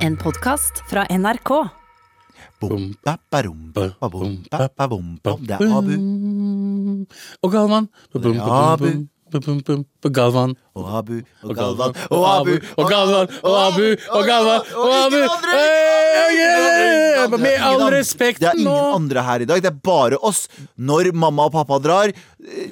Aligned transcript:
En 0.00 0.16
podkast 0.16 0.80
fra 0.88 1.04
NRK. 1.12 1.50
Bom, 2.60 2.94
ba, 3.04 3.18
ba, 3.28 3.42
rom, 3.44 3.68
ba, 3.72 3.92
ba, 4.00 4.08
bom, 4.08 4.38
ba, 4.48 4.68
ba, 4.72 4.86
bom, 4.88 5.18
bom. 5.20 5.40
Det 5.44 5.56
er 5.60 5.74
Abu 5.76 5.96
Og 7.44 7.52
Galvan. 7.52 7.88
Abu. 8.40 8.88
Galvan. 10.10 10.54
og 10.74 10.98
Abu 10.98 11.20
og 11.42 11.54
Galvan 11.56 11.94
og 12.10 12.26
Abu 12.26 12.58
Og 12.76 12.88
Galvan. 12.90 13.28
Og 13.42 13.66
Abu. 13.66 13.96
Og 14.10 14.24
Galvan. 14.26 14.60
Og 14.76 14.94
Abu. 15.06 15.16
Med 17.38 17.56
all 17.60 17.80
respekt, 17.92 17.94
respekt 17.94 18.40
Det 18.40 18.48
er 18.48 18.52
ingen 18.58 18.94
andre 18.94 19.22
her 19.22 19.40
i 19.44 19.44
dag. 19.44 19.62
Det 19.62 19.66
er 19.70 19.76
bare 19.84 20.16
oss. 20.24 20.48
Når 20.78 21.12
mamma 21.12 21.44
og 21.48 21.52
pappa 21.52 21.78
drar, 21.78 22.08
eh, 22.08 22.14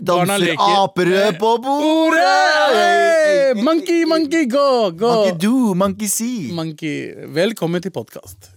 danser 0.00 0.54
apere 0.58 1.32
på 1.38 1.58
bordet. 1.62 3.56
Monkey, 3.64 4.04
monkey, 4.04 4.46
go, 4.50 4.90
go. 4.90 5.08
Monkey 5.14 5.38
do, 5.38 5.74
monkey 5.74 6.06
see. 6.06 6.52
Monkey. 6.52 7.14
Velkommen 7.34 7.82
til 7.82 7.90
podkast. 7.90 8.50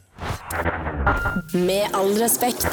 Med 1.54 1.88
all 1.94 2.14
respekt. 2.22 2.68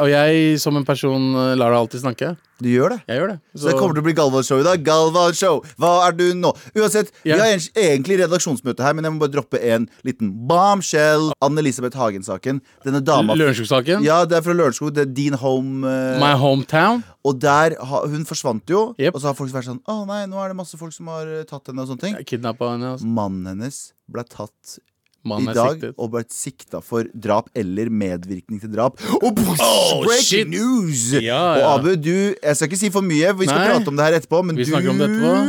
Og 0.00 0.08
jeg 0.08 0.58
som 0.62 0.76
en 0.78 0.84
person 0.88 1.26
eh, 1.36 1.54
lar 1.60 1.70
deg 1.74 1.80
alltid 1.82 2.00
snakke. 2.04 2.36
Du 2.60 2.68
gjør 2.68 2.92
det. 2.92 2.98
Jeg 3.08 3.16
gjør 3.20 3.30
det. 3.32 3.36
Så 3.56 3.68
det 3.70 3.74
kommer 3.78 3.96
til 3.96 4.02
å 4.02 4.04
bli 4.04 4.12
Galvan-show 4.18 4.58
i 4.60 4.64
dag. 4.66 4.82
Galvan-show, 4.84 5.62
hva 5.80 5.90
er 6.06 6.12
du 6.18 6.26
nå? 6.36 6.50
Uansett. 6.76 7.08
Vi 7.24 7.32
har 7.32 7.48
egentlig 7.48 8.18
redaksjonsmøte 8.20 8.84
her, 8.84 8.92
men 8.98 9.06
jeg 9.08 9.14
må 9.14 9.22
bare 9.22 9.32
droppe 9.32 9.60
en 9.72 9.86
liten 10.04 10.28
bombshell. 10.50 11.30
Anne-Elisabeth 11.40 11.96
Hagen-saken. 11.96 12.60
Denne 12.84 13.00
dama 13.04 13.36
Lørenskog-saken. 13.38 14.04
Ja, 14.04 14.18
det 14.28 14.36
er 14.40 14.44
fra 14.44 14.56
Lørenskog. 14.56 14.92
Det 14.96 15.06
er 15.06 15.14
din 15.16 15.38
home. 15.40 15.88
eh, 15.88 16.20
My 16.20 16.34
hometown. 16.40 17.02
og 17.24 17.40
der 17.40 17.76
ha, 17.80 18.02
Hun 18.08 18.24
forsvant 18.28 18.68
jo, 18.68 18.94
Yep. 19.00 19.14
og 19.14 19.20
så 19.20 19.26
har 19.30 19.34
folk 19.36 19.50
vært 19.52 19.68
sånn 19.68 19.80
Å 19.88 20.06
nei, 20.08 20.22
nå 20.26 20.36
er 20.44 20.48
det 20.52 20.56
masse 20.56 20.76
folk 20.80 20.92
som 20.92 21.08
har 21.12 21.26
eh, 21.28 21.44
tatt 21.48 21.66
henne 21.72 21.80
og 21.84 21.88
sånne 21.88 22.00
ting. 22.04 22.14
Kidnappa 22.28 22.74
henne. 22.74 22.92
altså. 22.96 23.06
Mannen 23.08 23.46
hennes 23.54 23.92
ble 24.10 24.24
tatt 24.28 24.78
Mannen 25.22 25.50
i 25.50 25.54
dag 25.54 25.74
siktet. 25.76 25.94
og 26.00 26.12
vært 26.14 26.30
sikta 26.32 26.78
for 26.82 27.04
drap 27.12 27.50
eller 27.54 27.90
medvirkning 27.92 28.60
til 28.62 28.70
drap. 28.72 28.96
Og 29.20 29.36
Oh, 29.60 30.00
breaking 30.06 30.24
shit. 30.24 30.48
news! 30.48 31.02
Ja, 31.20 31.40
Og. 31.60 31.80
Abu, 31.80 31.94
du 31.96 32.34
Jeg 32.42 32.56
skal 32.56 32.68
ikke 32.70 32.78
si 32.80 32.88
for 32.90 33.02
mye, 33.04 33.34
vi 33.36 33.44
skal 33.46 33.58
Nei. 33.60 33.68
prate 33.68 33.88
om 33.92 33.96
det 34.00 34.04
her 34.06 34.16
etterpå, 34.20 34.40
men 34.44 34.56
du 34.56 34.62
etterpå. 34.62 34.80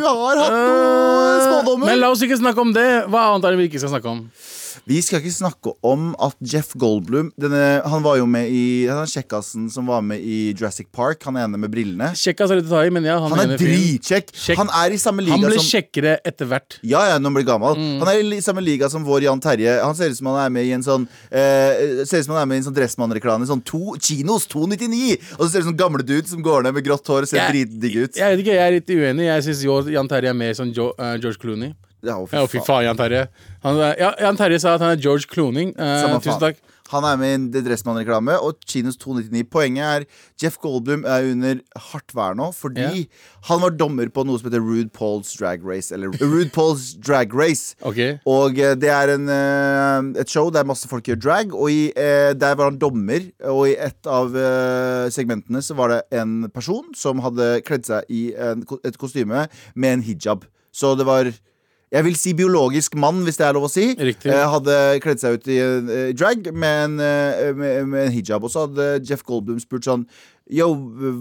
har 0.04 0.42
hatt 0.44 0.52
noen 0.52 0.92
uh, 0.92 1.46
spådommer. 1.48 1.86
Men 1.88 2.00
la 2.04 2.10
oss 2.12 2.22
ikke 2.22 2.38
snakke 2.42 2.60
om 2.60 2.74
det. 2.76 2.90
Hva 3.08 3.30
annet 3.32 3.46
er 3.48 3.56
det 3.56 3.60
vi 3.64 3.70
ikke 3.72 3.80
skal 3.80 3.94
snakke 3.96 4.12
om? 4.12 4.26
Vi 4.90 5.00
skal 5.04 5.22
ikke 5.22 5.34
snakke 5.34 5.74
om 5.86 6.12
at 6.22 6.38
Jeff 6.42 6.74
Goldblum 6.80 7.32
denne, 7.40 7.82
Han 7.88 8.04
var 8.06 8.18
jo 8.20 8.28
med 8.30 8.50
i 8.52 8.88
Han 8.90 9.10
kjekkasen 9.10 9.70
som 9.72 9.90
var 9.90 10.04
med 10.06 10.22
i 10.22 10.52
Jurassic 10.52 10.90
Park. 10.94 11.24
Han 11.28 11.40
ene 11.40 11.60
med 11.60 11.72
brillene. 11.74 12.12
Kjekkas 12.18 12.52
er 12.54 12.62
litt 12.62 12.72
å 12.72 12.82
men 12.92 13.08
ja, 13.08 13.18
han, 13.22 13.34
Han 13.36 13.54
er 13.54 13.62
dritkjekk. 13.62 14.34
Han 14.60 14.72
er 14.82 14.96
i 14.96 15.00
samme 15.02 15.26
liga 15.26 15.38
Han 15.38 15.48
ble 15.48 15.62
kjekkere 15.64 16.18
etter 16.28 16.50
hvert. 16.50 16.80
Ja, 16.82 17.04
ja, 17.10 17.20
når 17.20 17.32
han 17.32 17.38
blir 17.40 17.48
gammel. 17.48 17.78
Mm. 17.78 18.00
Han 18.02 18.12
er 18.12 18.34
i 18.38 18.42
samme 18.44 18.64
liga 18.66 18.90
som 18.92 19.06
vår 19.08 19.28
Jan 19.28 19.44
Terje. 19.44 19.78
Han 19.82 19.98
ser 19.98 20.14
ut 20.14 20.20
som 20.20 20.32
han 20.32 20.42
er 20.46 20.54
med 20.54 20.68
i 20.68 20.74
en 20.78 20.86
sånn 20.86 21.08
eh, 21.30 22.04
Ser 22.08 22.24
ut 22.24 22.30
som 22.30 22.36
han 22.36 22.44
er 22.44 22.50
med 22.52 22.60
i 22.60 22.64
en 22.64 22.68
sånn 22.70 22.78
Dressmann-reklame. 22.78 23.48
Sånn 23.50 23.64
to, 23.68 23.96
Kinos 24.02 24.48
299! 24.52 25.20
Og 25.38 25.46
så 25.46 25.52
ser 25.52 25.64
det 25.64 25.70
sånn 25.70 25.80
gamle 25.80 26.06
dude 26.06 26.28
som 26.30 26.44
går 26.46 26.68
ned 26.68 26.78
med 26.78 26.88
grått 26.88 27.08
hår 27.12 27.28
og 27.28 27.32
ser 27.32 27.52
dritdigg 27.52 28.02
ut. 28.02 28.20
Jeg 28.20 28.36
vet 28.36 28.44
ikke, 28.44 28.58
jeg 28.58 28.66
er 28.66 28.78
litt 28.78 28.92
uenig. 28.92 29.30
Jeg 29.30 29.48
syns 29.50 29.64
Jan 29.96 30.12
Terje 30.12 30.34
er 30.34 30.38
mer 30.38 30.58
som 30.58 30.72
jo, 30.76 30.92
uh, 30.98 31.16
George 31.18 31.40
Clooney. 31.42 31.74
Ja, 32.02 32.18
å, 32.18 32.28
fy 32.28 32.38
Ja, 32.38 32.46
fy 32.50 32.62
faen. 32.66 32.86
Jan 32.88 33.00
Terje. 33.00 33.28
Han, 33.66 33.80
ja, 34.00 34.12
Jan 34.26 34.40
Terje 34.40 34.62
sa 34.64 34.76
at 34.76 34.84
han 34.84 34.96
er 34.96 35.02
George 35.02 35.30
Cloning. 35.30 35.76
Eh, 35.78 36.20
tusen 36.20 36.42
takk. 36.42 36.62
Han 36.92 37.06
er 37.08 37.20
med 37.20 37.30
i 37.30 37.36
en 37.38 37.64
Dressmann-reklame, 37.66 38.34
og 38.44 38.60
Kinos 38.68 38.98
299. 39.00 39.46
Poenget 39.52 39.86
er 39.88 40.06
Jeff 40.42 40.58
Goldblum 40.60 41.06
er 41.08 41.30
under 41.30 41.62
hardt 41.92 42.12
vær 42.16 42.36
nå 42.36 42.50
fordi 42.56 43.06
han 43.48 43.62
var 43.64 43.76
dommer 43.80 44.10
på 44.12 44.26
noe 44.28 44.40
som 44.42 44.50
heter 44.50 44.64
Rude 44.64 44.92
Pauls 44.96 45.32
Drag 45.40 45.64
Race. 45.64 45.94
Eller 45.96 46.12
Rude 46.20 46.52
Pauls 46.52 46.92
Drag 47.00 47.36
Race. 47.36 47.76
Ok. 47.92 47.98
Og 48.30 48.60
eh, 48.62 48.74
det 48.80 48.90
er 48.94 49.12
en, 49.16 49.26
eh, 49.32 50.22
et 50.22 50.32
show 50.32 50.52
der 50.54 50.68
masse 50.68 50.88
folk 50.88 51.08
gjør 51.08 51.20
drag, 51.20 51.56
og 51.56 51.72
i, 51.72 51.90
eh, 51.96 52.32
der 52.38 52.56
var 52.60 52.70
han 52.70 52.80
dommer. 52.82 53.26
Og 53.52 53.66
i 53.72 53.76
et 53.80 54.08
av 54.08 54.36
segmentene 55.12 55.62
så 55.64 55.76
var 55.78 55.92
det 55.92 56.02
en 56.22 56.50
person 56.54 56.92
som 56.98 57.22
hadde 57.24 57.54
kledd 57.68 57.88
seg 57.88 58.12
i 58.12 58.22
en, 58.36 58.64
et 58.88 59.00
kostyme 59.00 59.48
med 59.76 59.96
en 59.96 60.04
hijab. 60.06 60.46
Så 60.76 60.94
det 61.00 61.08
var 61.08 61.32
jeg 61.92 62.06
vil 62.06 62.16
si 62.16 62.32
biologisk 62.38 62.94
mann, 62.96 63.20
hvis 63.26 63.36
det 63.40 63.46
er 63.48 63.56
lov 63.58 63.66
å 63.68 63.72
si. 63.72 63.90
Riktig. 64.00 64.32
Eh, 64.32 64.44
hadde 64.54 64.76
kledd 65.04 65.20
seg 65.20 65.36
ut 65.36 65.50
i 65.52 65.58
eh, 65.60 66.12
drag 66.16 66.46
med 66.56 66.84
en, 66.86 66.94
eh, 67.04 67.50
med, 67.52 67.90
med 67.92 68.06
en 68.06 68.14
hijab. 68.16 68.46
Og 68.48 68.54
så 68.54 68.64
hadde 68.64 69.02
Jeff 69.08 69.26
Goldblum 69.28 69.60
spurt 69.60 69.90
sånn 69.90 70.06
Yo, 70.52 70.68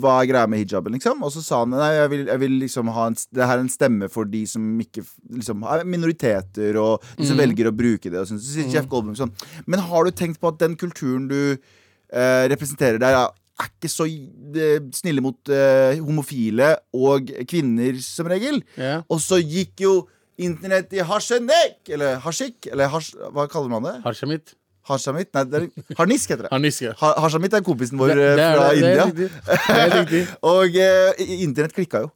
hva 0.02 0.16
er 0.18 0.28
greia 0.30 0.48
med 0.50 0.58
hijaben, 0.62 0.94
liksom? 0.96 1.20
Og 1.22 1.30
så 1.30 1.42
sa 1.44 1.60
han 1.62 1.74
nei, 1.74 1.90
jeg 1.94 2.10
vil, 2.10 2.22
jeg 2.32 2.42
vil 2.42 2.54
liksom 2.64 2.88
ha 2.96 3.04
en, 3.10 3.18
det 3.36 3.44
her 3.46 3.58
er 3.60 3.62
en 3.62 3.70
stemme 3.70 4.08
for 4.10 4.26
de 4.26 4.40
som 4.50 4.64
ikke 4.82 5.04
liksom, 5.36 5.62
er 5.70 5.84
minoriteter, 5.86 6.78
og 6.82 7.04
de 7.18 7.28
som 7.28 7.38
velger 7.38 7.70
å 7.70 7.74
bruke 7.74 8.10
det. 8.10 8.18
Og 8.18 8.30
sånn. 8.30 8.40
så 8.42 8.56
sier 8.56 8.72
Jeff 8.74 8.88
Goldblum 8.90 9.18
sånn 9.18 9.34
Men 9.70 9.84
har 9.86 10.06
du 10.06 10.14
tenkt 10.14 10.40
på 10.42 10.50
at 10.50 10.58
den 10.62 10.74
kulturen 10.80 11.28
du 11.30 11.38
eh, 11.52 12.46
representerer 12.50 12.98
der, 13.02 13.18
er 13.18 13.36
er 13.60 13.68
ikke 13.68 13.90
så 13.92 14.06
eh, 14.08 14.78
snille 14.96 15.20
mot 15.20 15.50
eh, 15.52 15.98
homofile 16.00 16.72
og 16.96 17.28
kvinner, 17.50 17.98
som 18.00 18.30
regel? 18.30 18.62
Yeah. 18.78 19.02
Og 19.12 19.20
så 19.20 19.36
gikk 19.42 19.84
jo 19.84 19.94
internett 20.46 20.92
i 20.96 21.02
hasjenek, 21.06 21.78
eller 21.94 22.18
hasjik, 22.24 22.70
eller 22.72 22.88
hasj, 22.92 23.12
hva 23.36 23.46
kaller 23.52 23.70
man 23.72 23.86
det? 23.88 23.96
Harshamit. 24.06 24.54
Hasjamit? 24.90 25.28
Nei, 25.36 25.42
det 25.46 25.58
er 25.60 25.96
harnisk 25.98 26.30
heter 26.32 26.46
det. 26.46 26.50
Harniske. 26.54 26.94
Ha, 27.02 27.10
Hasjamit 27.20 27.52
er 27.54 27.60
kompisen 27.66 27.98
vår 28.00 28.14
Det- 28.16 28.30
eh, 28.30 28.36
det 28.38 28.46
er 28.46 28.56
fra 28.56 28.70
India. 28.74 29.04
Det 29.12 29.76
er 29.76 29.92
riktig. 30.00 30.22
Og 30.54 30.78
eh, 30.80 31.20
internett 31.44 31.74
klikka 31.76 32.00
jo. 32.06 32.10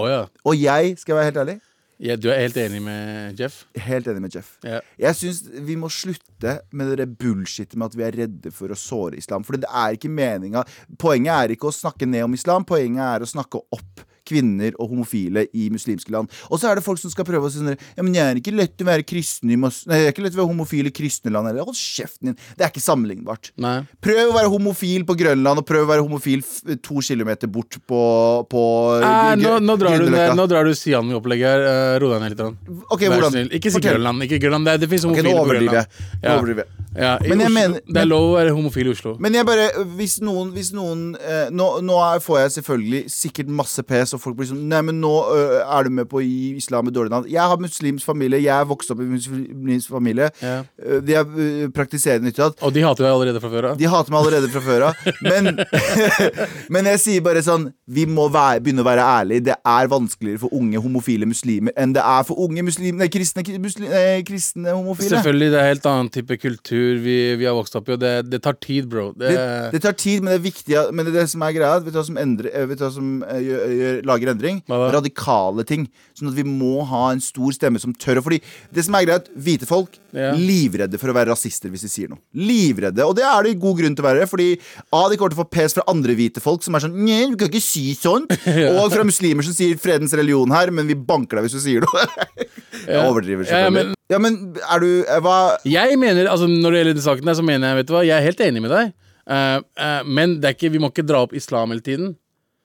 Oh, 0.00 0.08
ja. 0.08 0.22
Og 0.48 0.56
jeg, 0.56 0.96
skal 0.98 1.12
jeg 1.12 1.18
være 1.20 1.28
helt 1.30 1.42
ærlig, 1.44 1.58
ja. 2.02 2.16
Du 2.18 2.30
er 2.32 2.40
helt 2.40 2.56
enig 2.58 2.80
med 2.82 3.38
Jeff? 3.38 3.60
helt 3.78 4.08
enig 4.10 4.22
med 4.24 4.34
Jeff. 4.34 4.56
Ja. 4.66 4.80
Jeg 4.98 5.14
syns 5.20 5.42
vi 5.68 5.76
må 5.78 5.86
slutte 5.92 6.56
med 6.74 6.96
det 6.98 7.06
bullshitet 7.20 7.76
med 7.78 7.92
at 7.92 7.94
vi 8.00 8.02
er 8.08 8.16
redde 8.24 8.50
for 8.50 8.72
å 8.74 8.78
såre 8.80 9.20
islam. 9.20 9.44
For 9.46 9.54
det 9.60 9.68
er 9.70 9.94
ikke 9.94 10.10
meninga. 10.10 10.64
Poenget 10.98 11.30
er 11.36 11.54
ikke 11.54 11.68
å 11.70 11.76
snakke 11.76 12.08
ned 12.10 12.24
om 12.26 12.34
islam, 12.34 12.64
poenget 12.66 13.04
er 13.04 13.22
å 13.22 13.30
snakke 13.30 13.60
opp 13.70 14.02
kvinner 14.28 14.76
og 14.78 14.92
homofile 14.92 15.46
i 15.52 15.68
muslimske 15.72 16.12
land. 16.14 16.30
Og 16.50 16.60
så 16.60 16.70
er 16.70 16.78
det 16.78 16.86
folk 16.86 17.00
som 17.02 17.12
skal 17.12 17.26
prøve 17.28 17.48
å 17.48 17.52
si 17.52 17.60
sånn 17.60 17.74
Ja, 17.74 18.04
men 18.04 18.14
jeg 18.16 18.24
er 18.24 18.40
ikke 18.40 18.54
lett 18.54 18.82
å 18.82 18.88
være 18.88 19.06
kristen 19.06 19.50
i 19.52 19.58
mas 19.60 19.82
Nei, 19.88 20.02
jeg 20.02 20.10
er 20.10 20.14
ikke 20.14 20.24
lett 20.26 20.36
å 20.36 20.42
være 20.42 20.52
homofil 20.52 20.88
i 20.88 20.94
kristne 20.94 21.32
land 21.34 21.50
heller. 21.50 21.66
Hold 21.66 21.78
kjeften 21.78 22.30
din. 22.30 22.38
Det 22.56 22.66
er 22.66 22.72
ikke 22.72 22.84
sammenlignbart. 22.84 23.52
Nei. 23.62 23.78
Prøv 24.04 24.22
å 24.30 24.36
være 24.36 24.52
homofil 24.52 25.06
på 25.08 25.16
Grønland, 25.18 25.62
og 25.62 25.68
prøv 25.68 25.86
å 25.86 25.90
være 25.90 26.06
homofil 26.06 26.44
f 26.44 26.78
to 26.84 27.02
kilometer 27.04 27.50
bort 27.50 27.78
på, 27.88 28.02
på 28.50 28.62
Eh, 29.02 29.34
nå, 29.40 29.56
nå, 29.62 29.76
drar 29.80 29.98
du, 30.02 30.10
nå 30.36 30.46
drar 30.50 30.68
du 30.68 30.74
Sian-opplegget 30.76 31.48
her. 31.48 31.66
Uh, 31.66 31.96
Ro 32.02 32.12
deg 32.14 32.24
ned 32.24 32.34
litt. 32.36 32.70
Okay, 32.94 33.10
Vær 33.12 33.28
snill. 33.30 33.50
Ikke 33.58 33.72
si 33.72 33.82
Grønland. 33.82 34.28
Ikke 34.28 34.40
Grønland. 34.42 34.68
Det, 34.68 34.78
det 34.84 34.92
finnes 34.92 35.08
homofile 35.08 35.34
okay, 35.34 35.42
på 35.42 35.52
Grønland. 35.56 35.82
jeg. 35.82 36.08
Nå 36.22 36.38
overdriver 36.38 36.66
jeg. 36.66 36.81
Ja, 36.94 37.18
Men 37.22 37.40
Oslo, 37.40 37.54
mener- 37.54 37.80
det 37.86 38.00
er 38.02 38.08
lov 38.08 38.26
å 38.26 38.34
være 38.36 38.52
homofil 38.52 38.90
i 38.90 38.92
Oslo. 38.92 39.14
Men 39.18 39.32
jeg 39.32 39.46
bare, 39.46 39.68
hvis 39.96 40.18
noen, 40.20 40.52
hvis 40.52 40.72
noen 40.76 41.16
eh, 41.16 41.48
nå, 41.50 41.68
nå 41.80 41.98
får 42.20 42.38
jeg 42.40 42.50
selvfølgelig 42.58 43.02
sikkert 43.12 43.48
masse 43.48 43.82
pes, 43.82 44.12
og 44.12 44.20
folk 44.20 44.36
blir 44.36 44.50
sånn 44.50 44.60
Nei, 44.72 44.80
men 44.82 45.00
nå 45.00 45.12
øh, 45.32 45.58
er 45.64 45.84
du 45.84 45.90
med 45.90 46.08
på 46.10 46.20
å 46.20 46.24
gi 46.24 46.56
islam 46.56 46.88
et 46.88 46.94
dårlig 46.94 47.12
navn. 47.12 47.28
Jeg 47.28 47.40
har 47.40 47.60
muslimsk 47.60 48.04
familie, 48.06 48.40
jeg 48.44 48.52
er 48.54 48.68
vokst 48.68 48.92
opp 48.92 49.00
i 49.00 49.08
muslimsk 49.08 49.92
familie. 49.92 50.28
Ja. 50.42 50.62
Uh, 50.80 51.00
de 51.04 51.16
er 51.16 51.24
øh, 51.26 51.70
praktiserende 51.74 52.30
ytterligere. 52.30 52.60
Og 52.62 52.74
de 52.74 52.84
hater 52.84 53.06
deg 53.06 53.12
allerede 53.12 53.42
fra 53.42 53.52
før 53.52 53.70
av. 53.72 53.80
De 53.80 53.88
hater 53.88 54.14
meg 54.14 54.20
allerede 54.20 54.52
fra 54.52 54.64
før 54.64 54.86
av. 54.90 55.10
Men, 55.24 55.62
men 56.76 56.90
jeg 56.92 57.02
sier 57.02 57.24
bare 57.24 57.42
sånn 57.44 57.68
Vi 57.92 58.04
må 58.08 58.28
være, 58.32 58.60
begynne 58.64 58.84
å 58.84 58.88
være 58.88 59.04
ærlige. 59.18 59.46
Det 59.50 59.56
er 59.56 59.90
vanskeligere 59.92 60.44
for 60.44 60.56
unge 60.56 60.80
homofile 60.82 61.28
muslimer 61.28 61.74
enn 61.78 61.94
det 61.96 62.02
er 62.04 62.22
for 62.26 62.40
unge 62.42 62.62
muslimer, 62.64 63.02
nei, 63.02 63.08
kristne, 63.12 63.44
muslim, 63.62 63.88
nei, 63.90 64.22
kristne 64.26 64.74
homofile. 64.74 65.10
Selvfølgelig, 65.16 65.50
det 65.52 65.60
er 65.60 65.68
helt 65.72 65.88
annen 65.88 66.10
type 66.12 66.38
kultur 66.40 66.81
vi, 67.04 67.16
vi 67.40 67.46
har 67.48 67.56
vokst 67.56 67.76
opp 67.78 67.88
i, 67.90 67.94
og 67.96 68.02
det, 68.02 68.12
det 68.32 68.42
tar 68.44 68.56
tid, 68.60 68.88
bro. 68.90 69.10
Det, 69.18 69.32
Det, 69.74 69.82
tar 69.84 69.96
tid, 69.98 70.22
men 70.22 70.32
det 70.32 70.38
er 70.40 70.44
viktig 70.44 70.78
Men 70.92 71.06
det, 71.06 71.14
er 71.14 71.18
det 71.20 71.32
som 71.32 71.44
er 71.46 71.56
greia, 71.56 71.80
vet 71.80 71.94
du 71.94 71.98
hva 72.00 72.06
som, 72.08 72.20
endrer, 72.20 72.50
eh, 72.52 72.68
du 72.68 72.84
hva 72.84 72.92
som 72.94 73.10
eh, 73.26 73.42
gjør, 73.46 73.74
gjør, 73.78 73.98
lager 74.12 74.32
endring? 74.34 74.62
Radikale 74.68 75.66
ting. 75.68 75.88
Sånn 76.18 76.32
at 76.32 76.38
vi 76.38 76.46
må 76.48 76.86
ha 76.90 77.08
en 77.12 77.22
stor 77.24 77.54
stemme 77.56 77.82
som 77.82 77.94
tør 77.94 78.20
å 78.20 78.26
Fordi 78.26 78.42
det 78.74 78.86
som 78.86 78.98
er 78.98 79.08
greit, 79.08 79.30
hvite 79.34 79.68
folk 79.68 80.01
Ja. 80.12 80.34
livredde 80.36 80.98
for 81.00 81.08
å 81.08 81.14
være 81.16 81.30
rasister 81.32 81.70
hvis 81.72 81.86
de 81.86 81.88
sier 81.88 82.10
noe. 82.12 82.18
Livredde. 82.36 83.00
Og 83.08 83.14
det 83.16 83.24
er 83.24 83.46
det 83.46 83.54
god 83.62 83.78
grunn 83.78 83.94
til 83.96 84.04
å 84.04 84.08
være, 84.10 84.26
fordi 84.28 84.48
A, 84.92 85.06
de 85.08 85.16
kommer 85.16 85.32
til 85.32 85.38
å 85.38 85.42
få 85.42 85.50
pes 85.56 85.72
fra 85.78 85.84
andre 85.88 86.12
hvite 86.18 86.42
folk 86.44 86.62
som 86.66 86.76
er 86.76 86.84
sånn 86.84 86.98
Nei, 87.06 87.22
du 87.32 87.36
kan 87.40 87.48
ikke 87.48 87.62
si 87.64 87.94
sånt. 87.98 88.28
Og 88.44 88.92
fra 88.92 89.06
muslimer 89.08 89.46
som 89.46 89.56
sier 89.56 89.80
fredens 89.80 90.12
religion 90.18 90.52
her, 90.52 90.70
men 90.74 90.86
vi 90.90 90.94
banker 90.98 91.40
deg 91.40 91.48
hvis 91.48 91.56
du 91.56 91.62
sier 91.64 91.86
noe. 91.86 92.04
Jeg 92.88 92.98
overdriver 93.06 93.46
selvfølgelig. 93.48 93.72
men- 93.88 93.98
Ja, 94.12 94.18
men 94.20 94.34
er 94.60 94.80
du 94.82 94.88
eh, 95.06 95.20
Hva 95.24 95.36
Jeg 95.64 95.96
mener, 95.96 96.26
altså 96.28 96.44
Når 96.50 96.74
det 96.74 96.80
gjelder 96.82 96.96
den 96.98 97.04
saken 97.06 97.28
der, 97.30 97.36
så 97.38 97.44
mener 97.46 97.70
jeg 97.70 97.78
vet 97.78 97.86
du 97.88 97.92
hva, 97.94 98.00
jeg 98.04 98.16
er 98.18 98.26
helt 98.26 98.40
enig 98.44 98.60
med 98.64 98.72
deg. 98.74 98.90
Uh, 99.22 99.62
uh, 99.78 100.02
men 100.04 100.34
det 100.42 100.48
er 100.50 100.56
ikke, 100.58 100.72
vi 100.74 100.80
må 100.82 100.90
ikke 100.90 101.04
dra 101.06 101.20
opp 101.24 101.32
islam 101.38 101.70
hele 101.72 101.80
tiden. 101.86 102.10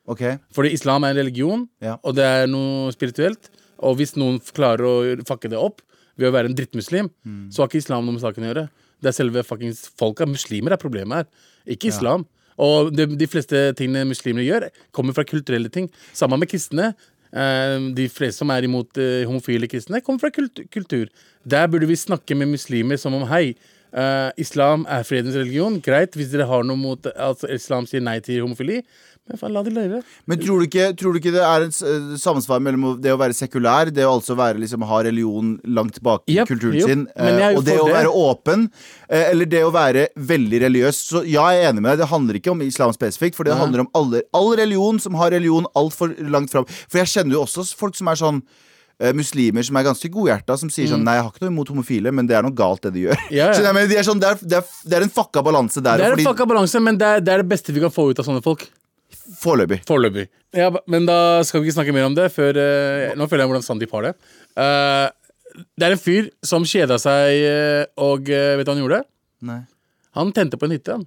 OK. 0.10 0.24
Fordi 0.58 0.72
islam 0.76 1.06
er 1.06 1.14
en 1.14 1.20
religion, 1.22 1.64
Ja. 1.84 1.96
og 2.04 2.16
det 2.18 2.26
er 2.26 2.48
noe 2.50 2.90
spirituelt. 2.96 3.52
Og 3.86 3.96
hvis 4.00 4.16
noen 4.18 4.40
klarer 4.58 4.88
å 4.90 4.94
fucke 5.30 5.52
det 5.54 5.60
opp 5.62 5.84
ved 6.18 6.30
å 6.30 6.34
være 6.34 6.50
en 6.52 6.56
drittmuslim, 6.58 7.10
Mm. 7.26 7.52
så 7.52 7.62
har 7.64 7.68
ikke 7.70 7.84
islam 7.84 8.06
noe 8.06 8.14
med 8.18 8.22
saken 8.22 8.44
å 8.44 8.50
gjøre. 8.54 8.70
Det 9.02 9.08
er 9.12 9.12
selve 9.18 9.44
fuckings 9.46 9.90
folka. 9.98 10.26
Muslimer 10.26 10.72
er 10.74 10.78
problemet 10.82 11.16
her, 11.16 11.26
ikke 11.68 11.88
islam. 11.94 12.26
Og 12.58 12.90
de, 12.96 13.06
de 13.06 13.28
fleste 13.30 13.74
tingene 13.78 14.08
muslimer 14.10 14.42
gjør, 14.42 14.70
kommer 14.92 15.14
fra 15.14 15.24
kulturelle 15.24 15.70
ting. 15.70 15.92
Samme 16.14 16.40
med 16.40 16.50
kristne. 16.50 16.96
eh, 17.34 17.78
de 17.94 18.08
fleste 18.10 18.40
som 18.40 18.50
er 18.50 18.64
imot 18.64 18.98
eh, 18.98 19.26
homofile 19.28 19.68
kristne, 19.70 20.02
kommer 20.02 20.20
fra 20.20 20.30
kult 20.32 20.62
kultur. 20.72 21.08
Der 21.46 21.68
burde 21.68 21.86
vi 21.86 21.94
snakke 22.00 22.34
med 22.36 22.48
muslimer 22.48 22.98
som 22.98 23.14
om 23.14 23.28
hei. 23.28 23.56
eh, 23.94 24.32
islam 24.38 24.86
er 24.90 25.04
fredens 25.04 25.36
religion. 25.36 25.80
Greit, 25.82 26.12
hvis 26.16 26.32
dere 26.32 26.48
har 26.48 26.64
noe 26.64 26.76
mot 26.78 27.04
altså 27.16 27.48
Islam 27.54 27.86
sier 27.86 28.02
nei 28.02 28.20
til 28.20 28.42
homofili. 28.42 28.82
La 29.28 29.62
de 29.64 29.72
leve. 29.76 30.02
Men 30.26 30.40
tror 30.40 30.62
du, 30.62 30.66
ikke, 30.68 30.86
tror 30.96 31.14
du 31.14 31.20
ikke 31.20 31.34
det 31.36 31.42
er 31.44 31.66
en 31.66 31.72
eh, 31.74 32.18
samsvar 32.20 32.62
mellom 32.64 32.96
det 33.04 33.12
å 33.12 33.18
være 33.20 33.36
sekulær, 33.36 33.92
det 33.94 34.06
å 34.08 34.14
altså 34.18 34.38
være, 34.40 34.60
liksom, 34.64 34.86
ha 34.88 35.02
religion 35.04 35.56
langt 35.66 35.98
tilbake 36.00 36.32
i 36.32 36.38
kulturen 36.48 36.78
jo, 36.80 36.88
sin, 36.88 37.08
eh, 37.16 37.42
og 37.58 37.64
det 37.68 37.76
å 37.82 37.88
det. 37.90 37.96
være 37.98 38.14
åpen, 38.24 38.68
eh, 39.10 39.26
eller 39.34 39.50
det 39.52 39.64
å 39.68 39.74
være 39.76 40.08
veldig 40.16 40.62
religiøs? 40.64 41.02
Så 41.12 41.24
ja, 41.28 41.44
jeg 41.52 41.66
er 41.66 41.72
enig 41.74 41.84
med 41.84 41.92
deg, 41.94 42.06
det 42.06 42.12
handler 42.14 42.40
ikke 42.40 42.54
om 42.56 42.64
islam 42.64 42.94
spesifikt, 42.96 43.36
for 43.36 43.44
det 43.44 43.56
Ja. 43.56 43.60
handler 43.60 43.84
om 43.84 43.92
alle, 43.94 44.24
all 44.34 44.54
religion 44.56 45.00
som 45.00 45.14
har 45.20 45.32
religion 45.36 45.68
altfor 45.76 46.16
langt 46.32 46.50
fram. 46.56 46.66
For 46.88 47.00
jeg 47.04 47.12
kjenner 47.12 47.36
jo 47.40 47.44
også 47.44 47.68
folk 47.76 47.96
som 48.00 48.08
er 48.08 48.16
sånn 48.16 48.42
Muslimer 49.14 49.62
som 49.62 49.78
er 49.78 49.84
ganske 49.86 50.10
godhjerta, 50.10 50.56
som 50.58 50.72
sier 50.74 50.88
sånn 50.90 51.04
Nei, 51.06 51.14
jeg 51.20 51.26
har 51.28 51.30
ikke 51.30 51.44
noe 51.46 51.52
imot 51.54 51.70
homofile, 51.70 52.10
men 52.12 52.26
det 52.26 52.34
er 52.34 52.42
noe 52.42 52.56
galt, 52.58 52.82
det 52.82 52.96
de 52.96 53.04
gjør. 53.04 53.20
Yeah. 53.30 53.52
Så, 53.54 53.62
nei, 53.62 53.74
men 53.78 53.86
de 53.92 53.98
er 54.00 54.08
sånn, 54.08 54.18
det, 54.24 54.32
er, 54.34 54.40
det, 54.42 54.58
er, 54.58 54.64
det 54.90 54.98
er 54.98 55.06
en 55.06 55.12
fucka 55.14 55.44
balanse 55.46 55.84
der. 55.86 56.02
Det 56.02 56.08
er 56.08 56.16
fordi- 56.16 56.26
en 56.26 56.32
fucka 56.32 56.48
balanse, 56.50 56.82
men 56.82 56.98
det 56.98 57.06
er, 57.06 57.22
det 57.22 57.34
er 57.36 57.44
det 57.44 57.50
beste 57.52 57.76
vi 57.76 57.84
kan 57.84 57.94
få 57.94 58.08
ut 58.10 58.18
av 58.18 58.26
sånne 58.26 58.42
folk. 58.42 58.66
Foreløpig. 59.42 59.82
Foreløpig. 59.88 60.28
Ja, 60.56 60.72
men 60.88 61.08
da 61.10 61.44
skal 61.46 61.62
vi 61.62 61.68
ikke 61.68 61.78
snakke 61.82 61.96
mer 61.96 62.08
om 62.08 62.16
det 62.16 62.30
før 62.32 62.56
uh, 62.56 63.16
Nå 63.20 63.28
føler 63.28 63.44
jeg 63.44 63.52
hvordan 63.52 63.66
Sandeep 63.66 63.96
har 63.98 64.10
det. 64.10 64.14
Uh, 64.56 65.08
det 65.78 65.88
er 65.88 65.96
en 65.96 66.02
fyr 66.02 66.30
som 66.46 66.66
kjeda 66.68 67.00
seg, 67.02 67.34
eh, 67.42 67.84
og 68.04 68.28
vet 68.30 68.62
du 68.62 68.70
hva 68.70 68.76
han 68.76 68.82
gjorde? 68.84 69.00
Nei. 69.48 69.62
Han 70.18 70.34
tente 70.36 70.60
på 70.60 70.68
en 70.68 70.76
hytte. 70.76 70.98
han 70.98 71.06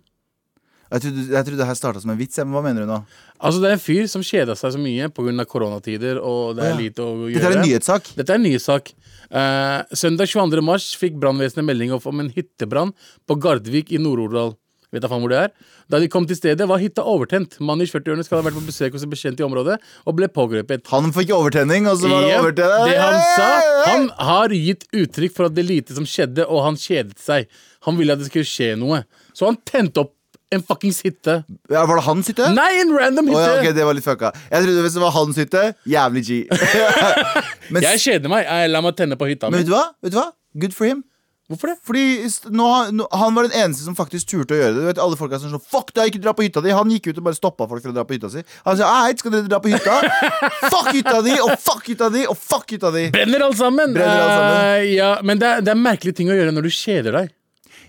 Jeg 0.91 1.05
trodde, 1.05 1.27
jeg 1.31 1.47
trodde 1.47 1.61
det 1.61 1.69
her 1.69 1.79
starta 1.79 2.03
som 2.03 2.11
en 2.11 2.19
vits, 2.19 2.39
men 2.43 2.57
hva 2.57 2.63
mener 2.65 2.83
du 2.83 2.91
nå? 2.91 2.99
Altså 3.39 3.63
Det 3.63 3.69
er 3.69 3.77
en 3.77 3.83
fyr 3.83 4.09
som 4.11 4.25
kjeda 4.27 4.57
seg 4.59 4.75
så 4.75 4.81
mye 4.83 5.07
pga. 5.15 5.45
koronatider, 5.47 6.19
og 6.19 6.57
det 6.59 6.65
er 6.65 6.73
ja. 6.75 6.81
lite 6.81 7.05
å 7.05 7.29
gjøre. 7.29 7.37
Dette 7.37 7.53
er 7.53 7.59
en 7.59 7.69
nyhetssak. 7.69 8.11
Dette 8.17 8.35
er 8.35 8.41
en 8.41 8.47
nyhetssak. 8.49 8.91
Uh, 9.31 9.79
søndag 9.95 10.27
22. 10.27 10.65
mars 10.67 10.89
fikk 10.99 11.15
brannvesenet 11.23 11.69
melding 11.69 11.95
om 11.95 12.25
en 12.25 12.33
hyttebrann 12.35 12.91
på 13.27 13.39
Gardvik 13.39 13.95
i 13.95 14.03
Nord-Odal. 14.03 14.57
Vet 14.91 15.05
da 15.05 15.11
faen 15.11 15.23
hvor 15.23 15.31
det 15.31 15.39
er? 15.39 15.51
Da 15.93 16.01
de 16.03 16.09
kom 16.11 16.25
til 16.27 16.39
stedet, 16.39 16.67
var 16.67 16.81
hytta 16.83 17.05
overtent. 17.07 17.57
Mannen 17.63 17.87
i 17.87 17.91
40-årene 17.91 18.27
skal 18.27 18.41
ha 18.41 18.47
vært 18.49 18.59
på 18.59 18.65
besøk 18.67 18.97
hos 18.97 19.05
en 19.07 19.13
bekjent 19.13 19.39
i 19.39 19.47
området 19.47 19.77
og 20.03 20.17
ble 20.19 20.27
pågrepet. 20.35 20.89
Han 20.91 21.15
fikk 21.15 21.31
overtenning, 21.37 21.87
og 21.91 22.01
så 22.01 22.11
var 22.11 22.27
det 22.27 22.39
overtenning. 22.41 22.91
det 22.91 22.97
han 22.99 23.19
sa 23.37 23.51
Han 23.87 24.09
har 24.31 24.55
gitt 24.57 24.89
uttrykk 24.91 25.37
for 25.37 25.47
at 25.47 25.55
det 25.55 25.67
lite 25.69 25.95
som 25.95 26.09
skjedde, 26.09 26.47
og 26.47 26.65
han 26.67 26.79
kjedet 26.81 27.21
seg. 27.23 27.47
Han 27.87 28.01
ville 28.01 28.17
at 28.17 28.23
det 28.23 28.31
skulle 28.33 28.49
skje 28.51 28.73
noe. 28.81 29.05
Så 29.31 29.47
han 29.47 29.61
tente 29.69 30.03
opp 30.03 30.17
en 30.51 30.63
fuckings 30.67 30.99
hytte. 31.07 31.37
Ja, 31.71 31.85
var 31.87 32.01
det 32.01 32.05
hans 32.09 32.31
hytte? 32.33 32.49
Nei, 32.55 32.71
en 32.81 32.91
random 32.97 33.31
hytte. 33.31 33.39
hytte! 33.39 33.53
ja, 33.55 33.71
ok, 33.71 33.77
det 33.77 33.87
var 33.87 33.99
litt 33.99 34.07
fucka. 34.07 34.33
Jeg 34.51 34.67
trodde 34.67 34.83
hvis 34.87 34.97
det 34.97 35.05
var 35.05 35.15
hans 35.15 35.39
hytte, 35.39 35.63
jævlig 35.95 36.25
G. 36.27 36.41
men, 37.73 37.87
Jeg 37.87 38.03
kjeder 38.03 38.33
meg. 38.33 38.49
Jeg 38.49 38.75
La 38.75 38.83
meg 38.83 38.99
tenne 38.99 39.19
på 39.21 39.31
hytta 39.31 39.53
men 39.53 39.63
vet 39.63 39.71
du 39.71 39.75
hva? 39.77 39.87
Vet 40.03 40.17
du 40.17 40.19
hva? 40.19 40.27
Good 40.59 40.75
for 40.75 40.91
him. 40.91 41.05
Hvorfor 41.51 41.73
det? 41.73 41.77
Fordi 41.83 42.05
nå, 42.55 42.67
nå, 42.95 43.07
Han 43.11 43.35
var 43.35 43.49
den 43.49 43.57
eneste 43.59 43.83
som 43.83 43.97
faktisk 43.99 44.29
turte 44.31 44.55
å 44.55 44.61
gjøre 44.61 44.75
det. 44.77 44.85
Du 44.85 44.87
vet, 44.87 45.01
Alle 45.03 45.19
folk 45.19 45.35
er 45.35 45.43
sånn 45.43 45.59
Fuck 45.59 45.91
deg, 45.97 46.13
ikke 46.13 46.23
dra 46.23 46.35
på 46.37 46.47
hytta 46.47 46.63
di. 46.63 46.71
Han 46.77 46.93
gikk 46.95 47.11
ut 47.11 47.19
og 47.19 47.27
bare 47.27 47.39
stoppa 47.39 47.67
folk 47.71 47.83
fra 47.83 47.91
å 47.91 47.97
dra 47.97 48.05
på 48.07 48.15
hytta 48.15 48.31
si. 48.31 48.45
Han 48.69 48.79
sa 48.79 48.93
hei, 49.01 49.17
skal 49.19 49.35
dere 49.35 49.51
dra 49.51 49.59
på 49.63 49.73
hytta? 49.73 49.99
fuck 50.73 50.93
hytta 50.95 51.19
di, 51.27 51.35
og 51.43 51.57
fuck 51.59 51.91
hytta 51.91 52.11
di, 52.15 52.23
og 52.31 52.39
fuck 52.39 52.71
hytta 52.71 52.95
di. 52.95 53.09
Brenner 53.15 53.49
alt 53.49 53.59
sammen! 53.59 53.97
Brenner 53.97 54.23
alt 54.23 54.37
sammen. 54.37 54.63
Uh, 54.63 54.87
ja, 54.95 55.11
men 55.27 55.43
det 55.43 55.51
er, 55.51 55.67
det 55.67 55.75
er 55.75 55.83
merkelige 55.83 56.21
ting 56.23 56.31
å 56.31 56.39
gjøre 56.39 56.55
når 56.55 56.71
du 56.71 56.75
kjeder 56.77 57.19
deg. 57.19 57.35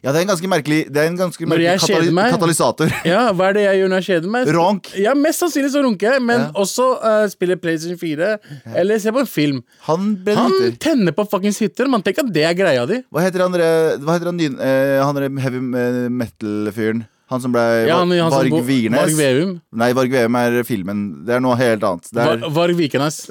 Ja, 0.02 0.10
det 0.12 0.18
er 0.18 0.24
en 0.26 0.32
ganske 0.32 0.50
merkelig 0.50 0.78
Det 0.90 0.98
er 0.98 1.08
en 1.12 1.18
ganske 1.20 1.46
merkelig 1.46 1.76
katali 1.84 2.10
meg- 2.18 2.32
katalysator. 2.34 2.90
Ja, 3.12 3.20
Hva 3.38 3.50
er 3.52 3.54
det 3.54 3.66
jeg 3.68 3.82
gjør 3.82 3.92
når 3.92 4.00
jeg 4.02 4.08
kjeder 4.10 4.32
meg? 4.34 4.50
Ronk. 4.56 4.90
Ja, 4.98 5.14
Mest 5.14 5.44
sannsynlig 5.44 5.70
så 5.76 5.84
runker 5.86 6.16
jeg, 6.16 6.24
men 6.26 6.40
Ja. 6.48 6.48
også 6.64 6.88
uh, 7.04 7.28
spiller 7.30 7.60
PlayStation 7.62 8.00
4 8.02 8.32
eller 8.82 8.98
ser 9.04 9.14
på 9.14 9.22
en 9.22 9.30
film. 9.30 9.62
Han 9.86 10.10
Han 10.26 10.58
tenner 10.82 11.14
på 11.14 11.28
fuckings 11.30 11.60
hytter. 11.62 11.88
Man 11.88 12.02
tenker 12.02 12.26
at 12.26 12.34
det 12.34 12.44
er 12.50 12.58
greia 12.58 12.88
di. 12.90 13.04
Hva 13.14 13.22
heter 13.28 13.46
han, 13.46 13.54
der- 13.54 13.98
hva 14.02 14.18
heter 14.18 14.32
han, 14.32 14.40
eh, 14.42 14.98
han 15.06 15.38
heavy 15.38 15.62
eh, 15.86 16.10
metal-fyren? 16.10 17.06
Han 17.32 17.40
som 17.40 17.54
ble 17.54 17.62
Ja, 17.88 18.02
han, 18.02 18.10
han 18.12 18.32
Varg 18.34 18.52
Vigernes? 18.68 19.14
Varg 19.14 19.16
Veum. 19.22 19.54
Nei, 19.72 19.94
Varg 19.96 20.12
Veum 20.12 20.36
er 20.36 20.64
filmen. 20.68 21.26
Det 21.26 21.38
er 21.38 21.40
noe 21.46 21.56
helt 21.56 21.86
annet. 21.88 22.10
Er, 22.12 22.42
Var- 22.42 22.50
Varg 22.58 22.76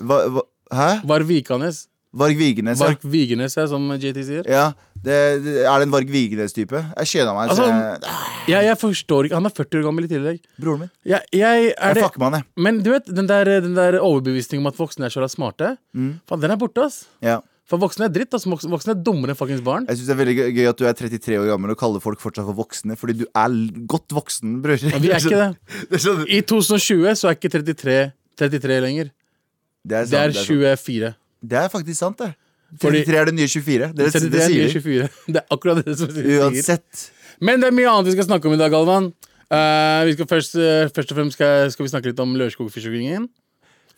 hva, 0.01 0.43
hæ? 0.73 0.91
Varg 1.05 1.27
Vikanes. 1.29 1.83
Varg 2.13 2.37
Vigenes. 2.37 2.81
ja. 2.81 2.87
Varg 2.89 3.05
Vigenes, 3.07 3.55
ja, 3.57 3.67
som 3.71 3.85
JT 3.95 4.17
sier. 4.27 4.47
ja. 4.51 4.73
Det, 5.01 5.15
det, 5.45 5.53
er 5.65 5.79
det 5.81 5.87
en 5.87 5.93
Varg 5.95 6.11
Vigenes-type? 6.13 6.77
Jeg 6.99 7.07
kjeder 7.09 7.33
meg. 7.33 7.49
Altså, 7.55 7.65
så 7.65 8.49
jeg, 8.51 8.65
jeg 8.67 8.77
forstår 8.77 9.25
ikke 9.29 9.39
Han 9.39 9.47
er 9.49 9.55
40 9.57 9.79
år 9.81 9.85
gammel 9.87 10.05
i 10.05 10.09
tillegg. 10.11 10.41
broren 10.61 10.81
min. 10.83 10.91
Jeg, 11.09 11.23
jeg 11.33 11.71
er 11.73 11.95
det 11.97 12.03
fucker 12.05 12.21
med 12.21 12.27
han, 12.27 12.41
jeg. 12.43 12.65
Men 12.67 12.83
du 12.85 12.91
vet, 12.93 13.07
den 13.17 13.27
der, 13.31 13.45
den 13.65 13.75
der 13.79 13.97
overbevisningen 14.03 14.61
om 14.67 14.69
at 14.73 14.77
voksne 14.77 15.07
er 15.09 15.15
så 15.15 15.25
smarte, 15.33 15.77
Mm. 15.97 16.19
faen, 16.29 16.41
den 16.43 16.51
er 16.53 16.57
borte, 16.61 16.83
ass. 16.85 17.07
Ja. 17.25 17.39
For 17.71 17.79
voksne 17.79 18.09
er 18.09 18.13
dritt. 18.13 18.35
ass. 18.35 18.45
Voksne 18.45 18.93
er 18.97 19.01
dummere 19.07 19.31
enn 19.33 19.39
fuckings 19.39 19.63
barn. 19.65 19.87
Jeg 19.89 19.97
synes 20.01 20.09
det 20.11 20.15
er 20.17 20.21
veldig 20.25 20.37
gøy- 20.59 20.69
at 20.69 20.77
du 20.77 20.85
er 20.91 20.93
33 20.93 21.39
år 21.39 21.47
gammel 21.55 21.71
og 21.71 21.79
kaller 21.79 22.01
folk 22.03 22.19
fortsatt 22.21 22.45
for 22.51 22.59
voksne, 22.59 22.97
fordi 22.99 23.15
du 23.23 23.27
er 23.31 23.49
godt 23.87 24.09
voksen, 24.11 24.59
bror. 24.61 24.77
Men 24.91 25.01
vi 25.01 25.13
er 25.15 25.23
ikke 25.23 25.39
det. 25.39 25.89
Det 25.89 26.01
sånn, 26.03 26.27
I 26.29 26.43
2020 26.43 27.15
så 27.15 27.31
er 27.31 27.39
ikke 27.39 27.53
33 27.55 28.13
33 28.37 28.81
lenger. 28.83 29.11
det 29.87 29.97
er, 29.97 30.05
sant, 30.05 30.11
Det 30.11 30.19
er 30.19 30.29
det 30.29 30.37
er 30.37 30.77
sant. 30.77 30.91
24. 30.91 31.15
Det 31.41 31.59
er 31.59 31.73
faktisk 31.73 31.99
sant, 31.99 32.19
det. 32.21 32.35
Fordi- 32.79 33.03
33 33.05 33.19
er 33.19 33.25
det 33.31 33.35
nye 33.35 33.49
24. 33.49 33.89
Det, 33.89 33.97
det, 33.97 34.13
33 34.13 34.31
det 34.31 34.43
er 34.43 34.47
sier 34.47 34.67
de. 34.67 34.81
24. 34.81 35.09
Det 35.35 35.41
er 35.41 35.47
akkurat 35.51 35.85
det 35.85 35.97
som 35.99 36.13
sier. 36.15 36.31
Uansett. 36.45 37.11
Men 37.41 37.61
det 37.61 37.71
er 37.71 37.75
mye 37.75 37.91
annet 37.91 38.11
vi 38.11 38.17
skal 38.19 38.29
snakke 38.29 38.47
om 38.47 38.55
i 38.55 38.61
dag, 38.61 38.71
Galvan. 38.71 39.13
Uh, 39.51 40.07
vi 40.07 40.15
skal 40.15 40.29
først, 40.31 40.55
uh, 40.55 40.87
først 40.95 41.11
og 41.11 41.19
fremst 41.19 41.35
skal, 41.35 41.71
skal 41.75 41.87
vi 41.87 41.91
snakke 41.91 42.13
litt 42.13 42.21
om 42.23 42.37
Lørenskog-forsvinningen. 42.39 43.27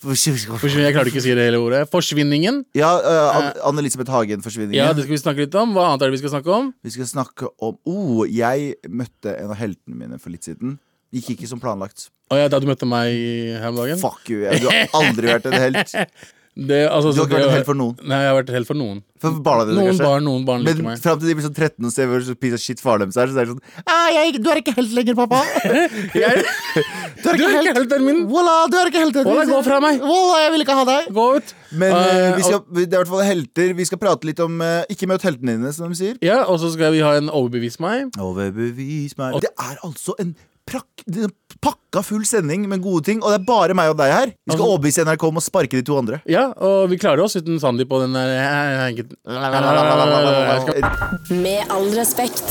Forsvinning, 0.02 0.86
Jeg 0.88 0.94
klarte 0.96 1.12
ikke 1.12 1.20
å 1.20 1.24
si 1.26 1.34
det 1.36 1.44
hele 1.46 1.60
ordet. 1.62 1.82
Forsvinningen. 1.92 2.62
Ja, 2.74 2.90
uh, 2.98 3.50
Anne-Elisabeth 3.68 4.10
Hagen-forsvinningen. 4.10 4.78
Ja, 4.78 4.90
det 4.96 5.04
skal 5.04 5.14
vi 5.14 5.20
snakke 5.20 5.44
litt 5.44 5.58
om. 5.58 5.76
Hva 5.76 5.90
annet 5.90 6.02
er 6.02 6.10
det 6.10 6.16
vi 6.16 6.22
skal 6.24 6.32
snakke 6.32 6.54
om? 6.56 6.72
Vi 6.82 6.94
skal 6.96 7.10
snakke 7.10 7.52
om 7.62 7.76
oh, 7.86 8.24
Jeg 8.26 8.74
møtte 8.90 9.36
en 9.36 9.52
av 9.52 9.60
heltene 9.60 10.00
mine 10.00 10.18
for 10.22 10.34
litt 10.34 10.48
siden. 10.48 10.78
Gikk 11.12 11.34
ikke 11.36 11.50
som 11.50 11.60
planlagt. 11.62 12.08
Å 12.32 12.40
ja, 12.40 12.48
da 12.50 12.58
du 12.58 12.66
møtte 12.66 12.88
meg 12.88 13.12
her 13.60 13.68
om 13.68 13.78
dagen? 13.82 14.00
Fuck 14.00 14.32
you. 14.32 14.40
Jeg, 14.46 14.64
du 14.64 14.70
har 14.72 14.96
aldri 14.96 15.28
vært 15.28 15.50
en 15.52 15.58
helt. 15.60 15.92
Det, 16.52 16.82
altså, 16.84 17.14
Du 17.16 17.22
har 17.22 17.30
ikke 17.30 17.38
vært 17.40 17.54
helt 17.56 17.68
for 17.70 17.78
noen. 17.80 17.94
Nei, 18.04 18.16
jeg 18.20 18.28
har 18.28 18.34
vært 18.36 18.50
helt 18.52 18.68
for 18.68 18.76
noen. 18.76 18.98
For 19.22 19.38
barna 19.40 19.64
dine, 19.64 19.78
Noen 19.78 19.88
kanskje. 19.88 20.04
barn, 20.04 20.24
noen 20.26 20.42
barn 20.44 20.64
liker 20.66 20.84
Men 20.84 20.98
fram 21.00 21.20
til 21.20 21.30
de 21.30 21.36
blir 21.38 21.46
sånn 21.46 21.54
13 21.54 21.86
og 21.88 21.92
ser 21.94 22.10
hvor 22.10 22.24
så 22.26 22.34
piece 22.36 22.58
of 22.58 22.60
shit 22.60 22.82
faren 22.82 23.06
deres 23.08 23.16
er, 23.22 23.30
så 23.32 23.40
er 23.40 23.48
det 23.48 23.54
sånn 23.54 23.86
ah, 23.86 24.08
jeg, 24.12 24.34
'Du 24.36 24.50
er 24.52 24.60
ikke 24.60 24.74
helt 24.76 24.92
lenger, 24.98 25.16
pappa'. 25.16 25.40
Jeg, 26.22 26.44
Du 27.22 27.30
er 27.30 27.40
ikke 27.40 27.74
helten 27.78 28.04
min. 28.04 28.20
Voilà, 28.28 28.58
du 28.68 28.76
er 28.82 28.90
ikke 28.92 29.00
helt 29.00 29.16
Wallah, 29.22 29.48
gå 29.48 29.62
fra 29.64 29.80
meg. 29.80 30.04
Voilà, 30.04 30.36
jeg 30.42 30.52
vil 30.52 30.66
ikke 30.66 30.76
ha 30.76 30.84
deg. 30.90 31.08
Gå 31.16 31.26
ut. 31.38 31.54
Men 31.72 31.96
eh, 31.96 32.36
vi 32.36 32.44
skal, 32.44 32.60
det 32.68 32.84
er 32.84 32.92
i 32.92 33.00
hvert 33.00 33.12
fall 33.14 33.24
helter. 33.30 33.74
Vi 33.78 33.88
skal 33.88 34.02
prate 34.02 34.28
litt 34.28 34.40
om 34.44 34.60
uh, 34.60 34.82
Ikke 34.92 35.08
møt 35.08 35.24
heltene 35.24 35.56
dine, 35.56 35.72
som 35.72 35.88
de 35.88 35.96
sier. 35.96 36.20
Ja, 36.20 36.42
og 36.44 36.60
så 36.60 36.68
skal 36.74 36.92
vi 36.92 37.00
ha 37.00 37.14
en 37.16 37.32
overbevis 37.32 37.80
meg. 37.80 38.12
Overbevis 38.20 39.16
meg 39.16 39.40
Det 39.40 39.54
er 39.56 39.80
altså 39.86 40.18
en 40.20 40.34
prakk, 40.68 41.06
pakka 41.62 42.02
full 42.04 42.24
sending 42.26 42.66
med 42.70 42.82
gode 42.82 43.04
ting, 43.06 43.22
og 43.22 43.30
det 43.30 43.40
er 43.40 43.46
bare 43.46 43.76
meg 43.78 43.92
og 43.92 43.98
deg 44.00 44.12
her. 44.12 44.26
Vi 44.32 44.52
skal 44.52 44.58
Altså- 44.58 44.70
overbevise 44.72 45.04
NRK 45.06 45.28
om 45.28 45.38
å 45.38 45.44
sparke 45.44 45.78
de 45.78 45.82
to 45.82 45.96
andre. 45.98 46.20
Ja, 46.26 46.52
og 46.56 46.90
vi 46.90 46.98
klarer 46.98 47.22
oss 47.22 47.36
uten 47.36 47.60
Sandeep 47.62 47.92
og 47.92 48.02
den 48.02 48.12
der 48.12 48.28
Med 51.30 51.70
all 51.70 51.88
respekt. 51.94 52.46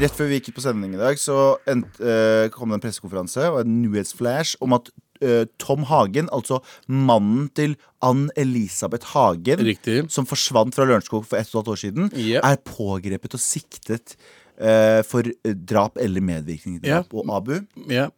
Rett 0.00 0.16
før 0.16 0.30
vi 0.30 0.38
gikk 0.40 0.54
på 0.56 0.62
sending 0.64 0.94
i 0.94 1.00
dag, 1.00 1.18
så 1.20 1.58
eh, 1.68 2.48
kom 2.54 2.70
det 2.70 2.78
en 2.78 2.84
pressekonferanse 2.84 3.50
og 3.50 3.60
en 3.60 3.82
nyhetsflash 3.82 4.56
om 4.64 4.72
at 4.72 4.88
eh, 5.20 5.44
Tom 5.60 5.84
Hagen, 5.90 6.30
altså 6.32 6.62
mannen 6.88 7.50
til 7.52 7.76
Ann-Elisabeth 8.00 9.12
Hagen, 9.12 9.60
Riktig. 9.66 10.10
som 10.12 10.24
forsvant 10.24 10.72
fra 10.76 10.86
Lørenskog 10.88 11.26
for 11.28 11.36
ett 11.36 11.52
og 11.52 11.60
et 11.60 11.66
halvt 11.66 11.72
år 11.74 11.82
siden, 11.84 12.08
yep. 12.16 12.40
er 12.44 12.56
pågrepet 12.64 13.36
og 13.36 13.44
siktet 13.44 14.16
eh, 14.60 15.02
for 15.08 15.24
eh, 15.26 15.52
drap 15.54 15.96
eller 15.98 16.20
medvirkning 16.20 16.80
til 16.80 16.90
drap. 16.90 17.12
Og 17.14 17.30
Abu, 17.36 17.60
Ja. 17.88 18.08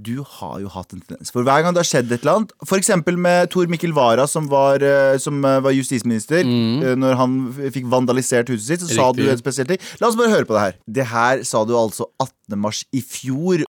du 0.00 0.22
har 0.24 0.60
jo 0.60 0.68
hatt 0.72 0.92
en 0.94 1.00
tendens. 1.00 1.30
For 1.30 1.42
hver 1.44 1.60
gang 1.62 1.74
det 1.76 1.82
har 1.82 1.88
skjedd 1.90 2.12
et 2.12 2.22
eller 2.22 2.38
annet, 2.38 2.52
f.eks. 2.64 2.88
med 3.16 3.50
Tor 3.52 3.66
Mikkel 3.68 3.92
Wara, 3.92 4.26
som 4.26 4.46
var, 4.48 4.80
eh, 4.82 5.18
som 5.18 5.44
eh, 5.44 5.58
var 5.60 5.72
justisminister, 5.76 6.44
mm. 6.44 6.96
når 7.00 7.16
han 7.20 7.34
fikk 7.74 7.84
vandalisert 7.92 8.48
huset 8.48 8.66
sitt, 8.78 8.80
så 8.86 8.94
sa 8.94 9.10
Mm. 9.10 9.16
Du 9.16 9.28
en 9.30 9.38
spesiell 9.42 9.66
ting. 9.68 9.78
La 10.00 10.08
oss 10.08 10.16
bare 10.16 10.30
høre 10.32 10.46
på 10.48 10.54
det 10.56 10.60
her. 10.64 10.74
Det 10.88 11.06
her 11.06 11.42
sa 11.44 11.64
du 11.64 11.74
altså 11.76 12.06
18. 12.20 12.56
mars 12.60 12.84
i 12.92 13.02
fjor. 13.02 13.64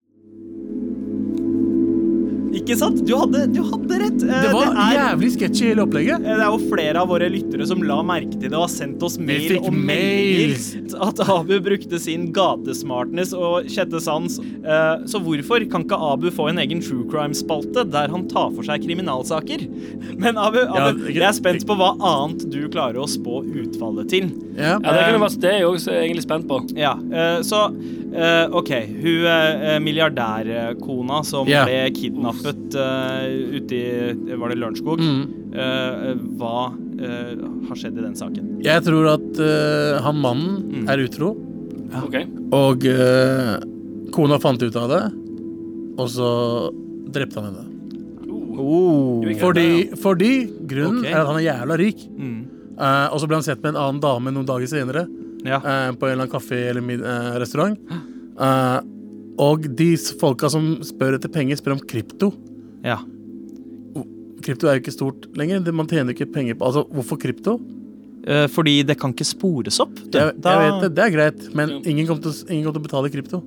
Ikke 2.57 2.77
sant? 2.79 3.03
Du 3.07 3.13
hadde, 3.19 3.43
du 3.53 3.61
hadde 3.67 3.99
rett. 4.01 4.23
Eh, 4.25 4.43
Det 4.47 4.53
var 4.55 4.71
er, 4.73 4.95
jævlig 4.97 5.31
sketchy, 5.35 5.65
hele 5.71 5.85
opplegget. 5.85 6.23
eh, 6.25 6.37
det 6.39 6.45
er 6.47 6.53
jo 6.55 6.71
flere 6.71 7.03
av 7.03 7.09
våre 7.11 7.29
lyttere 7.31 7.67
som 7.69 7.83
la 7.85 7.99
merke 8.07 8.33
til 8.39 8.49
det 8.49 8.57
og 8.57 8.65
har 8.67 8.73
sendt 8.73 9.03
oss 9.05 9.19
mail 9.21 9.45
fikk 9.51 9.67
og 9.69 9.75
mails. 9.77 10.67
at 11.07 11.21
Abu 11.29 11.59
brukte 11.61 11.99
sin 12.01 12.31
gatesmartness 12.33 13.35
og 13.37 13.69
sjette 13.73 14.01
sans. 14.01 14.39
Eh, 14.41 15.05
Så 15.07 15.21
hvorfor 15.21 15.61
kan 15.71 15.85
ikke 15.85 15.99
Abu 16.13 16.31
få 16.31 16.49
en 16.49 16.59
egen 16.59 16.81
true 16.81 17.05
crime-spalte 17.11 17.85
der 17.91 18.09
han 18.09 18.27
tar 18.29 18.51
for 18.57 18.63
seg 18.65 18.83
kriminalsaker? 18.87 19.67
Men 20.17 20.39
Abu, 20.39 20.59
Abu 20.65 21.11
jeg 21.13 21.23
er 21.23 21.37
spent 21.37 21.67
på 21.67 21.77
hva 21.77 21.93
annet 22.01 22.49
du 22.51 22.69
klarer 22.73 23.03
å 23.03 23.07
spå 23.11 23.43
utfallet 23.45 24.09
til. 24.09 24.31
Ja. 24.57 24.79
Ja, 24.81 24.93
det, 24.97 25.05
kunne 25.11 25.21
være, 25.21 25.41
det 25.43 25.51
er 25.53 25.59
jeg 25.61 25.69
også 25.69 25.93
egentlig 25.93 26.25
spent 26.25 26.49
på. 26.49 26.63
Ja, 26.79 26.95
eh, 27.13 27.41
så 27.45 27.67
eh, 28.17 28.47
OK, 28.57 28.71
hun 29.03 29.85
milliardærkona 29.85 31.21
som 31.27 31.49
yeah. 31.49 31.67
ble 31.69 31.91
kidnappet 31.97 32.46
uh, 32.49 33.27
ute 33.57 33.77
i 33.77 34.37
Var 34.39 34.53
det 34.53 34.59
Lørenskog? 34.61 35.01
Mm. 35.03 35.23
Uh, 35.57 36.15
hva 36.39 36.57
uh, 36.71 37.33
har 37.69 37.81
skjedd 37.81 37.99
i 37.99 38.05
den 38.05 38.17
saken? 38.19 38.51
Jeg 38.65 38.85
tror 38.87 39.09
at 39.17 39.41
han 40.05 40.21
mannen 40.23 40.63
Mm. 40.67 40.89
er 40.93 41.03
utro, 41.07 41.33
Ok. 42.03 42.17
og 42.53 42.85
eh, 42.87 43.55
kona 44.13 44.39
fant 44.43 44.63
ut 44.63 44.77
av 44.77 44.89
det, 44.91 45.03
og 45.97 46.09
så 46.11 46.29
drepte 47.15 47.41
han 47.41 47.55
henne. 47.55 47.65
Oh. 48.59 49.23
Fordi, 49.41 49.91
fordi 50.01 50.33
grunnen 50.69 51.01
okay. 51.05 51.13
er 51.13 51.21
at 51.21 51.29
han 51.31 51.39
er 51.41 51.47
jævla 51.47 51.77
rik. 51.81 52.03
Mm. 52.19 52.39
Eh, 52.77 53.07
og 53.13 53.21
så 53.21 53.29
ble 53.29 53.39
han 53.39 53.47
sett 53.47 53.63
med 53.63 53.75
en 53.75 53.81
annen 53.83 54.03
dame 54.03 54.33
noen 54.33 54.49
dager 54.49 54.69
senere. 54.71 55.07
Ja. 55.47 55.61
eh, 55.61 55.93
på 55.95 56.09
en 56.09 56.13
eller 56.17 56.25
annen 56.27 56.33
kafé 56.33 56.59
eller 56.73 57.39
restaurant. 57.41 57.79
Eh, 58.37 58.79
og 59.39 59.67
de 59.77 59.91
folka 60.21 60.49
som 60.53 60.77
spør 60.87 61.19
etter 61.19 61.29
penger, 61.33 61.57
spør 61.61 61.77
om 61.79 61.85
krypto. 61.87 62.33
ja. 62.85 62.99
Krypto 64.47 64.69
er 64.69 64.77
jo 64.77 64.83
ikke 64.85 64.93
stort 64.95 65.25
lenger. 65.35 65.65
Man 65.75 65.89
tjener 65.91 66.13
ikke 66.15 66.29
penger 66.31 66.55
på 66.55 66.67
Altså, 66.69 66.85
hvorfor 66.95 67.19
krypto? 67.19 67.57
Eh, 68.29 68.45
fordi 68.53 68.83
det 68.87 68.95
kan 69.01 69.11
ikke 69.15 69.27
spores 69.27 69.81
opp. 69.83 69.97
Jeg, 70.13 70.37
jeg 70.39 70.61
vet 70.61 70.77
det, 70.85 70.91
det 70.95 71.03
er 71.03 71.11
greit, 71.15 71.41
men 71.57 71.73
ingen 71.83 72.07
kommer 72.07 72.23
til, 72.23 72.37
ingen 72.53 72.63
kommer 72.69 72.77
til 72.79 72.85
å 72.85 72.87
betale 72.87 73.11
krypto. 73.11 73.41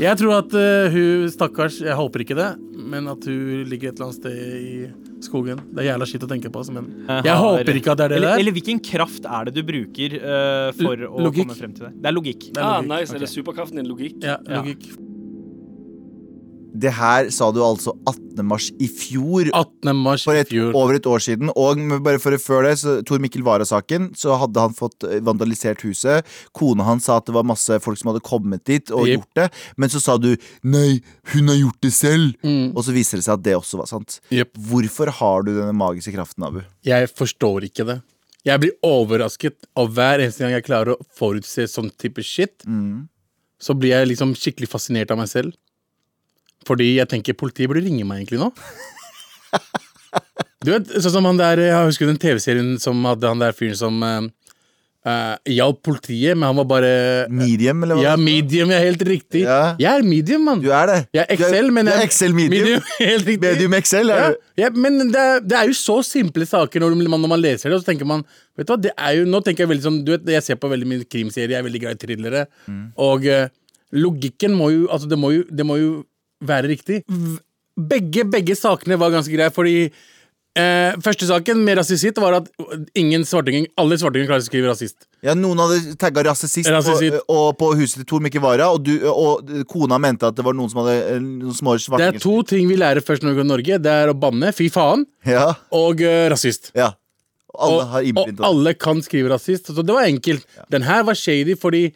Jeg 0.00 0.16
tror 0.20 0.36
at 0.38 0.54
uh, 0.56 0.86
hun 0.94 1.26
stakkars 1.28 1.80
Jeg 1.84 1.92
håper 1.98 2.22
ikke 2.24 2.36
det, 2.38 2.46
men 2.78 3.10
at 3.12 3.26
hun 3.28 3.66
ligger 3.68 3.90
et 3.90 3.98
eller 3.98 4.06
annet 4.06 4.20
sted 4.20 4.36
i 4.38 5.24
skogen. 5.26 5.58
Det 5.74 5.82
er 5.82 5.88
jævla 5.90 6.06
skitt 6.08 6.24
å 6.24 6.30
tenke 6.30 6.48
på, 6.52 6.62
altså, 6.62 6.72
men 6.78 6.86
jeg 7.08 7.34
har- 7.34 7.42
håper 7.58 7.76
ikke 7.82 7.92
at 7.92 7.98
det 8.00 8.04
er 8.06 8.08
det 8.14 8.16
eller, 8.20 8.28
der. 8.30 8.40
eller 8.44 8.56
hvilken 8.56 8.80
kraft 8.86 9.26
er 9.28 9.50
det 9.50 9.54
du 9.58 9.62
bruker 9.68 10.14
uh, 10.22 10.70
for 10.78 10.94
L- 10.96 11.10
å 11.10 11.26
logikk. 11.26 11.42
komme 11.50 11.58
frem 11.58 11.74
til 11.76 11.88
det? 11.88 11.92
Det 12.00 12.08
er 12.12 12.16
logikk. 12.16 12.46
Det 12.52 12.62
er 12.62 12.70
Ah, 12.70 12.80
nice. 12.86 13.10
Okay. 13.10 13.18
Er 13.18 13.26
det 13.26 13.32
superkraften 13.34 13.82
din? 13.82 13.90
Logikk? 13.90 14.16
Ja, 14.24 14.38
Ja. 14.48 14.62
Det 16.76 16.92
her 16.92 17.30
sa 17.34 17.48
du 17.54 17.62
altså 17.64 17.94
18. 18.04 18.42
mars 18.46 18.68
i 18.82 18.88
fjor. 18.90 19.48
18. 19.50 19.92
mars 19.96 20.24
For 20.26 20.36
i 20.36 20.42
et, 20.44 20.50
fjor. 20.52 20.74
over 20.76 20.98
et 20.98 21.08
år 21.08 21.22
siden. 21.24 21.52
Og 21.56 21.80
bare 22.04 22.20
for 22.22 22.36
før 22.42 22.66
det, 22.68 22.74
så 22.82 22.98
Tor 23.06 23.22
Mikkel 23.22 23.44
Wara-saken, 23.46 24.10
så 24.18 24.36
hadde 24.40 24.66
han 24.66 24.76
fått 24.76 25.06
eh, 25.08 25.22
vandalisert 25.24 25.84
huset. 25.86 26.26
Kona 26.56 26.86
hans 26.88 27.08
sa 27.08 27.18
at 27.20 27.28
det 27.28 27.36
var 27.36 27.46
masse 27.48 27.80
folk 27.84 28.00
som 28.00 28.12
hadde 28.12 28.24
kommet 28.26 28.64
dit 28.68 28.92
og 28.92 29.06
yep. 29.06 29.20
gjort 29.20 29.40
det. 29.40 29.48
Men 29.80 29.92
så 29.92 30.02
sa 30.02 30.18
du 30.20 30.34
'nei, 30.62 31.00
hun 31.32 31.48
har 31.48 31.60
gjort 31.60 31.80
det 31.82 31.94
selv'. 31.94 32.34
Mm. 32.42 32.76
Og 32.76 32.84
så 32.84 32.92
viser 32.96 33.20
det 33.20 33.26
seg 33.28 33.38
at 33.38 33.46
det 33.46 33.56
også 33.56 33.80
var 33.80 33.90
sant. 33.90 34.20
Yep. 34.30 34.52
Hvorfor 34.68 35.12
har 35.20 35.46
du 35.46 35.54
denne 35.56 35.74
magiske 35.76 36.12
kraften, 36.12 36.44
Abu? 36.44 36.60
Jeg 36.84 37.08
forstår 37.08 37.70
ikke 37.70 37.88
det. 37.88 38.00
Jeg 38.46 38.62
blir 38.62 38.76
overrasket, 38.86 39.56
og 39.74 39.90
hver 39.96 40.22
eneste 40.22 40.44
gang 40.44 40.54
jeg 40.54 40.66
klarer 40.68 40.94
å 40.94 41.04
forutse 41.18 41.66
sånn 41.66 41.90
type 41.98 42.22
shit, 42.22 42.62
så 43.58 43.74
blir 43.74 43.90
jeg 43.90 44.10
liksom 44.12 44.36
skikkelig 44.38 44.68
fascinert 44.70 45.10
av 45.10 45.18
meg 45.18 45.30
selv. 45.32 45.56
Fordi 46.66 46.96
jeg 46.98 47.08
tenker 47.12 47.36
politiet 47.38 47.70
burde 47.70 47.84
ringe 47.86 48.04
meg 48.08 48.24
egentlig 48.24 48.42
nå. 48.42 48.50
Du 50.66 50.72
vet, 50.72 50.88
sånn 50.98 51.12
som 51.14 51.26
han 51.28 51.38
der 51.38 51.60
Jeg 51.62 51.86
husker 51.92 52.08
den 52.10 52.18
TV-serien 52.20 52.74
som 52.82 52.98
hadde 53.06 53.28
han 53.30 53.38
der 53.42 53.54
fyren 53.54 53.76
som 53.78 54.00
uh, 54.02 55.34
hjalp 55.46 55.78
politiet, 55.86 56.34
men 56.34 56.48
han 56.48 56.56
var 56.58 56.66
bare 56.72 56.88
Medium, 57.30 57.84
eller 57.86 57.98
hva? 58.00 58.02
Ja, 58.08 58.14
medium, 58.18 58.72
ja, 58.74 58.80
helt 58.82 59.04
riktig. 59.06 59.44
Ja. 59.46 59.76
Jeg 59.78 60.00
er 60.00 60.06
medium, 60.06 60.42
mann. 60.48 60.64
Du 60.64 60.72
er 60.74 60.90
det. 60.90 60.96
Jeg 61.14 61.22
er 61.22 61.36
Excel, 61.36 61.70
men 61.76 61.86
du 61.86 61.92
er 61.92 62.00
jeg- 62.00 62.08
Excel 62.10 62.34
medium. 62.34 62.82
helt 62.98 63.28
riktig. 63.28 63.42
Medium 63.44 63.76
Excel, 63.78 64.10
er 64.10 64.22
Ja, 64.24 64.32
du? 64.32 64.40
ja, 64.64 64.70
men 64.74 64.98
det 65.14 65.22
er, 65.22 65.44
det 65.46 65.60
er 65.60 65.70
jo 65.70 65.78
så 65.78 66.00
simple 66.08 66.48
saker 66.50 66.82
når 66.82 66.98
man, 67.04 67.20
når 67.22 67.32
man 67.36 67.44
leser 67.44 67.70
det, 67.70 67.78
og 67.78 67.84
så 67.84 67.92
tenker 67.92 68.08
man 68.10 68.24
Vet 68.56 68.66
du 68.66 68.72
hva, 68.72 68.80
det 68.88 68.94
er 68.96 69.18
jo 69.20 69.28
Nå 69.28 69.42
tenker 69.44 69.66
jeg 69.66 69.70
veldig 69.74 69.84
sånn 69.84 70.00
Du 70.02 70.14
vet, 70.16 70.26
jeg 70.32 70.42
ser 70.42 70.58
på 70.58 70.70
veldig 70.72 70.86
mye 70.88 71.06
krimserier, 71.06 71.52
jeg 71.54 71.60
er 71.62 71.66
veldig 71.68 71.82
glad 71.84 71.98
i 71.98 72.02
thrillere, 72.06 72.42
og 73.06 73.26
uh, 73.30 73.46
logikken 73.94 74.56
må 74.56 74.72
jo 74.74 74.86
Altså, 74.90 75.06
det 75.12 75.18
må 75.20 75.30
jo, 75.36 75.46
det 75.52 75.66
må 75.68 75.76
jo 75.78 75.90
være 76.48 76.70
riktig. 76.72 77.02
Begge, 77.76 78.24
begge 78.32 78.56
sakene 78.56 78.96
var 79.00 79.12
ganske 79.12 79.32
greie, 79.34 79.52
fordi 79.52 79.74
eh, 80.56 80.96
første 81.04 81.28
saken 81.28 81.60
med 81.66 81.76
rasist 81.76 82.20
var 82.22 82.38
at 82.38 82.46
ingen 82.96 83.26
svartinger 83.28 83.66
Alle 83.76 83.98
svartinger 84.00 84.30
klarer 84.30 84.44
å 84.44 84.46
skrive 84.46 84.70
rasist. 84.70 85.08
Ja, 85.26 85.34
Noen 85.36 85.60
hadde 85.60 85.96
tagga 86.00 86.24
rasist 86.30 86.56
på, 86.64 86.96
og 87.34 87.48
på 87.60 87.70
huset 87.76 88.00
til 88.00 88.08
Tor 88.08 88.24
Mikkel 88.24 88.44
Wara, 88.44 88.70
og, 88.72 88.86
du, 88.86 88.94
og 89.10 89.50
kona 89.68 89.98
mente 90.00 90.28
at 90.30 90.38
det 90.38 90.46
var 90.46 90.56
noen 90.56 90.72
som 90.72 90.84
hadde 90.84 91.18
noen 91.20 91.56
små 91.56 91.76
Det 91.76 92.08
er 92.08 92.20
to 92.22 92.38
ting 92.48 92.68
vi 92.70 92.78
lærer 92.80 93.04
først 93.04 93.26
når 93.26 93.34
vi 93.34 93.40
går 93.40 93.48
til 93.48 93.52
Norge. 93.54 93.80
Det 93.84 93.96
er 94.04 94.12
å 94.12 94.16
banne, 94.16 94.54
fy 94.56 94.70
faen, 94.72 95.04
Ja, 95.28 95.50
og 95.74 96.00
uh, 96.00 96.28
rasist. 96.32 96.72
ja. 96.76 96.94
Alle 97.56 97.84
og, 97.84 97.88
har 97.88 98.06
og 98.20 98.40
alle 98.44 98.72
kan 98.76 98.98
skrive 99.04 99.30
rasist. 99.32 99.70
Så 99.72 99.84
det 99.84 99.94
var 99.94 100.04
enkelt. 100.04 100.44
Den 100.72 100.84
her 100.84 101.06
var 101.08 101.16
shady 101.16 101.56
fordi 101.56 101.86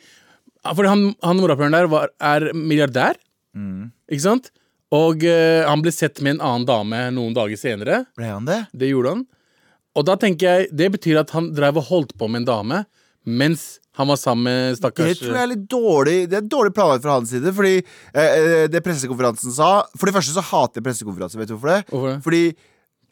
Fordi 0.64 0.88
han, 0.88 1.02
han 1.24 1.36
morapuleren 1.40 1.72
der 1.72 1.88
var, 1.88 2.10
er 2.20 2.50
milliardær. 2.52 3.16
Mm. 3.56 3.90
Ikke 4.10 4.26
sant? 4.26 4.50
Og 4.94 5.22
eh, 5.26 5.62
han 5.66 5.82
ble 5.84 5.92
sett 5.94 6.18
med 6.24 6.38
en 6.38 6.46
annen 6.46 6.66
dame 6.68 7.02
noen 7.14 7.36
dager 7.36 7.58
senere. 7.58 8.04
Ble 8.18 8.30
han 8.30 8.48
det? 8.48 8.64
Det 8.74 8.90
gjorde 8.90 9.14
han. 9.14 9.28
Og 9.98 10.06
da 10.06 10.14
tenker 10.22 10.46
jeg 10.46 10.68
Det 10.70 10.86
betyr 10.94 11.18
at 11.24 11.32
han 11.34 11.48
drev 11.50 11.80
og 11.80 11.88
holdt 11.88 12.12
på 12.18 12.28
med 12.30 12.44
en 12.44 12.50
dame 12.52 12.82
mens 13.26 13.80
han 13.98 14.08
var 14.08 14.16
sammen 14.16 14.46
med 14.46 14.78
stakkars 14.78 15.10
Det 15.10 15.18
tror 15.18 15.34
jeg 15.36 15.42
er 15.42 15.50
litt 15.50 15.64
dårlig 15.68 16.14
Det 16.30 16.38
er 16.38 16.46
dårlig 16.48 16.72
planlagt 16.72 17.04
fra 17.04 17.18
hans 17.18 17.32
side. 17.34 17.52
Fordi 17.52 17.74
eh, 17.76 18.20
eh, 18.24 18.66
det 18.72 18.80
pressekonferansen 18.86 19.52
sa 19.52 19.70
For 19.98 20.08
det 20.08 20.14
første 20.16 20.36
så 20.36 20.44
hater 20.46 20.80
jeg 20.80 20.86
pressekonferanser. 20.86 21.42
Vet 21.42 21.50
du 21.50 21.56
hvorfor 21.56 21.72
det? 21.74 21.80
Hvorfor 21.90 22.14
det? 22.14 22.20
Fordi 22.24 22.44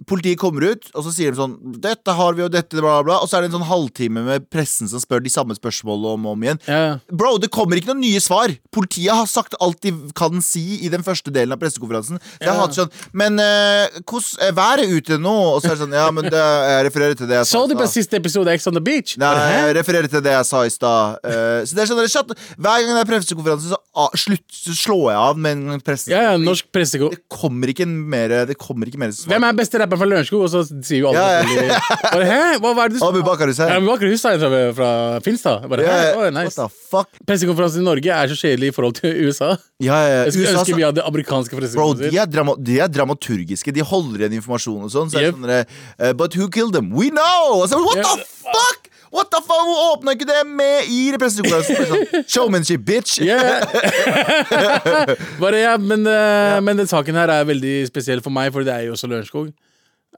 Politiet 0.06 0.38
kommer 0.38 0.62
ut, 0.72 0.90
og 0.94 1.04
så 1.04 1.12
sier 1.12 1.32
de 1.32 1.36
sånn 1.40 1.56
'Dette 1.80 2.14
har 2.14 2.34
vi, 2.34 2.42
og 2.42 2.52
dette, 2.52 2.70
bla, 2.78 3.02
bla. 3.02 3.18
Og 3.22 3.28
så 3.28 3.38
er 3.38 3.42
det 3.42 3.52
en 3.52 3.60
sånn 3.60 3.68
halvtime 3.68 4.24
med 4.24 4.48
pressen 4.50 4.88
som 4.88 5.00
spør 5.00 5.22
de 5.22 5.30
samme 5.30 5.54
spørsmålene 5.58 6.14
om 6.14 6.26
og 6.26 6.32
om 6.32 6.42
igjen. 6.42 6.60
ja. 6.68 6.98
Bro, 7.10 7.38
det 7.38 7.50
kommer 7.50 7.76
ikke 7.76 7.92
noen 7.94 8.00
nye 8.04 8.20
svar. 8.20 8.48
Politiet 8.70 9.10
har 9.10 9.26
sagt 9.26 9.54
alt 9.60 9.80
de 9.80 9.92
kan 10.14 10.40
si 10.42 10.84
i 10.84 10.88
den 10.88 11.02
første 11.02 11.32
delen 11.32 11.52
av 11.52 11.58
pressekonferansen. 11.58 12.20
Det 12.38 12.46
Ja. 12.46 12.52
har 12.54 12.66
hatt 12.66 12.74
sånn 12.76 12.90
Men 13.12 13.36
hvordan 13.38 14.18
hvordan 14.18 14.48
er 14.48 14.52
været 14.52 14.90
ute 14.90 15.18
nå? 15.18 15.34
Og 15.54 15.62
så 15.62 15.70
er 15.70 15.76
det 15.76 15.82
sånn 15.82 15.92
Ja, 15.94 16.10
men 16.10 16.24
det, 16.24 16.32
jeg 16.38 16.86
refererer 16.88 17.16
til 17.16 17.26
det 17.26 17.36
jeg 17.38 17.46
Så 17.50 17.68
du 17.68 17.74
på 17.74 17.86
siste 17.88 18.18
episode 18.18 18.48
av 18.48 18.54
Ex 18.54 18.66
on 18.66 18.74
the 18.74 18.80
Beach? 18.84 19.16
Nei, 19.18 19.32
jeg 19.34 19.76
refererer 19.78 20.08
til 20.10 20.22
det 20.24 20.32
jeg 20.34 20.46
sa 20.48 20.62
i 20.64 20.72
stad. 20.72 21.18
Uh, 21.24 21.64
så 21.64 21.74
det 21.74 21.82
er 21.84 21.90
sånn, 21.90 22.00
dere 22.00 22.12
shut- 22.12 22.34
Hver 22.58 22.84
gang 22.84 22.94
det 22.96 23.02
er 23.02 23.10
pressekonferanse, 23.12 23.72
så, 23.72 23.78
uh, 23.96 24.08
slutt, 24.18 24.44
så 24.52 24.74
slår 24.76 25.04
jeg 25.12 25.18
av 25.22 25.38
med 25.38 25.56
en 25.56 25.80
presse. 25.84 26.08
Ja, 26.12 26.20
ja, 26.32 26.36
norsk 26.40 26.70
presseko... 26.74 27.10
Det 27.14 27.22
kommer 27.32 27.72
ikke 27.72 27.86
mer 27.88 28.46
Det 28.48 28.58
kommer 28.58 28.86
ikke 28.88 28.98
mer 29.00 29.12
svar. 29.14 29.34
Hvem 29.34 29.48
er 29.48 29.58
beste 29.58 29.78
rapperen 29.88 30.02
fra 30.04 30.08
Lørenskog? 30.12 30.44
Og 30.44 30.52
så 30.52 30.62
sier 30.84 31.00
jo 31.02 31.08
alle 31.10 31.24
Ja, 31.24 31.42
ja. 31.72 31.78
bare, 32.12 32.28
Hæ? 32.28 32.38
Hva 32.60 32.72
er 32.84 32.92
det 32.92 33.00
du 33.00 33.06
Abu 33.08 33.22
Bakar 33.26 33.48
Hussein. 33.50 33.72
Ja, 33.72 33.78
men 33.80 33.88
Bakar 33.88 34.12
Hussein 34.12 34.38
fra, 34.44 34.60
fra 34.76 34.90
Finstad. 35.24 35.64
Bare, 35.72 35.82
Ja, 35.88 35.96
ja. 36.04 36.12
Oh, 36.20 36.28
nice. 36.30 36.52
What 36.54 36.60
the 36.60 36.86
fuck? 36.92 37.08
Pressekonferansen 37.26 37.80
i 37.82 37.86
Norge 37.88 38.12
er 38.20 38.28
så 38.28 38.36
kjedelig 38.38 38.70
i 38.70 38.76
forhold 38.76 38.98
til 39.00 39.16
USA. 39.26 39.54
Ja, 39.80 39.96
ja, 39.96 40.08
ja. 40.12 40.22
Jeg 40.28 40.36
skulle 40.36 40.52
USA, 40.52 40.60
ønske 40.62 40.76
vi 40.78 40.86
hadde 40.86 41.06
amerikanske 41.08 41.62
Bro, 41.74 41.94
de 41.98 42.12
er, 42.12 42.26
drama 42.28 42.54
de 42.60 42.78
er 42.84 42.92
dramaturgiske. 42.92 43.72
De 43.72 43.80
holder 43.86 44.26
igjen 44.26 44.36
informasjon 44.42 44.84
og 44.84 44.92
sånn. 44.92 45.08
Så 45.10 45.22
Yep. 45.24 45.34
sånn 45.40 45.50
eh, 45.56 46.12
But 46.12 46.34
who 46.36 46.48
killed 46.52 46.74
them? 46.76 46.92
We 46.92 47.08
know! 47.10 47.64
Så, 47.66 47.80
What 47.80 47.96
Ja. 47.96 48.02
the 48.14 48.24
fuck?! 48.44 48.84
What 49.10 49.30
the 49.32 49.40
fuck? 49.40 49.62
Hun 49.64 49.78
åpna 49.96 50.12
ikke 50.12 50.26
det 50.28 50.42
med 50.46 50.84
i 50.92 51.16
pressekonferansen. 51.16 51.76
Bare 51.78 51.86
Sånn, 51.88 52.26
Showmanship, 52.28 52.84
bitch! 52.84 53.18
Yeah. 53.24 53.64
Bare, 55.40 55.58
ja, 55.62 55.76
men, 55.80 56.04
eh, 56.06 56.58
men 56.60 56.76
den 56.82 56.86
saken 56.90 57.16
her 57.18 57.30
er 57.32 57.46
veldig 57.48 57.86
spesiell 57.88 58.20
for 58.24 58.34
meg, 58.34 58.52
for 58.52 58.66
det 58.66 58.74
er 58.74 58.86
jo 58.88 58.92
også 58.96 59.08
Lørenskog. 59.10 59.50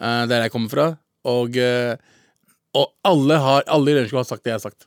Eh, 0.00 0.24
der 0.30 0.46
jeg 0.46 0.54
kommer 0.54 0.72
fra. 0.72 0.88
Og, 1.30 1.56
eh, 1.60 1.94
og 2.76 2.90
alle, 3.06 3.38
har, 3.44 3.66
alle 3.68 3.92
i 3.92 3.98
Lørenskog 3.98 4.22
har 4.22 4.30
sagt 4.30 4.44
det 4.44 4.54
jeg 4.54 4.58
har 4.60 4.66
sagt. 4.70 4.86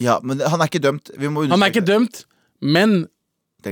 Ja, 0.00 0.18
men 0.24 0.40
han 0.40 0.60
er 0.62 0.70
ikke 0.70 0.82
dømt. 0.82 1.12
Han 1.20 1.60
er 1.60 1.72
ikke 1.72 1.84
dømt, 1.84 2.24
men 2.60 3.02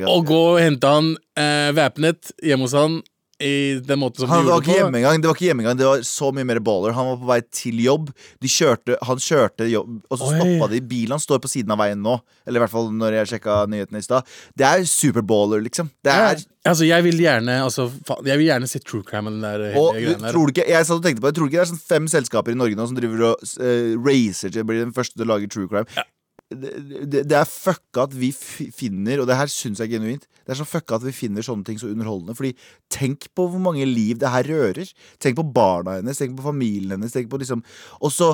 å 0.04 0.18
gå 0.28 0.40
og 0.52 0.58
hente 0.60 0.90
han 0.92 1.14
eh, 1.40 1.70
væpnet 1.76 2.34
hjemme 2.44 2.68
hos 2.68 2.76
han 2.76 2.98
i 3.40 3.78
den 3.87 4.00
måten 4.00 4.25
som 4.25 4.30
Han 4.33 4.42
de 4.45 4.50
var 4.50 4.57
gjorde 4.59 4.64
ikke 4.64 4.73
det 4.73 4.78
hjemme 4.80 4.92
på 4.92 4.99
engang. 4.99 5.21
Det 5.23 5.28
var 5.30 5.37
ikke 5.38 5.47
hjemme 5.47 5.62
engang 5.62 5.78
Det 5.78 5.87
var 5.87 6.00
så 6.09 6.30
mye 6.35 6.47
mer 6.49 6.59
baller. 6.66 6.95
Han 6.97 7.07
var 7.12 7.18
på 7.21 7.28
vei 7.30 7.37
til 7.54 7.78
jobb. 7.85 8.09
De 8.42 8.50
kjørte, 8.50 8.97
han 9.07 9.23
kjørte 9.23 9.68
jobb, 9.71 9.92
og 10.11 10.18
så 10.18 10.30
stoppa 10.35 10.68
de. 10.73 10.80
Bilen 10.90 11.14
Han 11.14 11.23
står 11.23 11.38
på 11.45 11.50
siden 11.52 11.71
av 11.71 11.78
veien 11.78 12.02
nå. 12.02 12.16
Eller 12.49 12.59
i 12.59 12.64
hvert 12.64 12.75
fall 12.75 12.90
når 12.99 13.18
jeg 13.21 13.30
sjekka 13.35 13.61
nyhetene 13.71 14.02
i 14.02 14.07
stad. 14.09 14.26
Det 14.59 14.66
er 14.66 14.83
superballer, 14.90 15.62
liksom. 15.68 15.90
Det 16.02 16.11
Ja, 16.18 16.33
er 16.35 16.42
altså, 16.73 16.85
jeg 16.88 17.07
vil 17.07 17.23
gjerne 17.23 17.61
altså, 17.62 17.87
Jeg 18.26 18.38
vil 18.42 18.47
gjerne 18.50 18.68
se 18.68 18.83
true 18.83 19.07
crime 19.07 19.30
den 19.30 19.40
der 19.47 19.68
Og 19.78 19.95
du, 19.95 20.11
der. 20.18 20.30
tror 20.35 20.50
du 20.50 20.52
ikke, 20.57 20.66
jeg 20.68 20.85
satt 20.90 20.99
og 20.99 21.07
tenkte 21.07 21.23
på 21.23 21.30
det, 21.30 21.37
tror 21.38 21.47
du 21.47 21.52
ikke 21.54 21.61
det 21.62 21.66
er 21.68 21.73
sånn 21.76 21.87
fem 21.95 22.09
selskaper 22.11 22.52
i 22.52 22.59
Norge 22.59 22.75
nå 22.76 22.87
som 22.90 22.99
driver 22.99 23.23
og 23.30 23.47
uh, 23.62 23.95
racer 24.02 24.50
til 24.50 24.66
å 24.66 24.68
bli 24.68 24.83
den 24.83 24.92
første 24.97 25.14
til 25.14 25.28
å 25.28 25.30
lage 25.37 25.47
true 25.54 25.71
crime? 25.71 25.87
Det, 25.95 26.04
det, 26.49 27.25
det 27.28 27.37
er 27.37 27.49
fucka 27.49 28.07
at 28.07 28.14
vi 28.17 28.31
finner, 28.33 29.21
og 29.21 29.28
det 29.28 29.37
her 29.37 29.50
syns 29.52 29.83
jeg 29.83 29.93
genuint 29.93 30.25
Det 30.25 30.55
er 30.55 30.61
så 30.62 30.67
fucka 30.69 30.97
at 30.97 31.05
vi 31.05 31.12
finner 31.12 31.45
sånne 31.45 31.67
ting 31.67 31.81
så 31.81 31.90
underholdende. 31.93 32.37
Fordi 32.38 32.55
tenk 32.93 33.28
på 33.37 33.50
hvor 33.52 33.61
mange 33.61 33.85
liv 33.85 34.17
det 34.21 34.33
her 34.33 34.49
rører. 34.49 34.88
Tenk 35.21 35.37
på 35.37 35.45
barna 35.45 35.99
hennes, 35.99 36.21
tenk 36.21 36.38
på 36.38 36.47
familien 36.47 36.97
hennes. 36.97 37.12
Tenk 37.12 37.28
på 37.28 37.40
liksom 37.43 37.61
Og 38.00 38.14
så 38.14 38.33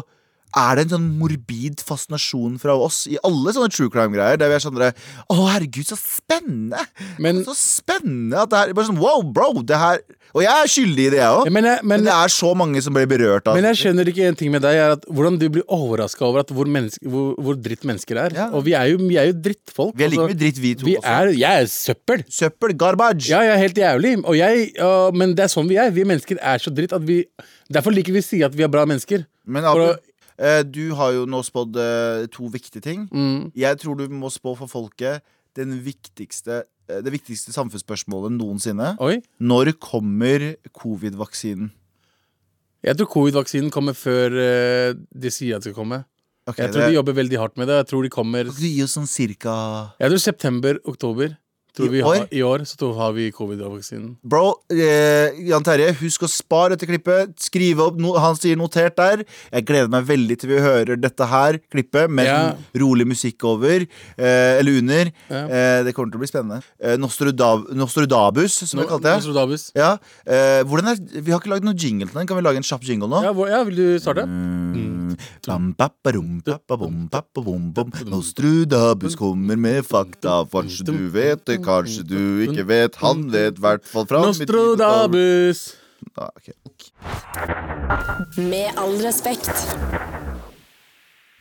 er 0.57 0.77
det 0.77 0.85
en 0.87 0.93
sånn 0.95 1.07
morbid 1.19 1.83
fascinasjon 1.85 2.59
fra 2.63 2.77
oss 2.79 3.05
i 3.11 3.17
alle 3.27 3.53
sånne 3.55 3.73
true 3.75 3.91
crime-greier. 3.93 4.39
Der 4.41 4.51
vi 4.53 4.59
er 4.59 4.63
sånn 4.63 4.79
Å, 4.81 5.37
herregud, 5.51 5.87
så 5.89 5.99
spennende! 5.99 6.81
Men- 7.19 7.45
så 7.45 7.55
spennende 7.59 8.43
at 8.43 8.51
det 8.51 8.59
her 8.59 8.73
bare 8.75 8.87
sånn, 8.91 9.01
Wow, 9.03 9.23
bro! 9.23 9.63
Det 9.63 9.77
her 9.77 9.99
Og 10.35 10.43
jeg 10.43 10.51
er 10.51 10.67
skyldig 10.67 11.05
i 11.07 11.11
det, 11.15 11.19
jeg 11.21 11.31
òg. 11.31 11.45
Ja, 11.47 11.51
men 11.55 11.63
men- 11.65 11.81
men, 11.87 12.05
det 12.05 12.13
er 12.13 12.29
så 12.29 12.55
mange 12.59 12.83
som 12.83 12.93
blir 12.93 13.07
berørt 13.07 13.47
av 13.47 13.55
Men 13.55 13.65
jeg 13.71 13.77
skjønner 13.85 14.09
ikke 14.11 14.27
en 14.27 14.35
ting 14.35 14.51
med 14.51 14.63
deg, 14.63 14.75
er 14.75 14.91
at 14.97 15.05
hvordan 15.07 15.39
du 15.39 15.49
blir 15.49 15.63
overraska 15.69 16.23
over 16.27 16.43
hvor, 16.43 16.67
hvor, 16.67 17.35
hvor 17.39 17.55
dritt 17.55 17.85
mennesker 17.85 18.17
er. 18.19 18.35
Ja. 18.35 18.49
Og 18.51 18.65
vi 18.65 18.73
er 18.75 18.91
jo, 18.91 18.99
vi 18.99 19.17
er 19.17 19.27
jo 19.31 19.33
drittfolk. 19.33 19.95
Vi 19.97 20.05
er 20.05 20.09
like 20.11 20.21
altså. 20.21 20.35
mye 20.35 20.41
dritt, 20.43 20.59
vi 20.59 20.75
to 20.75 20.87
Vi 20.87 20.97
også. 20.97 21.07
er, 21.07 21.27
jeg 21.39 21.63
er 21.63 21.67
søppel. 21.67 22.25
Søppel, 22.29 22.75
garbage. 22.77 23.29
Ja, 23.31 23.41
jeg 23.47 23.55
er 23.55 23.63
helt 23.63 23.77
jævlig. 23.77 24.25
Og 24.25 24.37
jeg, 24.37 24.73
og, 24.81 25.15
men 25.15 25.35
det 25.35 25.45
er 25.45 25.53
sånn 25.55 25.69
vi 25.69 25.77
er. 25.77 25.91
Vi 25.95 26.05
mennesker 26.05 26.39
er 26.43 26.59
så 26.59 26.75
dritt 26.75 26.93
at 26.93 27.03
vi 27.03 27.25
Derfor 27.73 27.95
liker 27.95 28.13
vi 28.13 28.21
å 28.21 28.25
si 28.27 28.43
at 28.45 28.53
vi 28.55 28.63
er 28.63 28.69
bra 28.69 28.85
mennesker. 28.85 29.25
Men 29.47 29.63
For 29.65 29.81
å- 29.95 29.97
du 30.67 30.95
har 30.99 31.13
jo 31.15 31.27
nå 31.31 31.43
spådd 31.47 31.77
eh, 31.79 32.27
to 32.35 32.49
viktige 32.51 32.83
ting. 32.83 33.05
Mm. 33.15 33.53
Jeg 33.55 33.79
tror 33.79 33.97
du 34.01 34.09
må 34.11 34.31
spå 34.35 34.57
for 34.59 34.67
folket 34.71 35.23
den 35.55 35.77
viktigste, 35.85 36.65
eh, 36.91 37.01
det 37.05 37.13
viktigste 37.15 37.53
samfunnsspørsmålet 37.55 38.35
noensinne. 38.35 38.97
Oi. 39.01 39.21
Når 39.41 39.73
kommer 39.79 40.57
covid-vaksinen? 40.75 41.71
Jeg 42.85 42.99
tror 42.99 43.09
covid-vaksinen 43.15 43.71
kommer 43.73 43.95
før 43.97 44.35
eh, 44.37 44.91
de 45.15 45.31
sier 45.33 45.57
at 45.57 45.63
det 45.65 45.71
skal 45.73 45.79
komme. 45.85 46.03
Okay, 46.47 46.67
Jeg 46.67 46.75
tror 46.75 46.83
det- 46.83 46.91
de 46.91 46.97
jobber 46.99 47.15
veldig 47.17 47.39
hardt 47.41 47.57
med 47.57 47.69
det. 47.69 47.77
Jeg 47.79 47.87
tror 47.89 48.03
de 48.03 48.11
kommer 48.13 48.45
gi 48.45 48.83
oss 48.83 48.93
sånn 48.99 49.09
cirka 49.09 49.95
Jeg 49.99 50.11
tror 50.11 50.19
september-oktober. 50.21 51.37
I 51.75 52.03
år? 52.03 52.05
har, 52.07 52.29
I 52.31 52.43
år 52.47 52.63
så 52.69 52.77
tror, 52.79 52.95
har 52.95 53.13
vi 53.17 53.31
covid-vaksinen. 53.35 54.17
Bro, 54.23 54.61
eh, 54.71 55.35
Jan 55.49 55.65
Terje, 55.67 55.91
husk 55.99 56.23
å 56.23 56.29
spare 56.31 56.77
dette 56.77 56.87
klippet. 56.87 57.35
Skrive 57.43 57.83
opp 57.89 57.97
no 57.99 58.13
Han 58.19 58.37
sier 58.39 58.57
notert 58.57 58.95
der. 58.97 59.25
Jeg 59.53 59.67
gleder 59.67 59.91
meg 59.91 60.07
veldig 60.07 60.37
til 60.39 60.51
vi 60.51 60.61
hører 60.63 61.01
dette 61.01 61.27
her 61.27 61.59
klippet 61.73 62.09
med 62.11 62.27
Ja. 62.27 62.37
sånn 62.55 62.81
rolig 62.81 63.07
musikk 63.07 63.43
over. 63.45 63.87
Eh, 64.17 64.59
eller 64.61 64.79
under. 64.79 65.11
Ja. 65.29 65.43
Eh, 65.49 65.83
det 65.85 65.95
kommer 65.95 66.13
til 66.13 66.21
å 66.21 66.23
bli 66.23 66.31
spennende. 66.31 66.63
Eh, 66.81 66.97
Nostradav 66.97 67.67
Nostradabus, 67.75 68.53
som 68.69 68.79
jeg 68.79 68.89
kalte 68.89 69.03
det. 69.03 69.17
Nostradamus. 69.25 69.73
Ja, 69.75 69.99
eh, 70.27 70.63
hvordan 70.63 70.89
er, 70.95 71.21
Vi 71.25 71.33
har 71.33 71.41
ikke 71.41 71.51
lagd 71.51 71.65
noe 71.65 71.75
jingle 71.75 72.07
til 72.07 72.15
den. 72.21 72.27
Kan 72.27 72.37
vi 72.37 72.43
lage 72.43 72.57
en 72.57 72.63
kjapp 72.63 72.83
jingle 72.83 73.09
nå? 73.09 73.23
Ja, 73.23 73.33
hvor, 73.33 73.49
ja, 73.49 73.65
vil 73.65 73.75
du 73.75 73.99
starte? 73.99 74.25
Mm. 74.27 74.95
Bom. 77.35 77.91
Nostrudabus 78.07 79.17
kommer 79.17 79.57
med 79.57 79.85
fakta. 79.87 80.45
Kanskje 80.51 80.85
du 80.87 81.09
vet 81.11 81.45
det, 81.45 81.61
kanskje 81.65 82.05
du 82.09 82.21
ikke 82.47 82.67
vet. 82.69 82.99
Han 83.03 83.27
vet 83.33 83.59
i 83.59 83.65
hvert 83.65 83.89
fall 83.89 84.07
fra 84.11 84.23
Nostradamus! 84.27 85.65
Ah, 86.21 86.31
ok. 86.37 86.53
Med 88.39 88.77
all 88.79 88.95
respekt. 89.03 89.51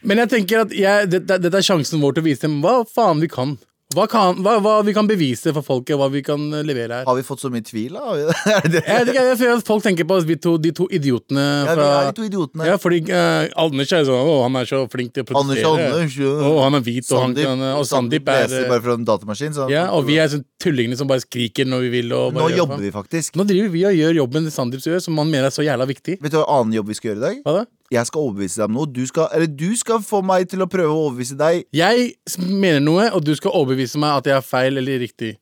Men 0.03 0.19
jeg 0.23 0.31
tenker 0.33 0.63
at 0.65 0.73
jeg, 0.75 1.11
dette, 1.11 1.37
dette 1.39 1.59
er 1.59 1.65
sjansen 1.65 2.01
vår 2.03 2.17
til 2.17 2.23
å 2.23 2.27
vise 2.27 2.43
dem 2.47 2.57
hva 2.63 2.81
faen 2.89 3.21
vi 3.23 3.29
kan. 3.31 3.55
Hva, 3.93 4.05
kan, 4.09 4.39
hva, 4.43 4.55
hva 4.63 4.73
vi 4.85 4.93
kan 4.95 5.07
bevise 5.09 5.53
for 5.55 5.65
folket, 5.65 5.95
hva 5.99 6.09
vi 6.11 6.23
kan 6.25 6.41
eh, 6.53 6.63
levere 6.65 7.01
her. 7.01 7.07
Har 7.07 7.17
vi 7.17 7.25
fått 7.25 7.43
så 7.43 7.51
mye 7.53 7.65
tvil, 7.65 7.97
da? 7.97 8.15
Er 8.53 8.67
det 8.67 8.81
det? 8.81 8.83
Jeg, 8.87 9.15
jeg 9.43 9.53
at 9.53 9.67
Folk 9.67 9.83
tenker 9.85 10.07
på 10.09 10.17
oss, 10.17 10.27
vi 10.27 10.37
to, 10.41 10.55
de 10.61 10.73
to 10.75 10.87
idiotene 10.93 11.43
Ja, 11.67 11.75
vi 11.77 11.85
er 11.87 12.09
de 12.09 12.15
to 12.17 12.27
idiotene. 12.27 12.67
Ja, 12.67 12.77
fordi 12.81 13.01
eh, 13.07 13.49
Anders 13.63 13.93
er 13.95 14.07
sånn 14.07 14.31
Å, 14.33 14.35
han 14.45 14.59
er 14.59 14.69
så 14.69 14.81
flink 14.91 15.13
til 15.15 15.25
å 15.25 15.27
Anders 15.29 15.61
protestere. 15.61 15.91
Anders 15.93 16.17
og 16.53 16.59
han 16.63 16.79
er 16.79 16.85
hvit, 16.87 17.07
og, 17.11 17.21
han, 17.21 17.35
kan, 17.37 17.63
og 17.73 17.85
Sandeep 17.89 18.33
er 18.33 18.47
leser 18.47 18.67
bare 18.71 18.85
fra 18.85 18.97
en 18.97 19.07
datamaskin. 19.07 19.55
Så 19.55 19.69
Ja, 19.71 19.85
og 19.95 20.07
vi 20.09 20.17
er 20.21 20.31
sånn 20.33 20.45
tullingene 20.63 20.99
som 20.99 21.09
bare 21.09 21.23
skriker 21.23 21.67
når 21.69 21.87
vi 21.87 21.93
vil. 21.99 22.15
Og 22.17 22.35
Nå 22.37 22.49
jobber 22.55 22.81
vi 22.81 22.91
faktisk. 22.95 23.37
Nå 23.39 23.47
driver 23.49 23.71
vi 23.73 23.85
og 23.89 23.97
gjør 23.99 24.19
jobben 24.23 24.51
Sandeep 24.53 24.83
gjør, 24.87 25.01
som 25.03 25.17
han 25.21 25.31
mener 25.31 25.49
er 25.49 25.55
så 25.55 25.65
jævla 25.65 25.87
viktig. 25.89 26.19
Vet 26.23 26.33
du 26.33 26.39
hva 26.41 26.47
annen 26.59 26.75
jobb 26.79 26.91
vi 26.91 26.99
skal 26.99 27.13
gjøre 27.13 27.21
i 27.21 27.25
dag? 27.27 27.41
Hva 27.45 27.57
da? 27.61 27.65
Jeg 27.93 28.09
skal 28.09 28.25
overbevise 28.25 28.57
deg 28.57 28.71
om 28.71 28.77
noe. 28.79 28.89
Du 28.89 29.03
skal, 29.05 29.27
eller 29.35 29.49
du 29.49 29.69
skal 29.77 30.01
få 30.01 30.23
meg 30.25 30.47
til 30.49 30.63
å 30.65 30.69
prøve 30.71 30.89
å 30.89 31.03
overbevise 31.09 31.37
deg. 31.37 31.67
Jeg 31.75 32.13
mener 32.41 32.81
noe, 32.81 33.09
og 33.13 33.21
du 33.25 33.33
skal 33.37 33.53
overbevise 33.53 34.01
meg 34.01 34.21
at 34.21 34.31
jeg 34.31 34.37
er 34.39 34.47
feil 34.47 34.81
eller 34.81 35.03
riktig. 35.03 35.35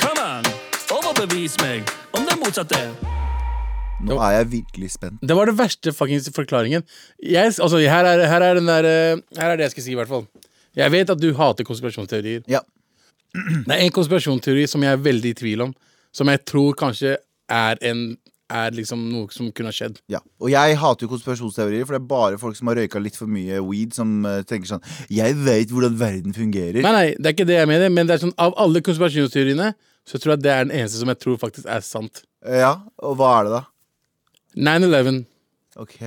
Come 0.00 0.24
on, 0.24 0.50
overbevis 0.96 1.54
meg 1.62 1.86
om 2.18 2.26
det 2.26 2.34
motsatte. 2.40 2.80
Nå 4.00 4.16
er 4.24 4.38
jeg 4.38 4.48
virkelig 4.56 4.94
spent. 4.94 5.20
Det 5.22 5.36
var 5.36 5.50
det 5.50 5.56
verste 5.58 5.92
fuckings 5.94 6.30
forklaringen. 6.34 6.84
Jeg, 7.22 7.52
altså, 7.60 7.78
her 7.78 8.08
er, 8.08 8.24
her, 8.30 8.44
er 8.46 8.58
den 8.58 8.70
der, 8.70 8.88
eh, 8.88 9.22
her 9.38 9.52
er 9.52 9.60
det 9.60 9.68
jeg 9.68 9.76
skal 9.76 9.86
si, 9.86 9.94
i 9.94 9.98
hvert 10.00 10.10
fall. 10.10 10.26
Jeg 10.78 10.94
vet 10.94 11.12
at 11.12 11.20
du 11.20 11.28
hater 11.36 11.66
konspirasjonsteorier. 11.68 12.42
Ja. 12.50 12.62
Det 13.34 13.76
er 13.76 13.84
en 13.84 13.94
konspirasjonsteori 13.94 14.64
som 14.70 14.82
jeg 14.82 14.96
er 14.96 15.04
veldig 15.04 15.34
i 15.34 15.38
tvil 15.38 15.66
om. 15.68 15.74
Som 16.16 16.30
jeg 16.32 16.42
tror 16.48 16.74
kanskje 16.78 17.18
er, 17.50 17.78
en, 17.86 18.16
er 18.50 18.74
liksom 18.74 19.02
noe 19.12 19.30
som 19.34 19.50
kunne 19.54 19.70
ha 19.70 19.76
skjedd. 19.76 20.00
Ja, 20.10 20.20
og 20.42 20.50
jeg 20.52 20.78
hater 20.80 21.06
jo 21.06 21.10
konspirasjonsteorier, 21.12 21.86
for 21.86 21.96
det 21.96 22.00
er 22.02 22.08
bare 22.10 22.40
folk 22.40 22.58
som 22.58 22.70
har 22.70 22.80
røyka 22.80 23.02
litt 23.02 23.18
for 23.18 23.30
mye 23.30 23.60
weed, 23.64 23.94
som 23.96 24.20
uh, 24.26 24.40
tenker 24.46 24.72
sånn 24.72 24.84
Jeg 25.12 25.36
veit 25.38 25.70
hvordan 25.74 25.96
verden 26.00 26.34
fungerer. 26.36 26.80
Nei, 26.82 26.92
nei, 26.96 27.06
det 27.16 27.30
er 27.30 27.36
ikke 27.36 27.48
det 27.50 27.60
jeg 27.60 27.70
mener, 27.70 27.92
men 27.94 28.10
det 28.10 28.16
er 28.16 28.24
sånn, 28.24 28.36
av 28.40 28.56
alle 28.60 28.82
konspirasjonsteoriene 28.86 29.72
så 30.10 30.18
tror 30.18 30.34
jeg 30.34 30.42
det 30.44 30.52
er 30.54 30.64
den 30.66 30.76
eneste 30.80 30.98
som 31.02 31.10
jeg 31.12 31.20
tror 31.22 31.36
faktisk 31.40 31.68
er 31.70 31.84
sant. 31.86 32.24
Eh, 32.44 32.60
Ja, 32.62 32.72
og 33.04 33.18
hva 33.20 33.34
er 33.38 33.46
det, 33.46 33.52
da? 33.58 33.62
9-11. 34.70 35.20
Ok. 35.80 35.98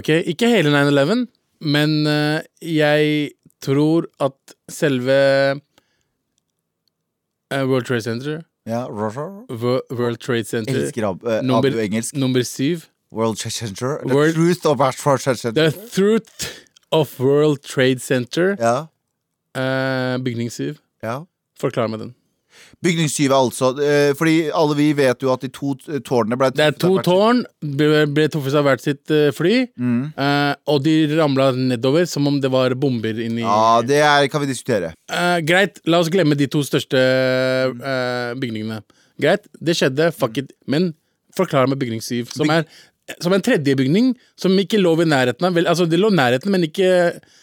Ok, 0.00 0.08
ikke 0.32 0.48
hele 0.48 0.72
9-11, 0.72 1.26
men 1.68 1.98
uh, 2.08 2.38
jeg 2.64 3.34
tror 3.60 4.08
at 4.24 4.54
selve 4.72 5.18
uh, 7.52 7.64
World 7.68 7.84
Trade 7.90 8.06
Center 8.06 8.40
Ja, 8.66 8.86
Roger? 8.86 9.44
World 9.90 10.20
Trade 10.20 10.44
Center 10.44 10.74
Elsker 10.74 11.04
Ab 11.08 11.24
eh, 11.24 11.40
nummer, 11.42 11.68
Abu 11.68 11.78
engelsk. 11.80 12.14
nummer 12.14 12.42
syv. 12.44 12.88
World 13.10 13.38
Trade 13.38 13.52
Center. 13.54 13.98
The 14.06 14.14
World- 14.14 14.34
truth 14.34 14.66
of 14.66 14.78
World 14.78 14.96
Trade 14.96 15.36
Center. 15.38 15.70
The 15.70 15.88
Truth 15.90 16.66
of 16.92 17.18
World 17.20 17.62
Trade 17.62 17.98
Center, 18.00 18.56
Ja, 18.60 18.86
Uh, 19.56 20.18
bygning 20.22 20.50
syv. 20.50 20.78
ja. 21.02 21.24
Forklar 21.60 21.88
meg 21.88 21.98
den. 22.00 22.14
Bygning 22.84 23.08
7 23.12 23.24
er 23.26 23.34
altså 23.36 23.70
eh, 23.84 24.12
Fordi 24.16 24.34
alle 24.56 24.76
vi 24.78 24.86
vet 24.96 25.22
jo 25.24 25.32
at 25.34 25.42
de 25.44 25.50
to 25.52 25.74
tårnene 26.06 26.38
ble 26.40 26.50
Det 26.56 26.64
er 26.66 26.76
to 26.80 26.94
tårn, 27.04 27.42
ble, 27.60 28.04
ble 28.10 28.28
truffet 28.32 28.56
av 28.60 28.64
hvert 28.68 28.84
sitt 28.84 29.10
eh, 29.14 29.28
fly, 29.36 29.66
Mm. 29.80 30.12
eh, 30.16 30.54
og 30.72 30.82
de 30.84 30.94
ramla 31.18 31.50
nedover 31.56 32.06
som 32.08 32.26
om 32.30 32.38
det 32.42 32.50
var 32.52 32.74
bomber 32.80 33.20
inni 33.22 33.42
Ja, 33.44 33.80
det 33.86 34.00
er, 34.02 34.26
kan 34.32 34.42
vi 34.44 34.50
diskutere. 34.50 34.92
Eh, 35.10 35.38
greit, 35.46 35.80
la 35.88 36.00
oss 36.02 36.10
glemme 36.12 36.36
de 36.38 36.48
to 36.50 36.62
største 36.66 37.00
eh, 37.00 38.34
bygningene. 38.40 38.80
Greit, 39.20 39.46
det 39.60 39.76
skjedde, 39.78 40.10
fuck 40.16 40.38
it. 40.40 40.52
Men 40.70 40.92
forklar 41.36 41.68
meg 41.70 41.80
bygningstyv, 41.80 42.30
som 42.34 42.50
er 42.52 42.64
som 43.18 43.32
en 43.34 43.42
tredje 43.42 43.74
bygning 43.74 44.12
som 44.38 44.54
ikke 44.60 44.78
lå 44.78 44.92
i 45.02 45.08
nærheten 45.08 45.46
av 45.48 45.56
Altså, 45.64 45.86
det 45.90 45.98
lå 45.98 46.12
i 46.12 46.18
nærheten, 46.18 46.52
men 46.52 46.66
ikke 46.68 46.90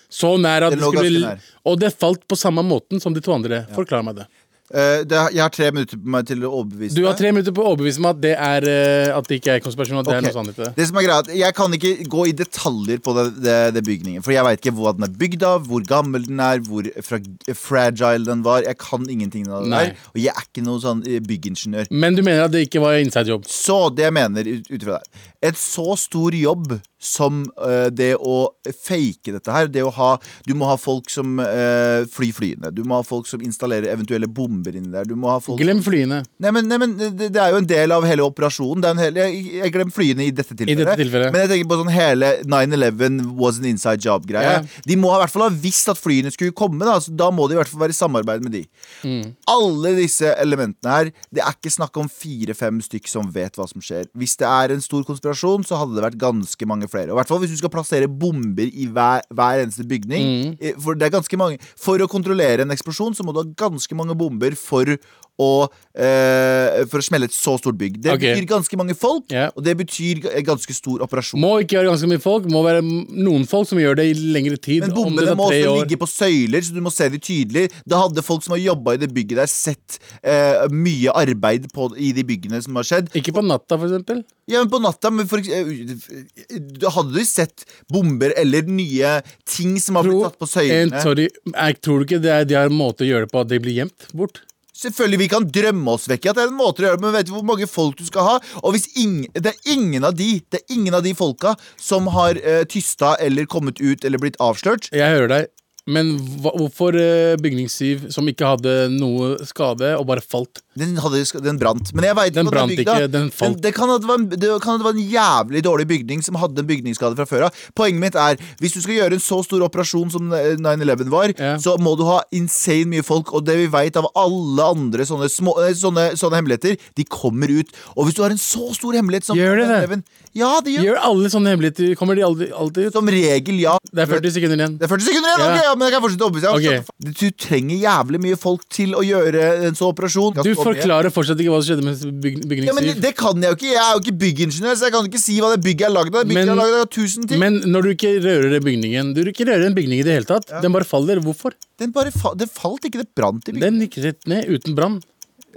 så 0.08 0.38
nær 0.40 0.68
at 0.70 0.76
det, 0.76 0.80
det 0.80 0.92
skulle 0.94 1.24
nær. 1.26 1.42
Og 1.68 1.80
det 1.82 1.92
falt 2.00 2.24
på 2.30 2.38
samme 2.40 2.64
måten 2.64 3.02
som 3.04 3.16
de 3.16 3.24
to 3.24 3.34
andre. 3.36 3.66
Forklar 3.76 4.06
meg 4.08 4.22
det. 4.22 4.28
Eh, 4.68 5.06
det, 5.08 5.20
jeg 5.32 5.40
har 5.40 5.52
tre 5.56 5.70
minutter 5.72 5.96
på 5.96 6.12
meg 6.12 6.26
til 6.28 6.42
å 6.44 6.50
overbevise 6.58 6.98
Du 6.98 7.06
har 7.08 7.16
tre 7.16 7.30
minutter 7.32 7.54
på 7.56 7.64
å 7.64 7.70
overbevise 7.72 8.02
meg 8.04 8.18
at 8.18 8.24
det 8.26 8.34
er 8.36 8.66
eh, 8.68 9.14
At 9.16 9.30
det 9.30 9.38
ikke 9.40 9.54
er 9.56 9.62
konspirasjon, 9.64 10.02
at 10.02 10.10
det 10.10 10.18
er 10.18 10.26
noe 10.26 10.34
sannhet 10.36 10.60
det. 10.60 10.68
Det 10.76 10.88
som 10.90 11.00
er 11.00 11.06
greia, 11.06 11.24
er 11.24 11.40
Jeg 11.40 11.56
kan 11.56 11.78
ikke 11.78 11.92
gå 12.12 12.26
i 12.28 12.34
detaljer 12.36 13.00
på 13.06 13.16
det, 13.16 13.26
det, 13.46 13.56
det 13.78 13.84
bygningen. 13.88 14.26
For 14.26 14.36
jeg 14.36 14.44
veit 14.44 14.60
ikke 14.60 14.76
hva 14.76 14.92
den 14.98 15.08
er 15.08 15.14
bygd 15.24 15.46
av, 15.48 15.64
hvor 15.72 15.86
gammel 15.88 16.28
den 16.28 16.44
er, 16.44 16.60
hvor 16.68 16.90
fra, 17.08 17.22
fragile 17.56 18.28
den 18.28 18.44
var. 18.44 18.66
Jeg 18.68 18.76
kan 18.84 19.08
ingenting 19.08 19.48
av 19.48 19.64
det 19.64 19.72
Nei. 19.72 19.84
der. 19.88 20.06
Og 20.12 20.20
jeg 20.26 20.34
er 20.36 20.50
ikke 20.50 20.66
noen 20.68 20.84
sånn 20.84 21.06
eh, 21.08 21.24
byggingeniør. 21.24 21.88
Men 22.04 22.20
du 22.20 22.26
mener 22.28 22.50
at 22.50 22.56
det 22.58 22.66
ikke 22.68 22.84
var 22.84 23.00
inside 23.00 23.32
job? 23.32 23.48
Så 23.48 23.80
det 23.96 24.10
jeg 24.10 24.18
mener 24.20 24.52
ut 24.52 24.68
ut 24.68 24.84
fra 24.84 25.00
det 25.00 25.26
Et 25.48 25.58
så 25.60 25.96
stor 26.00 26.36
jobb 26.36 26.76
som 26.98 27.44
uh, 27.62 27.88
det 27.94 28.16
å 28.18 28.38
fake 28.74 29.36
dette 29.36 29.54
her 29.54 29.68
Det 29.70 29.84
å 29.86 29.92
ha 29.94 30.10
Du 30.48 30.56
må 30.58 30.66
ha 30.66 30.78
folk 30.82 31.12
som 31.14 31.38
uh, 31.38 32.02
flyr 32.10 32.34
flyene. 32.34 32.72
Du 32.74 32.82
må 32.88 32.98
ha 32.98 33.06
folk 33.06 33.28
som 33.30 33.42
installerer 33.46 33.92
eventuelle 33.92 34.28
bomber 34.28 34.76
inni 34.76 34.90
der. 34.94 35.06
Du 35.06 35.16
må 35.20 35.30
ha 35.30 35.38
folk 35.44 35.62
Glem 35.62 35.80
flyene. 35.86 36.24
Nei, 36.42 36.52
men, 36.54 36.68
nei, 36.70 36.80
men 36.82 36.96
det, 36.98 37.30
det 37.34 37.42
er 37.42 37.54
jo 37.54 37.62
en 37.62 37.70
del 37.70 37.94
av 37.94 38.06
hele 38.08 38.26
operasjonen. 38.26 38.84
Det 38.84 38.90
er 38.90 38.98
en 38.98 39.04
hel, 39.04 39.20
jeg, 39.22 39.44
jeg 39.60 39.74
glemmer 39.74 39.94
flyene 39.94 40.26
i 40.26 40.34
dette 40.34 40.54
tilfellet. 40.54 40.84
dette 40.84 40.98
tilfellet. 41.04 41.34
Men 41.34 41.44
jeg 41.44 41.52
tenker 41.54 41.70
på 41.72 41.80
sånn 41.82 41.94
hele 41.94 42.32
9-11 42.46 43.22
was 43.38 43.62
an 43.62 43.70
inside 43.70 44.04
job-greie. 44.04 44.58
Ja. 44.58 44.84
De 44.88 44.98
må 45.00 45.14
i 45.14 45.22
hvert 45.22 45.34
fall 45.34 45.48
ha 45.48 45.52
visst 45.54 45.90
at 45.94 46.02
flyene 46.02 46.34
skulle 46.34 46.56
komme. 46.58 46.82
Da, 46.88 46.98
så 47.04 47.14
da 47.14 47.30
må 47.34 47.48
de 47.48 47.58
i 47.58 47.62
hvert 47.62 47.72
fall 47.72 47.84
være 47.86 47.96
i 47.96 48.00
samarbeid 48.00 48.46
med 48.46 48.58
de. 48.58 48.64
Mm. 49.06 49.34
Alle 49.54 49.94
disse 50.00 50.34
elementene 50.42 50.94
her, 50.94 51.14
det 51.34 51.44
er 51.44 51.58
ikke 51.58 51.74
snakk 51.74 51.98
om 52.02 52.10
fire-fem 52.12 52.82
stykk 52.86 53.12
som 53.12 53.32
vet 53.34 53.58
hva 53.58 53.68
som 53.70 53.84
skjer. 53.84 54.10
Hvis 54.18 54.38
det 54.42 54.50
er 54.50 54.76
en 54.76 54.84
stor 54.84 55.06
konspirasjon, 55.08 55.66
så 55.68 55.82
hadde 55.82 55.98
det 55.98 56.06
vært 56.10 56.22
ganske 56.22 56.70
mange 56.70 56.87
flere. 56.92 57.12
Og 57.12 57.16
i 57.16 57.20
hvert 57.22 57.32
fall 57.32 57.42
hvis 57.44 57.54
du 57.56 57.60
skal 57.62 57.74
plassere 57.74 58.10
bomber 58.10 58.68
i 58.68 58.88
hver, 58.92 59.26
hver 59.34 59.64
eneste 59.64 59.86
bygning. 59.88 60.28
Mm. 60.28 60.58
eh, 60.60 60.76
For 60.84 60.98
det 60.98 61.08
er 61.08 61.16
ganske 61.18 61.40
mange 61.40 61.62
For 61.80 62.02
å 62.02 62.10
kontrollere 62.12 62.66
en 62.66 62.74
eksplosjon, 62.76 63.16
så 63.18 63.26
må 63.26 63.36
du 63.36 63.44
ha 63.44 63.48
ganske 63.68 63.98
mange 63.98 64.18
bomber 64.18 64.56
for 64.60 64.98
å, 65.40 65.68
eh, 65.94 66.86
for 66.90 66.98
å 67.00 67.04
smelle 67.06 67.28
et 67.30 67.36
så 67.36 67.58
stort 67.60 67.78
bygg. 67.78 68.00
Det 68.02 68.12
Ok. 68.14 68.20
betyr 68.22 68.46
ganske 68.50 68.78
mange 68.80 68.96
folk, 68.98 69.26
Ja. 69.32 69.50
og 69.56 69.64
det 69.64 69.78
betyr 69.78 70.22
g- 70.24 70.42
ganske 70.44 70.74
stor 70.74 71.00
operasjon. 71.06 71.40
Må 71.40 71.62
ikke 71.62 71.78
være 71.78 71.92
ganske 71.92 72.10
mye 72.10 72.22
folk, 72.22 72.46
må 72.50 72.64
være 72.66 72.82
noen 72.82 73.46
folk 73.48 73.68
som 73.68 73.78
gjør 73.78 73.96
det 73.98 74.06
i 74.06 74.14
lengre 74.34 74.58
tid. 74.58 74.82
Men 74.82 74.92
om 74.92 74.96
det 74.96 75.04
bommene 75.04 75.28
tar 75.28 75.36
må 75.36 75.50
tre 75.50 75.62
også 75.64 75.70
år. 75.76 75.86
ligge 75.86 75.98
på 76.02 76.08
søyler, 76.10 76.62
så 76.62 76.74
du 76.74 76.82
må 76.82 76.92
se 76.92 77.10
de 77.10 77.20
tydelig. 77.20 77.72
Da 77.88 78.02
hadde 78.08 78.24
folk 78.24 78.42
som 78.44 78.54
har 78.58 78.60
jobba 78.76 78.94
i 78.94 78.98
det 78.98 79.14
bygget 79.14 79.36
der, 79.38 79.46
sett 79.48 80.00
eh, 80.24 80.68
mye 80.70 81.12
arbeid 81.14 81.72
på, 81.72 81.92
i 81.98 82.12
de 82.14 82.24
byggene 82.24 82.62
som 82.64 82.74
har 82.76 82.84
skjedd. 82.84 83.10
Ikke 83.14 83.34
på 83.34 83.46
natta, 83.46 83.78
for 83.78 83.88
eksempel. 83.88 84.24
Ja, 84.48 84.64
men 84.64 84.70
på 84.72 84.82
natta 84.82 85.12
men 85.12 85.28
for, 85.28 85.38
eh, 85.38 86.64
da 86.80 86.90
Hadde 86.98 87.14
du 87.14 87.24
sett 87.26 87.66
bomber 87.92 88.32
eller 88.36 88.62
nye 88.64 89.22
ting 89.46 89.78
som 89.80 89.96
har 89.96 90.04
blitt 90.04 90.14
Tro- 90.18 90.30
tatt 90.30 90.40
på 90.40 90.48
en, 90.48 90.90
søylene? 90.90 91.02
sorry, 91.04 91.30
jeg 91.54 91.82
tror 91.82 92.06
ikke 92.06 92.22
det 92.22 92.32
er, 92.32 92.46
de 92.46 92.56
har 92.56 92.66
en 92.66 92.78
måte 92.78 93.04
å 93.06 93.08
gjøre 93.08 93.26
det 93.28 93.32
på 93.32 93.42
at 93.42 93.48
de 93.50 93.60
blir 93.60 93.76
gjemt 93.86 94.08
bort. 94.16 94.40
Selvfølgelig, 94.78 95.20
vi 95.24 95.30
kan 95.32 95.46
drømme 95.50 95.96
oss 95.98 96.06
vekk 96.10 96.28
i 96.28 96.32
at 96.32 96.38
det 96.38 96.46
er 96.46 96.52
en 96.52 96.60
måte 96.60 96.84
å 96.84 96.88
gjøre 96.88 97.00
det, 97.00 97.06
men 97.08 97.16
vet 97.16 97.30
du 97.30 97.34
hvor 97.34 97.46
mange 97.48 97.70
folk 97.70 97.98
du 97.98 98.06
skal 98.06 98.28
ha? 98.28 98.36
Og 98.62 98.76
hvis 98.76 98.90
ingen, 99.00 99.26
det 99.34 99.56
er 99.56 99.72
ingen 99.74 100.06
av 100.06 100.18
de 100.18 100.38
Det 100.52 100.62
er 100.62 100.76
ingen 100.76 100.94
av 100.94 101.04
de 101.06 101.14
folka 101.18 101.56
som 101.82 102.10
har 102.14 102.38
uh, 102.44 102.64
tysta 102.70 103.16
eller 103.24 103.50
kommet 103.50 103.82
ut 103.82 104.06
eller 104.06 104.22
blitt 104.22 104.38
avslørt. 104.44 104.92
Jeg 104.94 105.16
hører 105.16 105.32
deg. 105.34 105.50
Men 105.88 106.14
hva, 106.44 106.52
hvorfor 106.60 106.96
uh, 107.00 107.40
bygningssiv 107.42 108.10
som 108.14 108.28
ikke 108.30 108.54
hadde 108.54 108.76
noe 108.94 109.38
skade, 109.48 109.96
og 109.98 110.08
bare 110.10 110.24
falt? 110.24 110.62
Den, 110.78 110.96
hadde, 111.02 111.24
den 111.44 111.58
brant. 111.62 111.92
Men 111.98 112.06
jeg 112.08 112.16
vet 112.20 112.34
Den 112.36 112.46
ikke 112.46 112.52
om 112.52 112.56
brant 112.56 112.72
bygda- 112.72 112.96
ikke, 113.02 113.12
den 113.12 113.30
falt. 113.32 113.62
det, 113.62 113.74
kan 113.76 113.90
det, 113.90 114.08
var 114.08 114.20
en, 114.22 114.28
det 114.30 114.50
kan 114.64 114.78
det 114.78 114.86
var 114.88 114.94
en 114.94 115.10
jævlig 115.12 115.64
dårlig 115.66 115.88
bygning 115.90 116.24
som 116.24 116.36
hadde 116.40 116.60
en 116.64 116.68
bygningsskade 116.70 117.18
fra 117.18 117.26
før 117.26 117.48
av. 117.48 117.62
Poenget 117.76 118.00
mitt 118.04 118.16
er, 118.16 118.38
hvis 118.62 118.74
du 118.78 118.82
skal 118.84 118.96
gjøre 119.00 119.18
en 119.18 119.24
så 119.24 119.40
stor 119.46 119.66
operasjon 119.66 120.12
som 120.14 120.32
eh, 120.34 120.56
9-11 120.62 121.10
var, 121.14 121.34
Ja. 121.38 121.56
så 121.58 121.78
må 121.82 121.96
du 121.98 122.04
ha 122.06 122.22
insane 122.32 122.86
mye 122.94 123.04
folk, 123.04 123.34
og 123.34 123.46
det 123.48 123.58
vi 123.58 123.68
vet 123.74 123.98
av 123.98 124.08
alle 124.16 124.64
andre 124.76 125.04
sånne, 125.08 125.30
små, 125.32 125.58
eh, 125.66 125.74
sånne, 125.74 126.12
sånne 126.20 126.40
hemmeligheter, 126.42 126.78
de 126.96 127.04
kommer 127.06 127.50
ut. 127.50 127.74
Og 127.98 128.06
hvis 128.08 128.16
du 128.16 128.24
har 128.24 128.32
en 128.36 128.38
så 128.42 128.70
stor 128.78 128.94
hemmelighet 128.94 129.26
som 129.26 129.38
Gjør 129.38 129.58
det 129.64 129.68
det? 129.90 130.02
Ja, 130.38 130.60
det 130.62 130.76
gjør 130.76 130.84
Gjør 130.92 131.00
alle 131.08 131.30
sånne 131.34 131.50
hemmeligheter 131.50 131.96
Kommer 131.98 132.14
de 132.16 132.22
aldri, 132.22 132.48
alltid 132.54 132.88
ut? 132.90 132.94
Som 132.94 133.08
regel, 133.10 133.58
ja. 133.64 133.78
Det 133.90 134.04
er 134.04 134.10
40 134.12 134.32
sekunder 134.36 134.60
igjen. 134.62 134.76
Det 134.78 134.86
er 134.86 134.92
40 134.92 135.08
sekunder 135.08 135.30
igjen, 135.32 135.42
Ja. 135.42 135.48
ok, 135.48 135.64
ja, 135.66 135.74
men 135.76 135.88
jeg 135.88 135.94
kan 135.96 136.04
fortsette 136.04 136.26
å 136.26 136.30
overbevise 136.30 136.84
deg. 137.08 137.14
Du 137.18 137.28
trenger 137.32 137.78
jævlig 137.82 138.20
mye 138.22 138.38
folk 138.38 138.66
til 138.70 138.94
å 138.94 139.02
gjøre 139.06 139.46
en 139.68 139.74
sånn 139.78 139.90
operasjon. 139.94 140.38
Du. 140.44 140.52
Forklarer 140.68 141.14
fortsatt 141.16 141.42
ikke 141.44 141.54
hva 141.54 141.60
som 141.62 141.68
skjedde 141.70 141.86
med 141.88 142.22
byg 142.24 142.62
Ja, 142.68 142.76
men 142.78 142.88
det, 142.88 142.96
Det 143.04 143.14
kan 143.18 143.42
jeg 143.42 143.52
jo 143.52 143.58
ikke. 143.58 143.70
Jeg 143.72 143.82
er 143.84 143.92
jo 143.96 144.02
ikke 144.04 144.16
byggingeniør, 144.24 144.78
så 144.78 144.88
jeg 144.88 144.96
kan 144.96 145.10
ikke 145.10 145.22
si 145.24 145.38
hva 145.42 145.52
det 145.56 145.62
bygget 145.66 145.88
er 145.90 145.94
lagd 145.96 146.16
av. 146.16 146.28
Men- 146.28 146.54
er 146.58 146.80
av 146.82 146.88
tusen 146.94 147.28
ting. 147.28 147.40
Men 147.40 147.60
når 147.66 147.82
du 147.88 147.90
ikke 147.96 148.14
rører 148.24 148.50
den 148.56 148.64
bygningen 148.64 149.14
Du 149.16 149.22
ikke 149.26 149.48
rører 149.50 149.68
en 149.68 149.76
bygning 149.76 150.00
i 150.00 150.08
det 150.08 150.14
hele 150.18 150.30
tatt. 150.30 150.50
Den 150.62 150.72
bare 150.72 150.88
faller. 150.88 151.20
Hvorfor? 151.24 151.54
Den 151.80 151.92
bare 151.92 152.12
fa 152.12 152.34
det 152.36 152.50
falt 152.52 152.84
ikke, 152.86 153.04
det 153.04 153.10
brant 153.16 153.48
i 153.48 153.52
bygningen. 153.52 153.80
Den 153.80 153.88
gikk 153.88 154.04
rett 154.04 154.28
ned 154.28 154.48
uten 154.48 154.76
brann. 154.76 155.02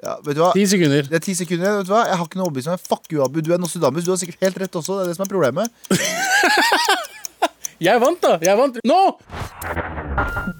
Ja, 0.02 0.16
vet 0.24 0.36
du 0.36 0.40
hva? 0.40 0.52
Ti 0.56 0.64
sekunder. 0.64 1.02
Det 1.08 1.18
er 1.18 1.24
ti 1.24 1.34
sekunder. 1.36 1.78
vet 1.80 1.86
du 1.86 1.92
hva? 1.92 2.06
Jeg 2.08 2.16
har 2.16 2.24
ikke 2.26 2.40
noe 2.40 2.48
overbevisning. 2.48 2.80
Fuck 2.80 3.12
you, 3.12 3.22
Abu. 3.24 3.42
Du 3.44 3.52
er 3.52 3.58
Nostradamus. 3.60 4.04
Du 4.04 4.12
har 4.14 4.20
sikkert 4.20 4.40
helt 4.40 4.60
rett 4.62 4.78
også. 4.80 4.96
Det 4.96 5.04
er 5.04 5.08
det 5.12 5.16
som 5.18 5.26
er 5.26 5.32
problemet. 5.32 5.68
Jeg 7.80 7.96
vant, 7.96 8.20
da! 8.20 8.34
Jeg 8.44 8.58
vant. 8.58 8.76
Nå! 8.84 8.96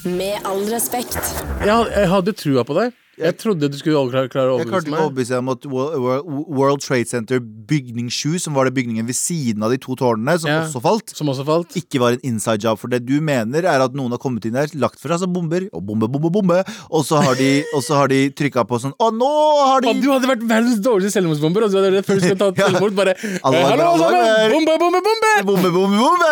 Med 0.09 0.47
all 0.49 0.63
respekt. 0.73 1.19
Jeg, 1.61 1.69
jeg 1.93 2.09
hadde 2.09 2.33
trua 2.33 2.65
på 2.65 2.77
deg. 2.79 2.95
Jeg 3.21 3.37
trodde 3.39 3.69
du 3.71 3.77
skulle 3.79 4.01
klare, 4.11 4.29
klare 4.33 4.55
å 4.55 4.59
Jeg 4.61 4.69
klarte 4.71 4.89
overbevise 4.89 4.89
ikke 4.89 4.97
å 4.97 4.97
meg. 4.97 5.11
overbevise 5.11 5.39
om 5.39 5.49
at 5.53 5.67
Wo- 5.71 6.23
Wo- 6.25 6.45
World 6.61 6.81
Trade 6.81 7.07
Center 7.09 7.41
bygning 7.41 8.09
7, 8.11 8.39
som 8.41 8.55
var 8.55 8.65
det 8.69 8.75
bygningen 8.75 9.07
ved 9.07 9.15
siden 9.19 9.63
av 9.63 9.71
de 9.71 9.79
to 9.79 9.95
tårnene, 9.97 10.39
som 10.41 10.51
Ja. 10.51 10.63
også 10.65 10.81
falt, 10.83 11.15
Som 11.17 11.29
også 11.29 11.45
falt. 11.45 11.77
ikke 11.77 12.01
var 12.01 12.13
en 12.13 12.21
inside 12.25 12.63
job. 12.63 12.79
For 12.79 12.89
det 12.89 13.05
du 13.07 13.21
mener, 13.21 13.61
er 13.65 13.81
at 13.85 13.93
noen 13.95 14.11
har 14.11 14.19
kommet 14.19 14.45
inn 14.47 14.53
der, 14.55 14.67
lagt 14.75 14.99
fra 14.99 15.17
seg 15.19 15.33
bomber, 15.33 15.69
og 15.73 15.85
bombe, 15.87 16.09
bombe, 16.11 16.31
bombe, 16.33 16.65
og 16.91 17.05
så 17.05 17.23
har 17.23 17.35
de, 17.35 17.63
så 17.81 17.95
har 17.95 18.09
de 18.09 18.31
trykka 18.31 18.65
på 18.67 18.81
sånn 18.81 18.93
Å, 19.01 19.11
nå 19.13 19.31
har 19.67 19.81
de 19.81 19.95
du 20.01 20.09
hadde 20.11 20.27
vært 20.27 20.43
verdens 20.49 20.81
dårligste 20.81 21.21
selvmordsbomber. 21.21 21.65
Og 21.65 21.71
du 21.71 21.77
hadde 21.79 22.03
før 22.05 22.15
du 22.19 22.21
skulle 22.21 22.39
ta 22.39 22.51
selvmord, 22.69 22.95
bare 22.97 23.11
eh, 23.17 23.39
Hallo, 23.45 23.59
alle 23.59 23.99
sammen! 23.99 24.51
Bombe, 24.51 24.79
bombe, 24.79 25.01
bombe! 25.05 25.33
Bombe, 25.45 25.71
bombe, 25.73 25.99
bombe! 25.99 26.31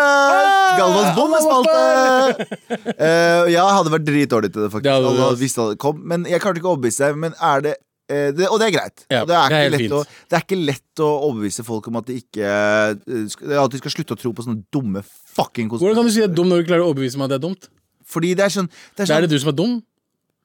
Galvans 0.78 1.14
bombespalte! 1.16 1.76
uh, 2.98 3.44
ja, 3.48 3.62
jeg 3.64 3.74
hadde 3.78 3.92
vært 3.94 4.06
dritdårlig 4.06 4.50
til 4.52 4.62
det, 4.64 4.70
faktisk. 4.72 4.86
Det 4.88 4.92
hadde 4.94 5.08
Alle 5.12 5.24
hadde 5.28 5.40
visst 5.42 5.56
det 5.58 5.78
kom. 5.82 6.00
Men 6.08 6.24
jeg 6.28 6.40
klarte 6.42 6.60
ikke 6.62 6.72
å 6.74 6.77
overbevise 6.78 7.04
deg. 7.04 7.20
Men 7.26 7.36
er 7.36 7.64
det, 7.66 7.74
eh, 8.08 8.28
det 8.34 8.48
Og 8.48 8.58
det 8.62 8.68
er 8.70 8.74
greit. 8.78 9.04
Ja, 9.10 9.24
det, 9.28 9.36
er 9.36 9.74
det 9.74 9.80
er 9.82 9.96
å, 9.98 10.02
det 10.04 10.38
er 10.38 10.44
ikke 10.46 10.60
lett 10.60 11.02
å 11.04 11.10
overbevise 11.28 11.66
folk 11.66 11.90
om 11.90 11.98
at 12.00 12.08
de 12.08 12.20
ikke 12.22 12.46
eh, 12.46 13.58
At 13.58 13.74
de 13.74 13.82
skal 13.82 13.94
slutte 13.98 14.16
å 14.16 14.20
tro 14.20 14.32
på 14.32 14.46
sånne 14.46 14.64
dumme 14.72 15.04
fucking 15.04 15.68
Hvordan 15.72 16.00
kan 16.00 16.08
du 16.08 16.14
si 16.14 16.22
det 16.22 16.30
er 16.30 16.38
dum 16.38 16.48
når 16.50 16.62
du 16.62 16.70
klarer 16.70 16.86
å 16.86 16.92
overbevise 16.94 17.20
meg 17.20 17.28
at 17.28 17.36
det 17.36 17.40
er 17.42 17.46
dumt? 17.48 17.68
Fordi 18.08 18.32
det 18.38 18.46
er 18.46 18.52
sånn, 18.54 18.70
det 18.96 19.04
er 19.04 19.08
sånn, 19.08 19.10
det 19.10 19.16
er 19.18 19.26
det 19.26 19.36
du 19.36 19.42
som 19.42 19.50
er 19.52 19.58
dum. 19.58 19.74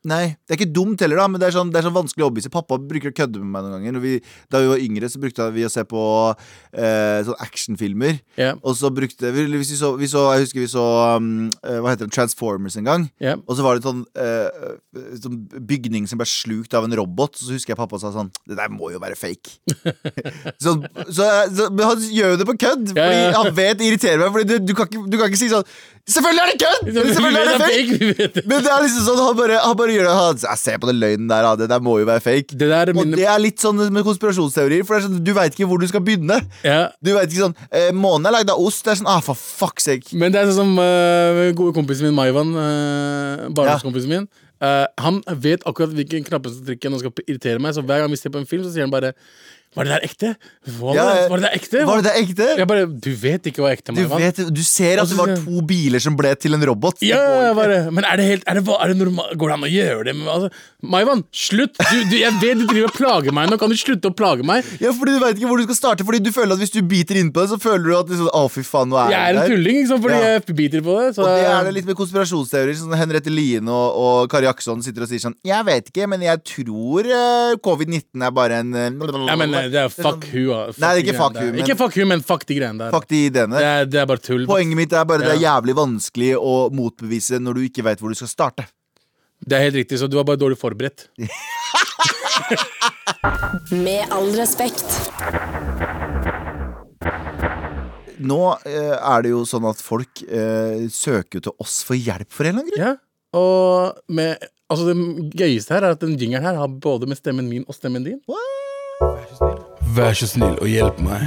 Nei, 0.04 0.34
det 0.44 0.52
er 0.52 0.58
ikke 0.60 0.74
dumt 0.76 1.00
heller, 1.00 1.22
da, 1.22 1.30
men 1.32 1.40
det 1.40 1.48
er 1.48 1.56
sånn, 1.56 1.70
det 1.72 1.80
er 1.80 1.86
sånn 1.88 1.96
vanskelig 1.96 2.26
å 2.26 2.28
overbevise. 2.28 2.52
Pappa 2.52 2.76
bruker 2.76 3.14
å 3.14 3.16
kødde 3.16 3.40
med 3.40 3.54
meg 3.54 3.64
noen 3.64 3.86
ganger. 3.86 4.00
Vi, 4.04 4.18
da 4.52 4.60
vi 4.60 4.68
var 4.74 4.82
yngre, 4.84 5.08
så 5.08 5.22
brukte 5.24 5.46
vi 5.56 5.64
å 5.64 5.72
se 5.72 5.86
på 5.88 6.02
eh, 6.28 7.20
sånn 7.24 7.40
actionfilmer. 7.46 8.18
Yeah. 8.36 8.60
Og 8.68 8.76
så 8.76 8.92
brukte 8.92 9.32
vi, 9.32 9.46
vi, 9.48 9.64
så, 9.64 9.94
vi 10.00 10.10
så 10.12 10.26
Jeg 10.34 10.44
husker 10.44 10.60
vi 10.60 10.68
så 10.72 10.84
um, 11.16 11.48
eh, 11.62 11.80
Hva 11.80 11.94
heter 11.94 12.10
det, 12.10 12.16
Transformers 12.18 12.76
en 12.80 12.90
gang. 12.90 13.08
Yeah. 13.24 13.40
Og 13.48 13.56
så 13.56 13.64
var 13.64 13.80
det 13.80 13.88
sånn, 13.88 14.04
eh, 14.20 14.76
sånn 15.24 15.40
bygning 15.72 16.10
som 16.12 16.20
ble 16.20 16.28
slukt 16.28 16.76
av 16.76 16.90
en 16.90 16.98
robot. 17.00 17.40
Så 17.40 17.56
husker 17.56 17.72
jeg 17.72 17.80
pappa 17.80 18.02
sa 18.02 18.12
sånn 18.12 18.34
Det 18.44 18.60
der 18.60 18.74
må 18.76 18.92
jo 18.92 19.00
være 19.04 19.16
fake. 19.16 19.56
så, 20.64 20.76
så, 21.08 21.30
så 21.48 21.70
han 21.72 22.08
gjør 22.10 22.36
jo 22.36 22.42
det 22.44 22.50
på 22.52 22.58
kødd. 22.66 22.92
Fordi 22.92 23.24
han 23.40 23.52
vet 23.56 23.80
det 23.80 23.88
irriterer 23.88 24.26
meg. 24.26 24.36
Fordi 24.36 24.52
du, 24.52 24.68
du, 24.68 24.76
kan 24.76 24.92
ikke, 24.92 25.08
du 25.08 25.20
kan 25.22 25.32
ikke 25.32 25.44
si 25.46 25.52
sånn 25.54 25.64
Selvfølgelig 26.04 26.42
er 26.44 26.50
det 26.52 26.60
kødd! 26.60 26.88
Selvfølgelig 27.16 27.42
er 27.42 27.50
det 27.50 27.60
fake! 27.64 28.42
Men 28.50 28.64
det 28.66 28.72
er 28.74 28.82
liksom 28.84 29.06
sånn 29.06 29.20
Han 29.24 29.38
bare, 29.38 29.60
han 29.64 29.78
bare 29.80 29.94
gjør 29.96 30.10
det 30.10 30.16
han, 30.18 30.42
Jeg 30.44 30.60
ser 30.60 30.82
på 30.84 30.90
den 30.90 31.00
løgnen 31.00 31.30
der, 31.32 31.48
det 31.62 31.70
der 31.72 31.84
må 31.86 31.96
jo 32.02 32.08
være 32.10 32.24
fake. 32.26 32.58
Det 32.60 32.68
der 32.68 32.92
er 32.92 32.92
Og 32.92 33.14
det 33.14 33.24
er 33.24 33.40
litt 33.40 33.64
sånn 33.64 33.80
med 33.80 34.04
konspirasjonsteorier, 34.04 34.84
for 34.84 34.98
det 34.98 35.00
er 35.00 35.06
sånn, 35.08 35.22
du 35.24 35.32
veit 35.38 35.56
ikke 35.56 35.70
hvor 35.72 35.80
du 35.80 35.88
skal 35.88 36.04
begynne. 36.04 36.42
ja. 36.68 36.90
Du 37.00 37.14
vet 37.16 37.32
ikke 37.32 37.46
sånn 37.46 37.56
eh, 37.72 37.94
Månen 37.96 38.28
er 38.28 38.36
lagd 38.36 38.52
av 38.52 38.60
ost. 38.60 38.84
Det 38.84 38.92
er 38.94 39.00
sånn, 39.00 39.12
ah, 39.14 39.24
for 39.24 39.40
fuck's 39.40 39.88
sake. 39.88 40.12
Men 40.20 40.36
det 40.36 40.42
er 40.42 40.52
sånn 40.52 40.76
som 40.76 40.84
uh, 40.84 41.48
gode 41.56 41.72
kompisen 41.78 42.10
min, 42.10 42.18
Maivan, 42.18 42.52
uh, 42.52 43.48
barndomskompisen 43.56 44.12
min. 44.12 44.28
Uh, 44.64 44.86
han 45.04 45.24
vet 45.44 45.64
akkurat 45.68 45.96
hvilken 45.96 46.28
knappe 46.28 46.52
som 46.52 46.68
trykker 46.68 46.92
når 46.92 47.00
han 47.00 47.06
skal 47.06 47.28
irritere 47.30 47.64
meg, 47.64 47.76
så 47.76 47.84
hver 47.84 48.04
gang 48.04 48.12
vi 48.12 48.20
ser 48.20 48.32
på 48.34 48.44
en 48.44 48.48
film, 48.50 48.68
så 48.68 48.76
sier 48.76 48.88
han 48.88 48.94
bare 48.94 49.16
Var 49.74 49.88
det 49.88 49.92
der 49.96 50.04
ekte? 50.06 50.30
Var, 50.80 50.96
Ja, 50.96 51.04
det, 51.10 51.22
var 51.32 51.42
det 51.42 51.46
der 51.48 51.56
ekte? 51.58 51.80
Var 51.88 52.02
det 52.02 52.06
der 52.06 52.18
ekte? 52.22 52.48
Jeg 52.60 52.68
bare 52.70 52.86
Du 53.08 53.10
vet 53.18 53.48
ikke 53.50 53.64
hva 53.64 53.72
ekte 53.74 53.96
Du, 53.96 54.04
var. 54.12 54.20
vet, 54.22 54.42
du 54.54 54.62
ser 54.64 55.02
at 55.02 55.10
det 55.10 55.18
var 55.18 55.34
to 55.40 55.64
biler 55.66 56.00
som 56.04 56.16
ble 56.20 56.34
til 56.38 56.54
en 56.54 56.66
robot. 56.70 57.02
Ja, 57.06 57.20
jeg 57.48 57.56
bare, 57.58 57.80
men 57.92 58.06
er 58.06 58.22
det 58.22 58.28
helt 58.28 58.44
er 58.48 58.60
det, 58.60 58.64
er 58.70 58.94
det 58.94 58.98
normal, 59.00 59.34
Går 59.40 59.50
det 59.54 59.58
an 59.58 59.66
å 59.66 59.72
gjøre 59.74 60.06
det? 60.10 60.16
Altså, 60.36 60.52
Maivan, 60.84 61.24
slutt! 61.34 61.78
Du, 61.80 61.98
du, 62.12 62.16
jeg 62.20 62.34
vet 62.42 62.60
du 62.60 62.66
driver 62.70 62.92
og 62.92 62.98
plager 62.98 63.34
meg 63.36 63.50
nå. 63.50 63.58
Kan 63.62 63.72
du 63.72 63.78
slutte 63.80 64.12
å 64.12 64.16
plage 64.16 64.44
meg? 64.46 64.68
Ja, 64.84 64.92
fordi 64.94 65.16
du 65.16 65.22
vet 65.24 65.40
ikke 65.40 65.50
hvor 65.50 65.62
du 65.62 65.66
skal 65.70 65.80
starte. 65.80 66.06
Fordi 66.08 66.20
du 66.24 66.32
føler 66.36 66.54
at 66.58 66.62
Hvis 66.64 66.74
du 66.76 66.82
biter 66.84 67.18
innpå 67.22 67.44
det, 67.46 67.50
så 67.54 67.60
føler 67.64 67.86
du 67.90 67.96
at 67.98 68.12
liksom, 68.14 68.30
Å, 68.30 68.44
fy 68.52 68.64
faen, 68.68 68.92
nå 68.92 69.00
er 69.00 69.14
Jeg 69.16 69.22
er 69.34 69.40
en 69.42 69.52
tulling 69.54 69.80
liksom, 69.82 70.02
fordi 70.04 70.20
Ja. 70.20 70.32
jeg 70.38 70.58
biter 70.60 70.84
på 70.86 70.98
det. 71.00 71.10
Så, 71.16 71.24
Og 71.24 71.32
det 71.32 71.48
er 71.50 71.64
det 71.70 71.74
litt 71.80 71.88
med 71.90 71.98
konspirasjonsteorier. 72.00 72.78
Sånn 72.84 72.96
Henriette 73.00 73.32
Lien 73.34 73.68
og, 73.72 74.00
og 74.04 74.30
Kari 74.32 74.50
Akson 74.52 74.84
sitter 74.86 75.08
og 75.08 75.12
sier 75.12 75.24
sånn 75.24 75.36
Jeg 75.48 75.66
vet 75.72 75.90
ikke, 75.94 76.08
men 76.12 76.22
jeg 76.28 76.44
tror 76.52 77.08
uh, 77.10 77.56
covid-19 77.64 78.28
er 78.28 78.36
bare 78.36 78.60
en 78.64 78.74
uh, 78.76 79.28
ja, 79.28 79.36
men 79.40 79.56
det 79.72 79.80
er 79.84 79.90
fuck 79.94 80.26
sånn- 80.26 80.52
ah, 80.54 80.68
fuck 80.72 80.80
Nei, 80.84 80.90
det 80.90 81.00
er 81.00 81.04
ikke 81.04 81.18
fuck 81.20 81.34
der. 81.38 81.58
Ikke 81.64 81.78
fuck 81.80 81.96
who, 81.98 82.06
men 82.10 82.24
fuck 82.26 82.46
de 82.50 82.58
greiene 82.60 82.80
der. 82.82 82.92
Fuck 82.96 83.08
de 83.12 83.26
ideene. 83.30 83.56
Det 83.60 83.70
er, 83.70 83.86
det 83.86 84.00
er 84.02 84.08
bare 84.10 84.24
tull. 84.24 84.46
Poenget 84.50 84.80
mitt 84.80 84.94
er 84.94 85.06
bare 85.10 85.24
det 85.26 85.34
er 85.36 85.42
jævlig 85.44 85.76
vanskelig 85.78 86.32
å 86.40 86.56
motbevise 86.74 87.40
når 87.44 87.60
du 87.60 87.62
ikke 87.68 87.86
vet 87.88 88.00
hvor 88.04 88.10
du 88.14 88.18
skal 88.20 88.32
starte. 88.32 88.68
Det 89.44 89.58
er 89.58 89.66
helt 89.68 89.76
riktig, 89.82 90.00
så 90.00 90.08
du 90.08 90.16
var 90.20 90.28
bare 90.28 90.40
dårlig 90.40 90.58
forberedt. 90.60 91.10
Med 93.72 94.08
all 94.14 94.32
respekt. 94.40 94.88
Nå 98.24 98.40
eh, 98.70 98.96
er 98.96 99.24
det 99.26 99.34
jo 99.34 99.42
sånn 99.48 99.66
at 99.68 99.82
folk 99.84 100.24
eh, 100.24 100.86
søker 100.94 101.44
til 101.44 101.56
oss 101.60 101.82
for 101.84 102.00
hjelp 102.00 102.30
for 102.32 102.48
en 102.48 102.56
eller 102.56 102.64
annen 102.64 102.72
grunn. 102.72 102.94
Ja, 102.94 102.94
og 103.34 103.98
med, 104.14 104.44
altså 104.72 104.92
det 104.92 104.96
gøyeste 105.42 105.74
her 105.74 105.88
er 105.88 105.96
at 105.96 106.04
den 106.04 106.14
jingeren 106.22 106.46
her 106.46 106.60
har 106.60 106.70
både 106.70 107.10
med 107.10 107.18
stemmen 107.18 107.50
min 107.50 107.66
og 107.68 107.76
stemmen 107.78 108.06
din. 108.06 108.20
Vær 109.94 110.14
så 110.14 110.28
snill 110.28 110.58
og 110.62 110.68
hjelp 110.70 111.00
meg. 111.04 111.22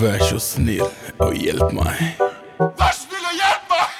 Vær 0.00 0.22
så 0.24 0.38
snill 0.42 0.84
og 1.18 1.34
hjelp 1.36 1.72
meg. 1.76 2.20
Vær 2.58 2.92
så 2.92 3.06
snill 3.06 3.26
og 3.26 3.34
hjelp 3.40 3.72
meg. 3.72 3.98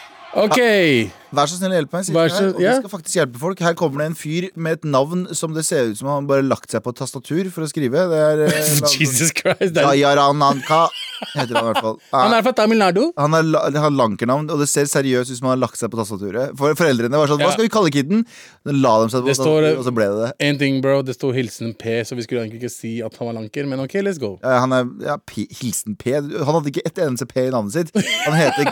sier 0.57 1.22
Vær 1.33 1.49
så 1.49 1.59
jeg 1.59 2.31
så- 2.31 2.41
her, 2.41 2.55
og 2.55 2.61
ja. 2.61 2.73
Vi 2.73 2.83
skal 2.83 2.91
faktisk 2.93 3.15
hjelpe 3.17 3.39
folk. 3.41 3.59
Her 3.61 3.75
kommer 3.75 3.99
det 3.99 4.07
en 4.11 4.15
fyr 4.19 4.49
med 4.55 4.73
et 4.79 4.85
navn 4.85 5.27
som 5.35 5.55
det 5.55 5.65
ser 5.65 5.91
ut 5.91 5.99
som 5.99 6.09
han 6.09 6.27
bare 6.27 6.43
lagt 6.43 6.71
seg 6.71 6.83
på 6.83 6.91
et 6.93 6.97
tastatur 7.01 7.51
for 7.51 7.65
å 7.65 7.69
skrive. 7.71 8.05
Det 8.13 8.21
er 8.21 8.45
eh, 8.47 8.73
Jesus 9.01 9.33
Christ. 9.33 9.75
Jayarananka 9.75 10.89
heter 11.37 11.55
han 11.55 11.65
i 11.65 11.73
hvert 11.73 11.83
fall. 11.83 11.99
Han 12.13 12.35
er 12.35 12.43
fra 12.43 12.53
Tamil 12.53 12.79
Nadu. 12.79 13.13
Han 13.17 13.33
har, 13.33 13.45
har 13.79 13.91
lankernavn, 13.95 14.51
og 14.51 14.59
det 14.59 14.69
ser 14.69 14.89
seriøst 14.91 15.31
ut 15.31 15.39
som 15.39 15.47
han 15.49 15.55
har 15.57 15.63
lagt 15.69 15.79
seg 15.79 15.91
på 15.93 16.01
tastaturet. 16.01 16.57
For 16.59 16.75
Foreldrene 16.75 17.15
var 17.21 17.31
sånn. 17.31 17.41
Hva 17.43 17.53
skal 17.55 17.67
vi 17.69 17.73
kalle 17.73 17.93
kiden? 17.95 18.25
Den 18.67 18.81
la 18.83 18.97
dem 19.03 19.13
seg 19.13 19.23
på 19.23 19.31
tastaturet, 19.31 19.79
og 19.79 19.87
så 19.87 19.95
ble 19.95 20.09
det 20.11 20.19
det. 20.27 20.33
En 20.49 20.59
ting, 20.59 20.81
bro, 20.83 20.99
det 21.07 21.15
står 21.17 21.37
hilsen 21.39 21.75
P, 21.79 22.01
så 22.05 22.19
vi 22.19 22.27
skulle 22.27 22.43
egentlig 22.43 22.63
ikke 22.65 22.73
si 22.75 22.93
at 23.07 23.17
han 23.21 23.31
var 23.31 23.39
lanker, 23.39 23.69
men 23.71 23.81
OK, 23.85 23.95
let's 24.03 24.19
go. 24.23 24.35
Ja, 24.43 24.59
han 24.65 24.75
er 24.77 24.91
ja, 25.07 25.17
P, 25.23 25.47
Hilsen 25.61 25.95
P. 26.01 26.17
Han 26.19 26.57
hadde 26.59 26.73
ikke 26.73 26.85
ett 26.91 26.99
eneste 27.07 27.29
P 27.31 27.47
i 27.47 27.53
navnet 27.55 27.79
sitt. 27.79 27.95
Han 28.27 28.37
heter 28.37 28.67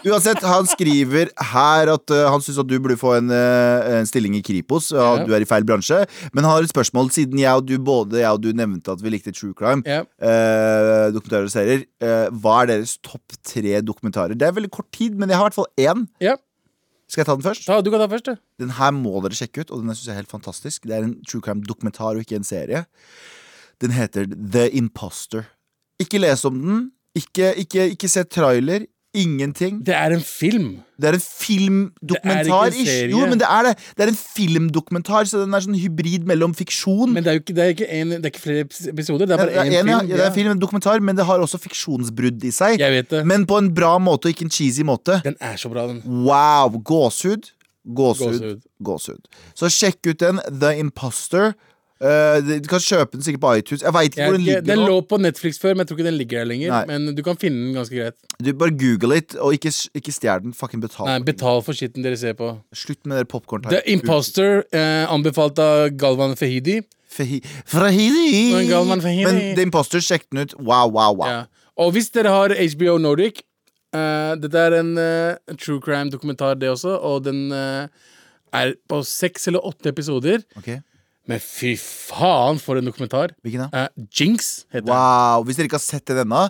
Uansett, 0.10 0.42
han 0.42 0.66
skriver 0.66 1.29
her 1.38 1.90
at 1.94 2.10
uh, 2.14 2.24
han 2.32 2.40
syns 2.44 2.58
at 2.62 2.66
du 2.68 2.74
burde 2.82 2.96
få 3.00 3.14
en, 3.18 3.30
uh, 3.30 3.98
en 4.00 4.06
stilling 4.08 4.34
i 4.38 4.42
Kripos, 4.42 4.90
og 4.92 5.00
at 5.00 5.20
Ja. 5.20 5.26
du 5.26 5.34
er 5.36 5.40
i 5.44 5.48
feil 5.48 5.64
bransje. 5.64 6.02
Men 6.34 6.44
han 6.44 6.52
har 6.56 6.62
et 6.66 6.72
spørsmål, 6.72 7.10
siden 7.14 7.38
jeg 7.38 7.52
og 7.54 7.66
du 7.66 7.78
både 7.78 8.20
jeg 8.22 8.30
og 8.30 8.40
du 8.42 8.52
nevnte 8.52 8.92
at 8.92 9.00
vi 9.02 9.10
likte 9.14 9.32
true 9.32 9.54
crime. 9.54 9.82
Ja. 9.86 10.02
uh, 10.20 11.10
dokumentarer 11.14 11.48
og 11.48 11.54
serier. 11.54 11.84
hva 12.30 12.62
er 12.62 12.66
deres 12.74 12.98
topp 13.02 13.36
tre 13.44 13.80
dokumentarer? 13.82 14.34
Det 14.36 14.46
er 14.48 14.52
veldig 14.56 14.70
kort 14.70 14.90
tid, 14.92 15.14
men 15.18 15.28
jeg 15.28 15.38
har 15.38 15.46
i 15.46 15.50
hvert 15.50 15.60
fall 15.60 15.72
én. 15.78 16.06
Ja, 16.20 16.36
Skal 17.10 17.22
jeg 17.22 17.26
ta 17.26 17.34
den 17.34 17.42
først? 17.42 17.64
ta, 17.66 17.80
du 17.82 17.90
kan 17.90 17.98
ta 17.98 18.06
først, 18.06 18.28
ja. 18.30 18.36
Den 18.62 18.70
her 18.76 18.92
må 18.94 19.18
dere 19.24 19.34
sjekke 19.34 19.64
ut, 19.64 19.70
og 19.74 19.80
den 19.82 19.90
synes 19.94 20.06
jeg 20.06 20.12
er 20.14 20.20
helt 20.22 20.30
fantastisk. 20.30 20.84
Det 20.86 20.94
er 20.94 21.02
en 21.08 21.16
true 21.26 21.40
crime-dokumentar 21.42 22.14
og 22.14 22.22
ikke 22.22 22.36
en 22.38 22.44
serie. 22.46 22.84
Den 23.82 23.90
heter 23.96 24.26
The 24.30 24.68
Imposter. 24.78 25.48
Ikke 26.00 26.20
les 26.22 26.44
om 26.44 26.60
den. 26.62 26.90
Ikke, 27.18 27.50
ikke, 27.58 27.88
ikke 27.96 28.08
se 28.08 28.22
trailer. 28.30 28.84
Ingenting. 29.10 29.80
Det 29.82 29.94
er 29.96 30.12
en 30.14 30.20
film. 30.22 30.68
Det 31.00 31.08
er 31.08 31.16
en 31.16 31.22
filmdokumentar. 31.22 32.44
Det 32.44 32.46
ikke 32.46 32.66
en 32.66 32.84
ish. 32.84 32.90
serie. 32.90 33.10
Jo, 33.10 33.26
men 33.26 33.40
det 33.40 33.48
er 33.50 33.62
det. 33.66 33.72
Det 33.96 34.04
er 34.04 34.12
en 34.12 34.18
filmdokumentar, 34.20 35.26
så 35.26 35.40
den 35.42 35.56
er 35.56 35.64
sånn 35.64 35.78
hybrid 35.82 36.28
mellom 36.30 36.54
fiksjon 36.54 37.10
Men 37.10 37.26
det 37.26 37.32
er 37.32 37.38
jo 37.38 37.42
ikke, 37.42 37.56
det 37.56 37.64
er 37.64 37.74
ikke, 37.74 37.88
en, 37.96 38.12
det 38.14 38.20
er 38.28 38.30
ikke 38.30 38.44
flere 38.44 38.66
episoder, 38.92 39.26
det 39.26 39.34
er 39.34 39.42
bare 39.42 39.64
én 39.64 39.72
film. 39.74 39.90
ja, 39.90 40.00
det 40.06 40.26
er 40.28 40.34
film, 40.36 40.52
en 40.54 40.62
dokumentar, 40.62 41.02
men 41.02 41.18
det 41.18 41.26
har 41.26 41.42
også 41.42 41.58
fiksjonsbrudd 41.58 42.44
i 42.46 42.52
seg. 42.54 42.78
Jeg 42.78 42.94
vet 42.94 43.10
det. 43.10 43.24
Men 43.26 43.48
på 43.50 43.58
en 43.58 43.72
bra 43.74 43.96
måte, 43.98 44.30
og 44.30 44.36
ikke 44.36 44.46
en 44.46 44.54
cheesy 44.54 44.86
måte. 44.86 45.18
Den 45.26 45.34
er 45.40 45.58
så 45.58 45.72
bra, 45.72 45.88
den. 45.90 46.04
Wow! 46.06 46.78
Gåsehud. 46.78 47.50
Gåsehud. 47.96 48.62
Gåsehud. 48.84 49.26
Så 49.58 49.72
sjekk 49.72 50.06
ut 50.12 50.22
den. 50.22 50.38
The 50.52 50.76
Imposter. 50.78 51.56
Eh, 52.00 52.36
du 52.64 52.68
kan 52.70 52.80
kjøpe 52.80 53.18
den 53.18 53.24
sikkert 53.26 53.42
på 53.42 53.50
iTunes. 53.60 53.82
Jeg 53.84 53.92
vet 53.92 54.06
ikke 54.08 54.20
Jeg, 54.22 54.28
hvor 54.30 54.36
den 54.38 54.44
ligger 54.46 54.62
den 54.64 54.78
nå. 54.80 54.86
lå 54.88 55.00
på 55.04 55.18
Netflix 55.20 55.58
før, 55.60 55.74
men 55.74 55.84
jeg 55.84 55.90
tror 55.90 55.98
ikke 55.98 56.06
den 56.06 56.16
ligger 56.16 56.38
der 56.40 56.48
lenger. 56.48 56.70
Nei. 56.72 56.84
Men 56.88 57.16
du 57.16 57.22
kan 57.26 57.36
finne 57.40 57.66
den 57.66 57.74
ganske 57.76 57.98
greit. 57.98 58.16
Du 58.40 58.52
Bare 58.56 58.72
google 58.72 59.18
it, 59.20 59.34
og 59.36 59.52
ikke, 59.52 59.72
ikke 60.00 60.14
stjel 60.16 60.40
den. 60.46 60.54
Fucking 60.56 60.80
betal. 60.80 61.10
Nei. 61.10 61.18
Betal 61.28 61.60
for 61.66 61.76
skitten 61.76 62.06
dere 62.06 62.16
ser 62.16 62.38
på. 62.38 62.54
Slutt 62.72 63.04
med 63.04 63.20
det 63.20 63.28
popkorn 63.28 63.68
The 63.68 63.82
Imposter, 63.92 64.64
eh, 64.72 65.04
anbefalt 65.12 65.60
av 65.60 65.90
Galvan 66.00 66.36
Fehidi. 66.40 66.80
Frahidi! 67.10 68.68
Galvan 68.70 69.02
Fahidi. 69.04 69.26
Men 69.26 69.40
The 69.58 69.68
Imposter, 69.68 70.00
sjekk 70.00 70.28
den 70.30 70.46
ut. 70.46 70.54
Wow, 70.58 70.88
wow, 70.94 71.12
wow. 71.20 71.28
Ja. 71.28 71.40
Og 71.80 71.92
hvis 71.96 72.10
dere 72.14 72.32
har 72.32 72.52
HBO 72.52 72.98
Nordic 73.00 73.40
eh, 73.96 74.32
Dette 74.40 74.62
er 74.68 74.76
en 74.80 74.92
eh, 75.00 75.56
true 75.56 75.80
crime-dokumentar, 75.84 76.56
det 76.60 76.70
også, 76.72 76.96
og 76.96 77.24
den 77.24 77.50
eh, 77.52 77.88
er 78.56 78.74
på 78.90 79.02
seks 79.06 79.48
eller 79.50 79.64
åtte 79.66 79.90
episoder. 79.92 80.42
Ok, 80.58 80.78
Men 81.28 81.38
fy 81.42 81.74
faen, 81.78 82.58
for 82.58 82.76
en 82.80 82.84
dokumentar! 82.88 83.30
Hvilken 83.44 83.66
da? 83.70 83.84
Eh, 83.84 83.88
Jinx 84.18 84.64
heter 84.72 84.86
den. 84.86 84.94
Wow. 84.94 85.44
Hvis 85.44 85.56
dere 85.60 85.68
ikke 85.68 85.78
har 85.80 85.86
sett 85.86 86.06
den 86.06 86.24
ennå, 86.26 86.48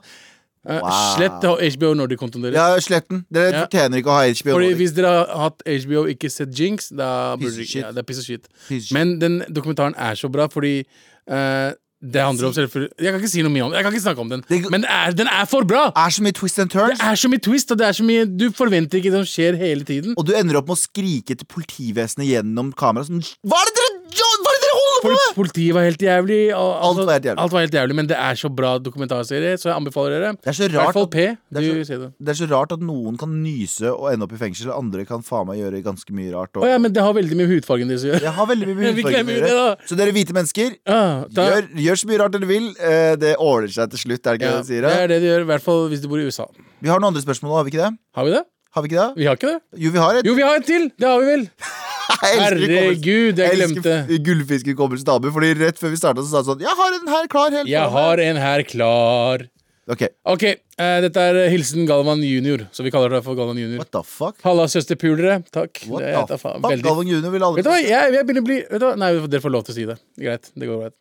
Eh, 0.68 0.76
wow. 0.76 0.90
Slett 1.16 1.40
HBO 1.72 1.94
Nordic-kontoen 1.96 2.42
deres. 2.44 2.52
ja, 2.54 2.76
slett 2.84 3.06
den. 3.08 3.22
Dere 3.32 3.50
Ja. 3.50 3.60
fortjener 3.64 3.96
ikke 3.96 4.10
å 4.12 4.16
ha 4.18 4.26
HBO. 4.28 4.52
Fordi 4.58 4.66
Nordic. 4.68 4.76
Hvis 4.76 4.92
dere 4.94 5.08
har 5.08 5.38
hatt 5.48 5.62
HBO 5.64 6.02
og 6.02 6.08
ikke 6.12 6.28
sett 6.30 6.52
Jinx, 6.52 6.90
da 6.90 7.34
burde 7.36 7.56
Piece 7.56 7.60
of 7.62 7.66
shit. 7.66 7.80
ja, 7.82 7.92
det 7.92 7.98
er 7.98 8.02
piss 8.02 8.18
og 8.18 8.24
shit. 8.26 8.48
Piece 8.68 8.82
of 8.84 8.88
shit. 8.88 8.92
Men 8.92 9.18
den 9.18 9.38
dokumentaren 9.48 9.94
er 9.96 10.12
så 10.20 10.28
bra 10.30 10.48
fordi 10.52 10.84
eh, 11.26 11.72
det 12.02 12.20
handler 12.20 12.46
om 12.48 12.52
selvfølgelig 12.52 12.92
Jeg 13.00 13.12
kan 13.12 13.20
ikke 13.20 13.28
si 13.32 13.42
noe 13.42 13.52
mye 13.52 13.64
om 13.64 13.72
Jeg 13.72 13.82
kan 13.84 13.92
ikke 13.92 14.02
snakke 14.04 14.18
om 14.20 14.28
den. 14.28 14.44
Det- 14.50 14.70
Men 14.70 14.80
det 14.82 14.90
er, 14.90 15.10
den 15.12 15.28
er 15.28 15.44
for 15.46 15.64
bra! 15.64 15.92
er 15.96 16.10
så 16.12 16.20
mye 16.20 16.32
twist 16.32 16.58
and 16.58 16.70
turns. 16.70 16.98
Det 16.98 17.06
er 17.08 17.16
så 17.16 17.28
mye 17.32 17.40
twist, 17.40 17.70
og 17.72 17.78
det 17.78 17.86
er 17.86 17.92
så 17.96 18.04
mye 18.04 18.24
du 18.36 18.50
forventer 18.52 19.00
ikke 19.00 19.10
det 19.16 19.24
som 19.24 19.28
skjer 19.32 19.56
hele 19.56 19.82
tiden. 19.84 20.12
Og 20.18 20.26
du 20.26 20.34
ender 20.36 20.56
opp 20.60 20.68
med 20.68 20.76
å 20.76 20.80
skrike 20.80 21.36
til 21.40 21.46
politivesenet 21.48 22.28
gjennom 22.28 22.74
kameraet 22.76 23.08
sånn 23.08 23.24
Hva 23.48 23.56
er 23.56 23.64
det 23.64 23.74
dere, 23.80 23.96
hva 24.12 24.50
er 24.52 24.56
det 24.56 24.60
dere 24.60 24.76
holder 24.76 24.89
på 24.89 24.89
Fordi 24.89 24.89
med?! 25.08 25.34
politiet 25.34 25.72
var 25.74 25.82
helt 25.88 25.98
jævlig. 26.02 26.40
Og, 26.56 26.70
Alt 26.84 26.96
var 27.06 27.12
helt 27.14 27.24
jævlig. 27.24 27.38
alt 27.40 27.52
var 27.52 27.60
helt 27.60 27.72
jævlig, 27.74 27.94
men 27.96 28.06
det 28.06 28.16
er 28.16 28.34
så 28.34 28.48
bra 28.54 28.78
dokumentarserie, 28.78 29.56
så 29.58 29.70
jeg 29.70 29.76
anbefaler 29.76 30.10
dere. 30.20 30.32
Det 30.36 30.48
er 30.52 30.52
så 30.52 30.64
I 30.64 30.68
hvert 30.68 30.86
rart 30.86 30.92
fall 30.94 31.02
at- 31.02 31.10
P. 31.10 31.16
det 31.52 31.56
er 31.56 31.62
så- 31.62 31.86
ser 31.86 31.98
det. 32.04 32.12
Det 32.20 32.28
er 32.28 32.38
så 32.46 32.48
rart 32.50 32.72
at 32.72 32.80
noen 32.80 33.16
kan 33.18 33.28
nyse 33.42 33.88
og 33.90 34.12
ende 34.12 34.22
opp 34.24 34.32
i 34.32 34.36
fengsel, 34.36 34.68
og 34.70 34.78
andre 34.84 35.04
kan 35.04 35.22
faen 35.22 35.46
meg 35.46 35.58
gjøre 35.58 35.82
ganske 35.82 36.10
mye 36.12 36.32
rart. 36.34 36.50
Og 36.56 36.62
Å 36.64 36.68
ja, 36.68 36.78
men 36.78 36.92
det 36.92 37.02
har 37.02 37.12
veldig 37.14 37.36
mye 37.36 37.46
med 37.46 37.62
hudfargen 37.62 37.88
deres 37.88 38.04
å 38.04 38.10
gjøre. 38.12 38.20
Jeg 38.22 38.32
har 38.32 38.46
veldig 38.46 38.66
mye 38.66 38.74
med 38.76 38.94
Vi 38.94 39.02
hudfargen 39.02 39.26
glemmer 39.26 39.32
å 39.32 39.38
jo 39.38 39.46
det, 39.46 39.56
da. 39.56 39.76
Så 39.86 39.96
dere 39.96 40.12
hvite 40.12 40.32
mennesker, 40.36 40.76
Ah, 40.86 41.24
da, 41.30 41.48
gjør, 41.50 41.68
gjør 41.86 41.96
så 41.96 42.06
mye 42.10 42.18
rart 42.20 42.32
dere 42.32 42.46
vil. 42.46 42.68
Eh, 42.80 43.16
Det 43.16 43.36
ordner 43.38 43.68
seg 43.68 43.90
til 43.90 43.98
slutt, 43.98 44.26
er 44.26 44.36
det 44.36 44.40
ikke 44.40 44.50
ja, 44.50 44.56
det 44.56 44.66
de 44.66 44.72
sier? 44.72 44.80
det 44.82 44.90
da? 44.90 45.02
er 45.02 45.06
det 45.08 45.20
de 45.22 45.26
gjør, 45.28 45.40
i 45.40 45.48
hvert 45.50 45.62
fall 45.62 45.88
hvis 45.88 46.00
du 46.02 46.08
bor 46.08 46.18
i 46.18 46.24
USA. 46.26 46.46
Vi 46.82 46.88
har 46.88 46.98
noen 47.00 47.12
andre 47.14 47.22
spørsmål, 47.22 47.56
har 47.56 47.64
vi 47.64 47.70
ikke 47.70 47.84
det? 47.88 47.98
Har 48.16 48.24
vi 48.24 48.30
det? 48.30 48.44
Har 48.74 48.82
vi 48.82 48.88
ikke 48.88 49.00
det? 49.02 49.16
Vi 49.18 49.24
har 49.26 49.34
ikke 49.36 49.50
det? 49.50 49.60
Jo, 49.82 49.90
vi 49.90 49.98
har 49.98 50.14
et. 50.14 50.24
Jo, 50.24 50.34
vi 50.34 50.42
har 50.42 50.54
en 50.56 50.62
til! 50.62 50.90
Det 50.98 51.08
har 51.08 51.18
vi 51.20 51.26
vel. 51.26 51.48
Herregud, 52.22 53.38
jeg 53.40 53.56
glemte. 53.56 53.94
Gullfiskhukommelsen 54.26 55.06
til 55.08 55.14
Abu, 55.14 55.30
Fordi 55.34 55.52
rett 55.60 55.78
før 55.80 55.92
vi 55.94 55.98
starta, 56.00 56.24
så 56.24 56.30
sa 56.32 56.40
han 56.42 56.48
sånn 56.50 56.64
Jeg 56.64 56.76
har 56.80 56.96
en 56.98 57.08
her 57.14 57.28
klar. 57.32 57.54
Helt 57.54 57.70
Jeg 57.70 57.94
har 57.96 58.22
en 58.26 58.40
her 58.44 58.62
klar. 58.68 59.46
Ok, 59.90 60.04
Ok, 60.30 60.44
uh, 60.78 60.98
dette 61.02 61.22
er 61.32 61.38
hilsen 61.50 61.82
Galvan 61.88 62.20
junior, 62.22 62.60
så 62.70 62.84
vi 62.86 62.92
kaller 62.94 63.10
det 63.16 63.24
for 63.26 63.34
Galvan 63.34 63.58
junior. 63.58 63.80
what 63.80 63.90
the 63.90 64.02
fuck? 64.06 64.36
Halla, 64.46 64.68
søsterpulere. 64.70 65.40
Takk. 65.50 65.80
What 65.90 66.04
Det 66.04 66.12
the 66.30 66.38
fuck? 66.38 66.60
veldig 66.62 66.84
Galvan 66.86 67.08
Junior 67.10 67.32
vil 67.34 67.42
aldri 67.48 67.64
Vet 67.64 67.66
du 67.66 67.72
hva, 67.72 67.80
jeg, 67.82 68.12
jeg 68.14 68.26
begynner 68.28 68.44
å 68.44 68.48
bli 68.50 68.58
vet 68.70 68.78
du 68.78 68.86
hva? 68.86 68.92
Nei, 69.02 69.08
dere 69.32 69.42
får 69.42 69.54
lov 69.56 69.64
til 69.66 69.74
å 69.74 69.78
si 69.80 69.86
det. 69.90 69.96
Greit. 70.22 70.52
Det 70.54 70.68
går 70.70 70.78
greit. 70.84 70.96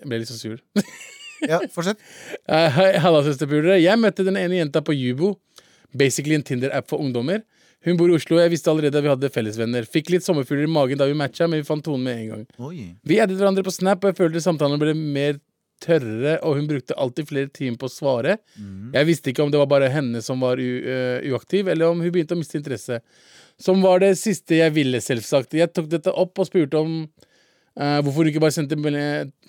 Jeg 0.00 0.08
ble 0.12 0.22
litt 0.22 0.32
så 0.32 0.38
sur. 0.40 0.56
Ja, 1.46 1.58
fortsett. 1.68 1.98
Uh, 2.48 2.70
hei, 2.72 2.86
Halla, 3.04 3.20
søsterpulere. 3.26 3.74
Jeg 3.76 4.00
møtte 4.00 4.24
den 4.24 4.38
ene 4.40 4.56
jenta 4.56 4.80
på 4.80 4.94
Jubo. 4.96 5.34
Basically 5.92 6.34
en 6.38 6.42
Tinder-app 6.48 6.88
for 6.88 7.04
ungdommer. 7.04 7.42
Hun 7.86 7.98
bor 7.98 8.10
i 8.10 8.16
Oslo, 8.16 8.36
og 8.36 8.42
jeg 8.42 8.50
visste 8.56 8.72
allerede 8.72 8.98
at 8.98 9.04
vi 9.04 9.12
hadde 9.12 9.30
fellesvenner. 9.30 9.86
Fikk 9.86 10.10
litt 10.10 10.26
sommerfugler 10.26 10.66
i 10.66 10.70
magen 10.70 10.98
da 10.98 11.06
vi 11.06 11.14
matcha, 11.18 11.46
men 11.46 11.62
vi 11.62 11.68
fant 11.68 11.84
tonen 11.86 12.02
med 12.02 12.22
en 12.22 12.30
gang. 12.32 12.46
Oi. 12.66 12.88
Vi 13.06 13.20
addet 13.22 13.38
hverandre 13.38 13.62
på 13.66 13.74
Snap, 13.74 14.02
og 14.02 14.10
jeg 14.10 14.18
følte 14.18 14.42
samtalen 14.42 14.80
ble 14.82 14.94
mer 14.96 15.38
tørrere, 15.84 16.38
og 16.46 16.56
hun 16.58 16.66
brukte 16.66 16.96
alltid 16.98 17.28
flere 17.28 17.52
timer 17.52 17.78
på 17.78 17.86
å 17.86 17.92
svare. 17.92 18.38
Jeg 18.96 19.08
visste 19.08 19.30
ikke 19.30 19.44
om 19.44 19.52
det 19.52 19.60
var 19.60 19.70
bare 19.70 19.92
henne 19.92 20.22
som 20.24 20.42
var 20.42 20.58
øh, 20.62 21.30
uaktiv, 21.30 21.68
eller 21.68 21.92
om 21.92 22.02
hun 22.02 22.12
begynte 22.12 22.34
å 22.34 22.40
miste 22.40 22.58
interesse. 22.58 22.98
Som 23.60 23.84
var 23.84 24.02
det 24.02 24.14
siste 24.20 24.58
jeg 24.58 24.74
ville, 24.74 25.00
selvsagt. 25.04 25.54
Jeg 25.56 25.70
tok 25.76 25.90
dette 25.92 26.12
opp 26.12 26.42
og 26.42 26.48
spurte 26.48 26.80
om 26.80 26.96
uh, 27.06 28.00
hvorfor 28.02 28.24
hun 28.24 28.32
ikke 28.32 28.42
bare 28.42 28.56
sendte, 28.56 28.76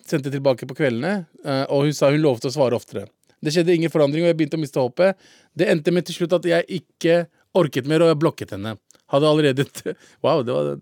sendte 0.07 0.31
tilbake 0.31 0.67
på 0.69 0.77
kveldene, 0.77 1.25
uh, 1.47 1.65
og 1.73 1.87
hun 1.87 1.95
sa 1.95 2.11
hun 2.13 2.23
lovte 2.23 2.51
å 2.51 2.55
svare 2.55 2.77
oftere. 2.77 3.07
Det 3.43 3.53
skjedde 3.53 3.75
ingen 3.75 3.91
forandring, 3.93 4.23
og 4.25 4.31
jeg 4.31 4.37
begynte 4.39 4.57
å 4.57 4.61
miste 4.61 4.81
håpet. 4.81 5.19
Det 5.57 5.67
endte 5.69 5.93
med 5.93 6.07
til 6.07 6.21
slutt 6.21 6.37
at 6.39 6.47
jeg 6.47 6.79
ikke 6.79 7.25
orket 7.57 7.87
mer, 7.89 8.03
og 8.03 8.11
jeg 8.11 8.19
blokket 8.21 8.55
henne. 8.55 8.75
Hadde 9.11 9.29
allerede 9.29 9.67
Wow, 10.25 10.43
det 10.45 10.55
var 10.55 10.73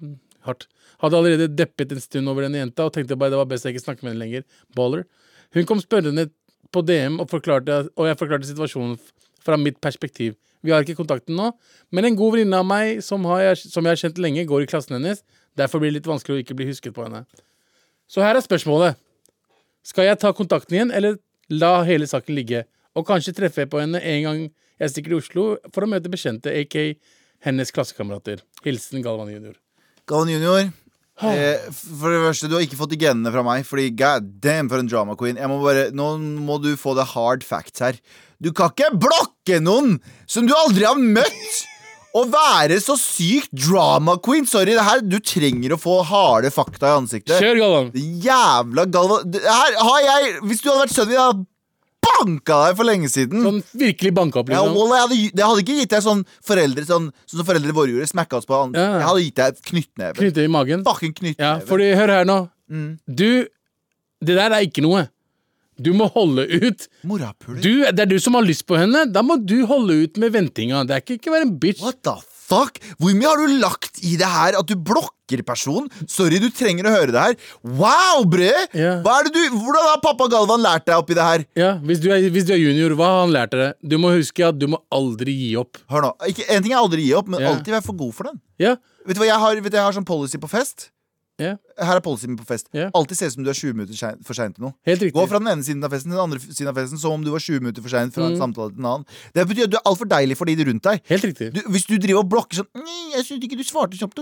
hardt. 0.47 0.67
Hadde 1.03 1.19
allerede 1.19 1.51
deppet 1.51 1.91
en 1.91 2.01
stund 2.01 2.31
over 2.31 2.45
denne 2.45 2.61
jenta 2.61 2.88
og 2.88 2.95
tenkte 2.95 3.17
bare 3.19 3.33
det 3.33 3.41
var 3.41 3.49
best 3.49 3.67
jeg 3.67 3.75
ikke 3.75 3.85
snakket 3.85 4.05
med 4.05 4.13
henne 4.13 4.23
lenger. 4.23 4.45
Baller. 4.77 5.05
Hun 5.55 5.67
kom 5.67 5.81
spørrende 5.83 6.29
på 6.73 6.81
DM, 6.83 7.19
og, 7.21 7.29
forklarte, 7.31 7.85
og 7.95 8.09
jeg 8.09 8.17
forklarte 8.19 8.49
situasjonen 8.49 8.97
fra 9.45 9.57
mitt 9.59 9.77
perspektiv. 9.83 10.35
Vi 10.65 10.73
har 10.73 10.81
ikke 10.81 10.97
kontakten 10.97 11.38
nå, 11.38 11.51
men 11.93 12.07
en 12.07 12.17
god 12.17 12.33
venninne 12.35 12.59
av 12.59 12.65
meg 12.67 13.03
som, 13.05 13.23
jeg, 13.39 13.59
som 13.69 13.85
jeg 13.85 13.93
har 13.93 14.01
kjent 14.01 14.21
lenge, 14.21 14.47
går 14.49 14.65
i 14.65 14.69
klassen 14.69 14.97
hennes. 14.97 15.21
Derfor 15.55 15.81
blir 15.81 15.93
det 15.93 15.99
litt 15.99 16.09
vanskelig 16.09 16.39
å 16.39 16.41
ikke 16.41 16.57
bli 16.57 16.67
husket 16.71 16.95
på 16.95 17.05
henne. 17.05 17.21
Så 18.09 18.23
her 18.25 18.35
er 18.35 18.43
spørsmålet. 18.43 18.97
Skal 19.85 20.09
jeg 20.09 20.19
ta 20.21 20.33
kontakten 20.33 20.75
igjen, 20.75 20.93
eller 20.95 21.19
la 21.53 21.77
hele 21.85 22.09
saken 22.09 22.35
ligge? 22.35 22.63
Og 22.97 23.05
kanskje 23.05 23.35
treffe 23.38 23.67
på 23.69 23.81
henne 23.83 24.01
en 24.01 24.25
gang 24.25 24.41
jeg 24.81 24.93
stikker 24.93 25.13
til 25.13 25.21
Oslo 25.21 25.45
for 25.73 25.85
å 25.85 25.91
møte 25.91 26.11
bekjente, 26.11 26.51
aka 26.51 26.88
hennes 27.45 27.71
klassekamerater. 27.75 28.41
Hilsen 28.65 29.05
Galvan 29.05 29.31
junior. 29.31 29.55
Galvan 30.09 30.33
Junior. 30.33 30.71
Eh, 31.23 31.67
for 31.71 32.11
det 32.11 32.23
første, 32.25 32.49
du 32.51 32.57
har 32.57 32.65
ikke 32.65 32.77
fått 32.79 32.91
de 32.91 32.99
genene 32.99 33.31
fra 33.31 33.43
meg, 33.45 33.63
fordi 33.67 33.88
god 33.95 34.25
damn, 34.43 34.67
for 34.71 34.81
en 34.81 34.89
drama 34.91 35.15
queen. 35.19 35.39
Jeg 35.39 35.47
må 35.51 35.61
bare, 35.63 35.88
nå 35.95 36.09
må 36.19 36.57
du 36.63 36.73
få 36.79 36.95
det 36.97 37.07
hard 37.13 37.45
facts 37.47 37.83
her. 37.85 38.01
Du 38.43 38.51
kan 38.55 38.73
ikke 38.73 38.91
blokke 38.99 39.61
noen 39.63 39.95
som 40.27 40.47
du 40.47 40.53
aldri 40.57 40.88
har 40.88 40.99
møtt! 40.99 41.63
Å 42.15 42.21
være 42.31 42.77
så 42.79 42.93
sykt 42.95 43.51
drama 43.51 44.13
queen. 44.23 44.45
Sorry, 44.47 44.71
det 44.71 44.83
her, 44.88 45.01
du 45.03 45.17
trenger 45.19 45.75
å 45.75 45.79
få 45.79 45.97
harde 46.07 46.51
fakta 46.53 46.93
i 46.93 46.99
ansiktet. 47.01 47.35
Kjør, 47.43 47.59
Galvan! 47.59 47.89
Jævla 48.23 48.85
Galvan 48.88 49.35
Her 49.35 49.75
har 49.75 49.99
jeg 50.05 50.38
Hvis 50.45 50.63
du 50.63 50.69
hadde 50.69 50.85
vært 50.85 50.95
sønnen 50.95 51.11
min, 51.11 51.19
hadde 51.19 51.43
banka 52.05 52.57
deg 52.67 52.77
for 52.79 52.87
lenge 52.87 53.09
siden. 53.11 53.41
Sånn 53.45 53.59
virkelig 53.81 54.13
banka 54.15 54.41
opp, 54.41 54.51
Ja, 54.53 54.61
liksom. 54.63 54.93
Jeg 54.95 55.03
hadde, 55.05 55.17
det 55.39 55.47
hadde 55.49 55.63
ikke 55.65 55.77
gitt 55.81 55.95
deg 55.95 56.05
sånn 56.05 56.21
foreldre 56.45 56.85
Sånn, 56.85 57.09
sånn 57.25 57.41
som 57.41 57.47
foreldre 57.47 57.75
våre 57.75 57.93
gjorde. 57.95 58.11
Smekka 58.13 58.39
oss 58.39 58.47
på 58.49 58.57
andre. 58.57 58.81
Ja. 58.81 58.99
Jeg 59.01 59.07
hadde 59.09 59.25
gitt 59.25 59.41
deg 59.41 59.59
knyttneve. 59.71 60.15
Knytte 60.21 60.45
i 60.45 60.51
magen. 60.51 60.85
Fucking 60.87 61.17
knyttneve. 61.17 61.49
Ja, 61.49 61.57
fordi 61.65 61.91
hør 61.97 62.15
her 62.19 62.29
nå. 62.29 62.39
Mm. 62.71 62.87
Du 63.05 63.27
Det 64.25 64.35
der 64.37 64.55
er 64.55 64.63
ikke 64.65 64.81
noe. 64.85 65.07
Du 65.77 65.91
må 65.93 66.07
holde 66.13 66.45
ut. 66.47 66.85
Morapuler. 67.03 67.59
Du, 67.61 67.83
det 67.91 67.99
er 68.05 68.07
du 68.07 68.15
som 68.23 68.37
har 68.37 68.45
lyst 68.47 68.63
på 68.65 68.77
henne. 68.79 69.05
Da 69.11 69.21
må 69.21 69.35
du 69.43 69.65
holde 69.67 69.97
ut 70.05 70.17
med 70.21 70.31
ventinga. 70.31 70.85
Det 70.87 70.95
er 70.95 71.03
ikke, 71.03 71.17
ikke 71.19 71.33
være 71.33 71.47
en 71.49 71.57
bitch. 71.59 71.83
What 71.83 71.99
the 72.01 72.15
fuck? 72.15 72.31
Hvor 72.45 73.15
mye 73.15 73.27
har 73.29 73.41
du 73.41 73.58
lagt 73.62 74.01
i 74.05 74.15
det 74.19 74.29
her 74.29 74.58
at 74.60 74.69
du 74.69 74.75
blokker 74.77 75.41
personen? 75.47 75.89
Sorry, 76.12 76.39
du 76.41 76.49
trenger 76.53 76.88
å 76.88 76.93
høre 76.93 77.13
det 77.15 77.23
her. 77.23 77.38
Wow, 77.65 78.25
bre! 78.29 78.51
Yeah. 78.75 79.01
Hvordan 79.05 79.81
har 79.81 80.01
pappa 80.03 80.29
Galvan 80.31 80.63
lært 80.63 80.86
deg 80.88 80.97
oppi 80.99 81.17
det 81.17 81.25
her? 81.25 81.45
Ja, 81.58 81.71
hvis 81.86 82.03
du, 82.03 82.12
er, 82.13 82.27
hvis 82.34 82.47
du 82.47 82.53
er 82.55 82.62
junior, 82.62 82.93
hva 82.99 83.12
har 83.12 83.23
han 83.25 83.36
lært 83.36 83.55
deg? 83.58 83.77
Du 83.81 83.97
må 84.01 84.13
huske 84.13 84.45
at 84.45 84.60
du 84.62 84.67
må 84.71 84.81
aldri 84.93 85.34
gi 85.36 85.53
opp. 85.60 85.81
Hør 85.91 86.10
nå, 86.10 86.15
ikke, 86.29 86.47
En 86.53 86.65
ting 86.65 86.75
er 86.75 86.81
aldri 86.84 87.08
gi 87.08 87.15
opp, 87.17 87.31
men 87.31 87.41
yeah. 87.41 87.55
alltid 87.55 87.77
være 87.79 87.88
for 87.88 88.01
god 88.05 88.17
for 88.19 88.31
den. 88.31 88.41
Yeah. 88.62 88.77
Vet 89.05 89.17
du 89.17 89.23
hva 89.23 89.31
jeg 89.31 89.41
har, 89.41 89.63
vet 89.65 89.73
du, 89.73 89.79
jeg 89.79 89.88
har 89.89 89.97
sånn 89.97 90.08
policy 90.08 90.41
på 90.41 90.51
fest? 90.51 90.91
Ja, 91.41 91.55
Her 91.75 91.99
er 91.99 92.03
policyen 92.03 92.37
på 92.39 92.45
fest. 92.47 92.69
Yeah. 92.71 92.89
Alltid 92.95 93.17
se 93.19 93.27
ut 93.27 93.33
som 93.35 93.43
du 93.43 93.49
er 93.51 93.57
20 93.57 93.73
minutter 93.75 94.19
for 94.23 94.37
sein 94.37 94.53
til 94.55 94.63
noe. 94.63 94.73
helt 94.87 95.01
riktig. 95.03 95.15
Gå 95.17 95.25
fra 95.27 95.39
den 95.39 95.49
ene 95.51 95.65
siden 95.67 95.83
av 95.83 95.91
festen 95.91 96.11
til 96.11 96.15
den 96.15 96.23
andre 96.23 96.39
siden 96.39 96.69
av 96.71 96.77
festen 96.79 97.01
som 97.01 97.11
om 97.11 97.23
du 97.25 97.31
var 97.33 97.43
20 97.43 97.59
minutter 97.59 97.83
for 97.83 97.91
sein 97.91 98.11
fra 98.15 98.23
Mm. 98.23 98.31
en 98.31 98.39
samtale 98.39 98.71
til 98.71 98.79
en 98.79 98.87
annen. 98.91 99.05
Det 99.35 99.47
betyr 99.47 99.67
at 99.67 99.71
du 99.71 99.77
er 99.77 99.85
altfor 99.85 100.07
deilig 100.07 100.37
for 100.37 100.45
de 100.45 100.55
rundt 100.55 100.83
deg. 100.83 101.01
Helt 101.11 101.25
riktig. 101.27 101.51
Du, 101.53 101.61
hvis 101.69 101.85
du 101.85 101.97
driver 101.97 102.23
og 102.23 102.29
blokker 102.29 102.55
sånn 102.63 102.71
'Jeg 102.75 103.25
synes 103.25 103.43
ikke 103.43 103.57
du 103.57 103.63
svarte 103.63 103.99
kjapt 103.99 104.15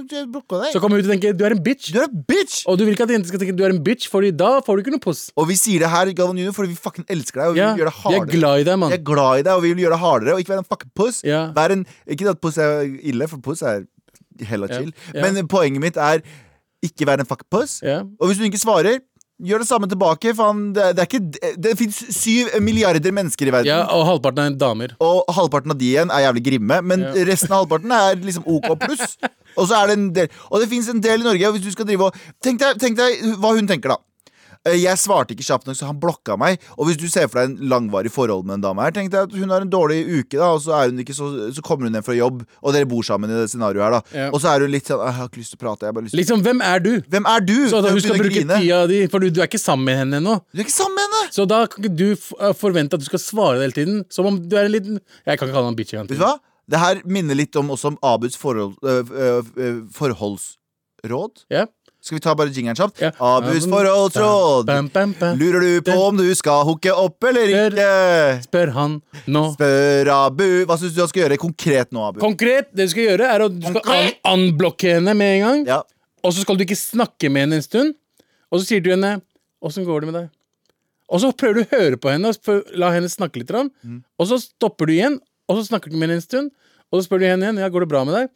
så 0.74 0.80
kommer 0.82 0.98
du 0.98 1.06
ut 1.06 1.10
og 1.10 1.14
tenker 1.14 1.38
du 1.38 1.46
er 1.46 1.52
en 1.52 1.64
bitch. 1.64 1.92
Du 1.94 2.00
er 2.00 2.10
en 2.10 2.24
bitch! 2.28 2.64
Og 2.68 2.78
du 2.78 2.86
vil 2.86 2.96
ikke 2.96 3.04
at 3.04 3.10
jenter 3.10 3.28
skal 3.28 3.40
tenke 3.40 3.56
du 3.56 3.64
er 3.64 3.70
en 3.70 3.84
bitch, 3.84 4.10
Fordi 4.10 4.32
da 4.36 4.60
får 4.62 4.78
du 4.78 4.82
ikke 4.84 4.96
noe 4.98 5.00
puss. 5.00 5.32
Og 5.38 5.48
vi 5.48 5.56
sier 5.56 5.80
det 5.80 5.90
her, 5.90 6.06
Galvan 6.14 6.38
Junior, 6.38 6.54
fordi 6.54 6.70
vi 6.70 6.76
fucking 6.76 7.06
elsker 7.10 7.40
deg, 7.42 7.48
og 7.50 7.54
vi 7.54 7.60
yeah. 7.60 7.76
vil 7.76 7.86
gjøre 7.86 7.94
det 7.94 7.98
Vi 8.04 8.14
er 8.14 8.20
hardere. 8.20 8.34
glad 8.34 8.60
i 8.60 8.64
deg, 8.64 8.80
Vi 8.80 8.94
er 8.94 9.04
glad 9.04 9.34
i 9.40 9.44
deg, 9.44 9.54
og 9.54 9.62
vi 9.64 9.74
vil 9.74 9.84
gjøre 9.86 9.96
det 9.96 10.00
hardere, 10.00 10.34
og 10.34 10.40
ikke 10.40 10.54
være 10.54 10.64
en 10.66 10.70
fucking 10.70 10.92
puss. 10.96 11.24
En, 11.24 11.86
ikke 12.08 12.30
at 12.30 12.42
puss 12.42 12.58
er 12.58 12.82
ille, 13.04 13.28
for 13.28 13.38
puss 13.38 13.62
er 13.62 13.86
hella 14.42 14.68
chill. 14.68 14.94
Men 15.14 15.48
poenget 15.48 15.82
mitt 15.82 15.98
er 15.98 16.22
ikke 16.84 17.08
være 17.10 17.24
en 17.26 17.30
fuckpuss. 17.30 17.80
Yeah. 17.84 18.06
Og 18.20 18.30
hvis 18.30 18.40
du 18.42 18.46
ikke 18.48 18.62
svarer, 18.62 19.00
gjør 19.44 19.64
det 19.64 19.68
samme 19.68 19.88
tilbake. 19.92 20.32
Faen, 20.38 20.60
det, 20.76 20.92
det, 20.96 21.08
ikke, 21.10 21.20
det, 21.36 21.50
det 21.66 21.72
fins 21.80 21.98
syv 22.16 22.52
milliarder 22.64 23.12
mennesker 23.12 23.50
i 23.50 23.54
verden. 23.56 23.72
ja, 23.72 23.82
og 23.92 24.06
halvparten 24.08 24.44
er 24.46 24.58
damer. 24.62 24.94
Og 25.04 25.26
halvparten 25.36 25.74
av 25.74 25.80
de 25.82 25.90
igjen 25.90 26.14
er 26.14 26.28
jævlig 26.28 26.44
grimme, 26.52 26.78
men 26.86 27.04
Ja. 27.08 27.26
resten 27.32 27.52
av 27.52 27.64
halvparten 27.66 27.92
er 27.98 28.16
liksom 28.24 28.46
OK 28.48 28.70
pluss. 28.86 29.18
Og 29.58 29.68
så 29.70 29.78
er 29.84 29.92
det 29.92 29.96
en 30.00 30.06
del 30.16 30.30
Og 30.50 30.64
det 30.64 30.68
fins 30.72 30.88
en 30.90 31.02
del 31.04 31.22
i 31.22 31.28
Norge. 31.28 31.46
Og 31.46 31.54
hvis 31.54 31.66
du 31.68 31.72
skal 31.76 31.86
drive 31.86 32.08
og 32.08 32.16
Tenk 32.42 32.58
deg, 32.64 32.80
tenk 32.82 32.96
deg 32.98 33.20
hva 33.38 33.52
hun 33.54 33.68
tenker, 33.70 33.92
da. 33.94 34.00
Eh, 34.66 34.78
Jeg 34.80 34.96
svarte 35.02 35.36
ikke 35.36 35.44
kjapt 35.44 35.68
nok, 35.68 35.76
så 35.76 35.88
han 35.90 35.98
blokka 36.00 36.38
meg. 36.40 36.62
Og 36.78 36.88
hvis 36.88 36.98
du 37.02 37.06
ser 37.12 37.28
for 37.28 37.42
deg 37.42 37.50
en 37.52 37.70
langvarig 37.72 38.12
forhold 38.14 38.46
med 38.48 38.56
en 38.60 38.64
dame 38.64 38.84
her, 38.86 38.94
tenk 38.96 39.12
deg 39.12 39.28
at 39.28 39.34
hun 39.36 39.52
har 39.52 39.66
en 39.66 39.72
dårlig 39.72 39.98
uke, 40.08 40.38
da, 40.38 40.54
og 40.56 40.62
så, 40.64 40.72
er 40.78 40.92
hun 40.94 41.02
ikke 41.04 41.16
så, 41.18 41.28
så 41.52 41.64
kommer 41.66 41.90
hun 41.90 41.98
hjem 41.98 42.06
fra 42.08 42.16
jobb, 42.16 42.46
og 42.64 42.76
dere 42.76 42.88
bor 42.88 43.04
sammen 43.04 43.32
i 43.34 43.42
det 43.42 43.50
scenarioet 43.52 43.84
her, 43.84 43.98
da. 43.98 44.02
Ja. 44.16 44.30
Og 44.32 44.40
så 44.40 44.54
er 44.54 44.64
hun 44.64 44.72
litt 44.72 44.88
sånn 44.88 45.04
Jeg 45.04 45.18
har 45.18 45.28
ikke 45.28 45.42
lyst 45.42 45.52
til 45.56 45.60
å 45.60 45.64
prate. 45.66 45.84
Jeg 45.84 45.92
har 45.92 45.98
bare 45.98 46.08
lyst 46.08 46.16
til 46.16 46.22
Liksom, 46.24 46.46
hvem 46.48 46.64
er 46.70 46.80
du? 46.86 46.92
Hvem 47.12 47.28
er 47.34 47.44
du? 47.50 47.56
Så 47.74 47.82
da 47.84 47.92
hun 47.92 48.00
skal 48.06 48.22
bruke 48.24 48.46
tida 48.48 48.80
di 48.88 49.02
For 49.12 49.20
du, 49.20 49.28
du 49.36 49.42
er 49.44 49.52
ikke 49.52 49.60
sammen 49.62 49.86
med 49.90 50.00
henne 50.00 50.22
ennå. 50.24 50.38
Du 50.54 50.64
er 50.64 50.66
ikke 50.68 50.78
sammen 50.78 50.96
med 51.02 51.10
henne! 51.10 51.34
Så 51.36 51.46
da 51.50 51.60
kan 51.68 51.84
ikke 51.84 51.96
du 52.00 52.08
eh, 52.14 52.56
forvente 52.56 52.96
at 52.96 53.04
du 53.04 53.10
skal 53.12 53.20
svare 53.22 53.60
hele 53.60 53.76
tiden. 53.76 54.02
Som 54.14 54.32
om 54.32 54.40
du 54.40 54.56
er 54.56 54.70
en 54.70 54.76
liten 54.78 55.00
Jeg 55.28 55.36
kan 55.38 55.48
ikke 55.50 55.58
kalle 55.60 55.70
han 55.74 55.78
bitch 55.80 55.92
engang. 55.98 56.08
Vet 56.14 56.22
du 56.22 56.24
hva? 56.24 56.38
Det 56.72 56.80
her 56.80 57.02
minner 57.04 57.36
litt 57.36 57.56
om 57.60 57.74
også 57.76 57.92
om 57.92 57.98
Abuds 58.08 58.38
forhold, 58.40 58.78
øh, 58.88 59.44
øh, 59.60 59.80
forholdsråd. 59.92 61.44
Ja. 61.52 61.66
Skal 62.04 62.18
vi 62.18 62.20
ta 62.20 62.34
bare 62.36 62.52
jingeren 62.52 62.76
kjapt? 62.76 63.00
Ja. 63.00 63.14
Abus 63.24 63.64
forholdsråd. 63.72 64.68
Lurer 65.40 65.64
du 65.64 65.86
på 65.88 65.94
om 66.10 66.18
du 66.20 66.26
skal 66.36 66.66
hooke 66.68 66.92
opp 66.92 67.24
eller 67.30 67.54
ikke? 67.54 67.86
Spør 68.44 68.74
han 68.76 68.98
nå. 69.32 69.44
Spør 69.54 70.12
Abu. 70.12 70.44
Hva 70.68 70.76
syns 70.82 70.98
du 70.98 71.00
han 71.00 71.12
skal 71.14 71.24
gjøre 71.24 71.40
konkret 71.40 71.96
nå, 71.96 72.04
Abu? 72.10 72.20
Konkret, 72.20 72.74
det 72.76 72.90
du 72.90 72.92
skal 72.92 73.08
gjøre, 73.08 73.30
er 73.32 73.46
at 73.48 73.56
du 73.56 73.64
skal 73.70 73.80
an 74.28 74.50
Konkret? 74.60 74.88
henne 74.98 75.16
med 75.16 75.38
en 75.38 75.46
gang. 75.46 75.66
Ja. 75.72 75.80
Og 76.28 76.36
så 76.36 76.44
skal 76.44 76.60
du 76.60 76.66
ikke 76.68 76.80
snakke 76.80 77.32
med 77.32 77.48
henne 77.48 77.62
en 77.62 77.66
stund. 77.66 77.96
Og 78.52 78.60
så 78.60 78.68
sier 78.68 78.84
du 78.84 78.92
henne 78.92 79.22
'Åssen 79.64 79.88
går 79.88 80.04
det 80.04 80.12
med 80.12 80.20
deg?' 80.20 80.30
Og 81.08 81.22
så 81.24 81.32
prøver 81.32 81.56
du 81.56 81.64
å 81.64 81.72
høre 81.72 81.96
på 81.96 82.12
henne 82.12 82.28
og 82.28 82.76
la 82.76 82.92
henne 82.92 83.08
snakke 83.08 83.40
litt. 83.40 83.52
Mm. 83.52 84.04
Og 84.20 84.28
så 84.28 84.42
stopper 84.44 84.88
du 84.88 84.94
igjen, 84.94 85.20
og 85.48 85.56
så 85.56 85.72
snakker 85.72 85.90
du 85.90 85.96
med 85.96 86.10
henne 86.10 86.20
en 86.20 86.28
stund. 86.28 86.52
Og 86.92 87.00
så 87.00 87.08
spør 87.08 87.20
du 87.24 87.28
henne 87.32 87.48
igjen 87.48 87.60
'Ja, 87.64 87.70
går 87.70 87.88
det 87.88 87.90
bra 87.96 88.04
med 88.04 88.16
deg?' 88.20 88.30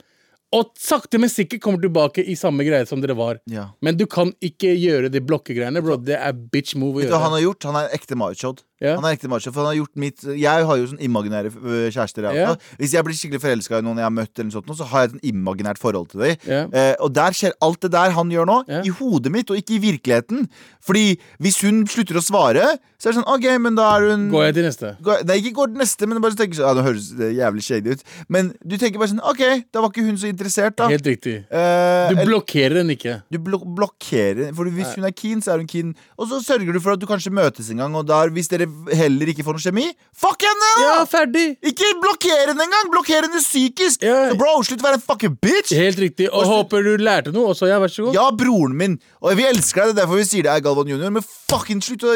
Og 0.55 0.69
sakte, 0.79 1.19
men 1.19 1.27
sikkert 1.29 1.59
kommer 1.59 1.81
du 1.81 1.89
tilbake 1.89 2.23
i 2.23 2.35
samme 2.39 2.63
greie 2.63 2.85
som 2.87 3.01
dere 3.03 3.15
var. 3.19 3.39
ja. 3.51 3.65
Men 3.83 3.97
du 3.99 4.05
kan 4.07 4.31
ikke 4.39 4.71
gjøre 4.79 5.09
de 5.11 5.19
blokkegreiene, 5.19 5.81
bro. 5.83 5.97
Det 5.99 6.15
er 6.15 6.31
bitch 6.33 6.75
move 6.79 7.01
å 7.01 7.03
Vet 7.03 7.09
du 7.09 7.15
hva 7.15 7.19
han 7.25 7.33
gjøre. 7.33 7.35
har 7.35 7.45
gjort? 7.49 7.63
Han 7.67 7.79
er 7.81 7.89
ekte 7.97 8.15
machod. 8.15 8.63
Ja. 8.79 8.95
Han 8.95 9.05
er 9.09 9.15
ekte 9.17 9.29
macho, 9.31 9.51
for 9.51 9.63
han 9.65 9.71
har 9.71 9.79
gjort 9.79 9.95
mitt 9.97 10.21
Jeg 10.37 10.65
har 10.69 10.77
jo 10.77 10.85
sånn 10.91 11.01
imaginære 11.01 11.49
øh, 11.55 11.87
kjærester. 11.91 12.27
Ja. 12.35 12.55
Hvis 12.77 12.93
jeg 12.93 13.03
blir 13.07 13.17
skikkelig 13.17 13.41
forelska 13.41 13.79
i 13.79 13.85
noen 13.85 13.97
jeg 13.97 14.05
har 14.05 14.13
møtt, 14.13 14.33
eller 14.39 14.51
sånt, 14.53 14.69
så 14.77 14.85
har 14.91 15.05
jeg 15.07 15.09
et 15.09 15.15
sånn 15.17 15.29
imaginært 15.33 15.79
forhold 15.81 16.09
til 16.13 16.21
dem. 16.21 16.35
Ja. 16.45 16.63
Eh, 16.71 16.93
og 17.01 17.13
der 17.17 17.31
skjer 17.33 17.55
alt 17.61 17.81
det 17.81 17.91
der 17.95 18.11
han 18.17 18.29
gjør 18.29 18.45
nå, 18.45 18.59
i 18.85 18.89
hodet 18.99 19.31
mitt, 19.33 19.49
og 19.49 19.57
ikke 19.57 19.77
i 19.77 19.81
virkeligheten. 19.89 20.45
Fordi 20.87 21.17
hvis 21.41 21.61
hun 21.65 21.85
slutter 21.89 22.19
å 22.19 22.23
svare, 22.23 22.67
så 22.97 23.09
er 23.09 23.13
det 23.13 23.19
sånn 23.19 23.29
OK, 23.29 23.45
men 23.61 23.75
da 23.77 23.87
er 23.97 24.07
hun 24.09 24.29
Går 24.33 24.45
jeg 24.47 24.53
til 24.57 24.63
neste? 24.65 24.87
Går- 25.05 25.19
Nei, 25.29 25.35
ikke 25.41 25.51
går 25.59 25.67
til 25.73 25.81
neste, 25.83 26.07
men 26.09 26.21
bare 26.23 26.33
tenker 26.39 26.57
sånn 26.57 26.65
Ja, 26.65 26.73
Det 26.73 26.85
høres 26.87 27.09
jævlig 27.37 27.63
shady 27.65 27.91
ut. 27.93 28.01
Men 28.33 28.53
du 28.65 28.73
tenker 28.77 28.97
bare 28.97 29.11
sånn 29.11 29.21
OK, 29.21 29.43
da 29.73 29.81
var 29.83 29.91
ikke 29.91 30.05
hun 30.07 30.17
så 30.17 30.29
interessert, 30.31 30.75
da. 30.79 30.87
Helt 30.89 31.05
riktig. 31.05 31.35
Eh, 31.51 32.09
Du 32.09 32.23
blokkerer 32.25 32.79
den 32.81 32.89
ikke. 32.95 33.21
du 33.29 33.37
blok 33.37 33.65
blokkerer 33.77 34.53
For 34.55 34.65
hvis 34.73 34.95
hun 34.95 35.05
er 35.05 35.11
keen, 35.13 35.41
så 35.43 35.53
er 35.53 35.61
hun 35.61 35.67
keen. 35.69 35.93
Og 36.17 36.27
så 36.31 36.39
sørger 36.43 36.73
du 36.73 36.79
for 36.79 36.93
at 36.95 36.99
du 37.03 37.05
kanskje 37.09 37.31
møtes 37.33 37.69
en 37.71 37.77
gang, 37.83 37.95
og 37.95 38.07
der, 38.07 38.29
hvis 38.33 38.49
dere 38.49 38.66
heller 38.95 39.31
ikke 39.31 39.45
får 39.45 39.57
noe 39.57 39.63
kjemi, 39.63 39.85
fuck 40.15 40.43
henne! 40.45 40.69
da! 40.77 40.85
Ja, 40.85 40.95
ferdig! 41.09 41.45
Ikke 41.65 41.89
blokker 42.01 42.51
henne 42.51 42.65
engang! 42.65 42.89
Blokker 42.93 43.27
henne 43.27 43.41
psykisk! 43.41 44.03
Ja. 44.05 44.29
Så 44.31 44.37
bro, 44.39 44.53
slutt 44.67 44.83
å 44.83 44.87
være 44.87 44.99
en 44.99 45.05
fucking 45.05 45.35
bitch! 45.43 45.73
Helt 45.77 45.99
riktig. 46.01 46.29
Og 46.31 46.47
håper 46.49 46.85
du 46.85 47.03
lærte 47.03 47.33
noe 47.35 47.53
også. 47.53 47.69
Ja, 47.69 47.79
vær 47.83 47.91
så 47.93 48.07
god. 48.07 48.17
Ja, 48.17 48.27
broren 48.35 48.75
min. 48.79 48.97
Og 49.23 49.37
vi 49.39 49.47
elsker 49.49 49.87
deg, 49.87 49.95
det 49.95 49.97
er 49.97 50.01
derfor 50.05 50.21
vi 50.21 50.27
sier 50.29 50.47
det 50.47 50.53
er 50.53 50.63
Galvan 50.65 50.91
junior, 50.91 51.13
men 51.17 51.25
fucking 51.25 51.83
slutt 51.85 52.05
å 52.07 52.15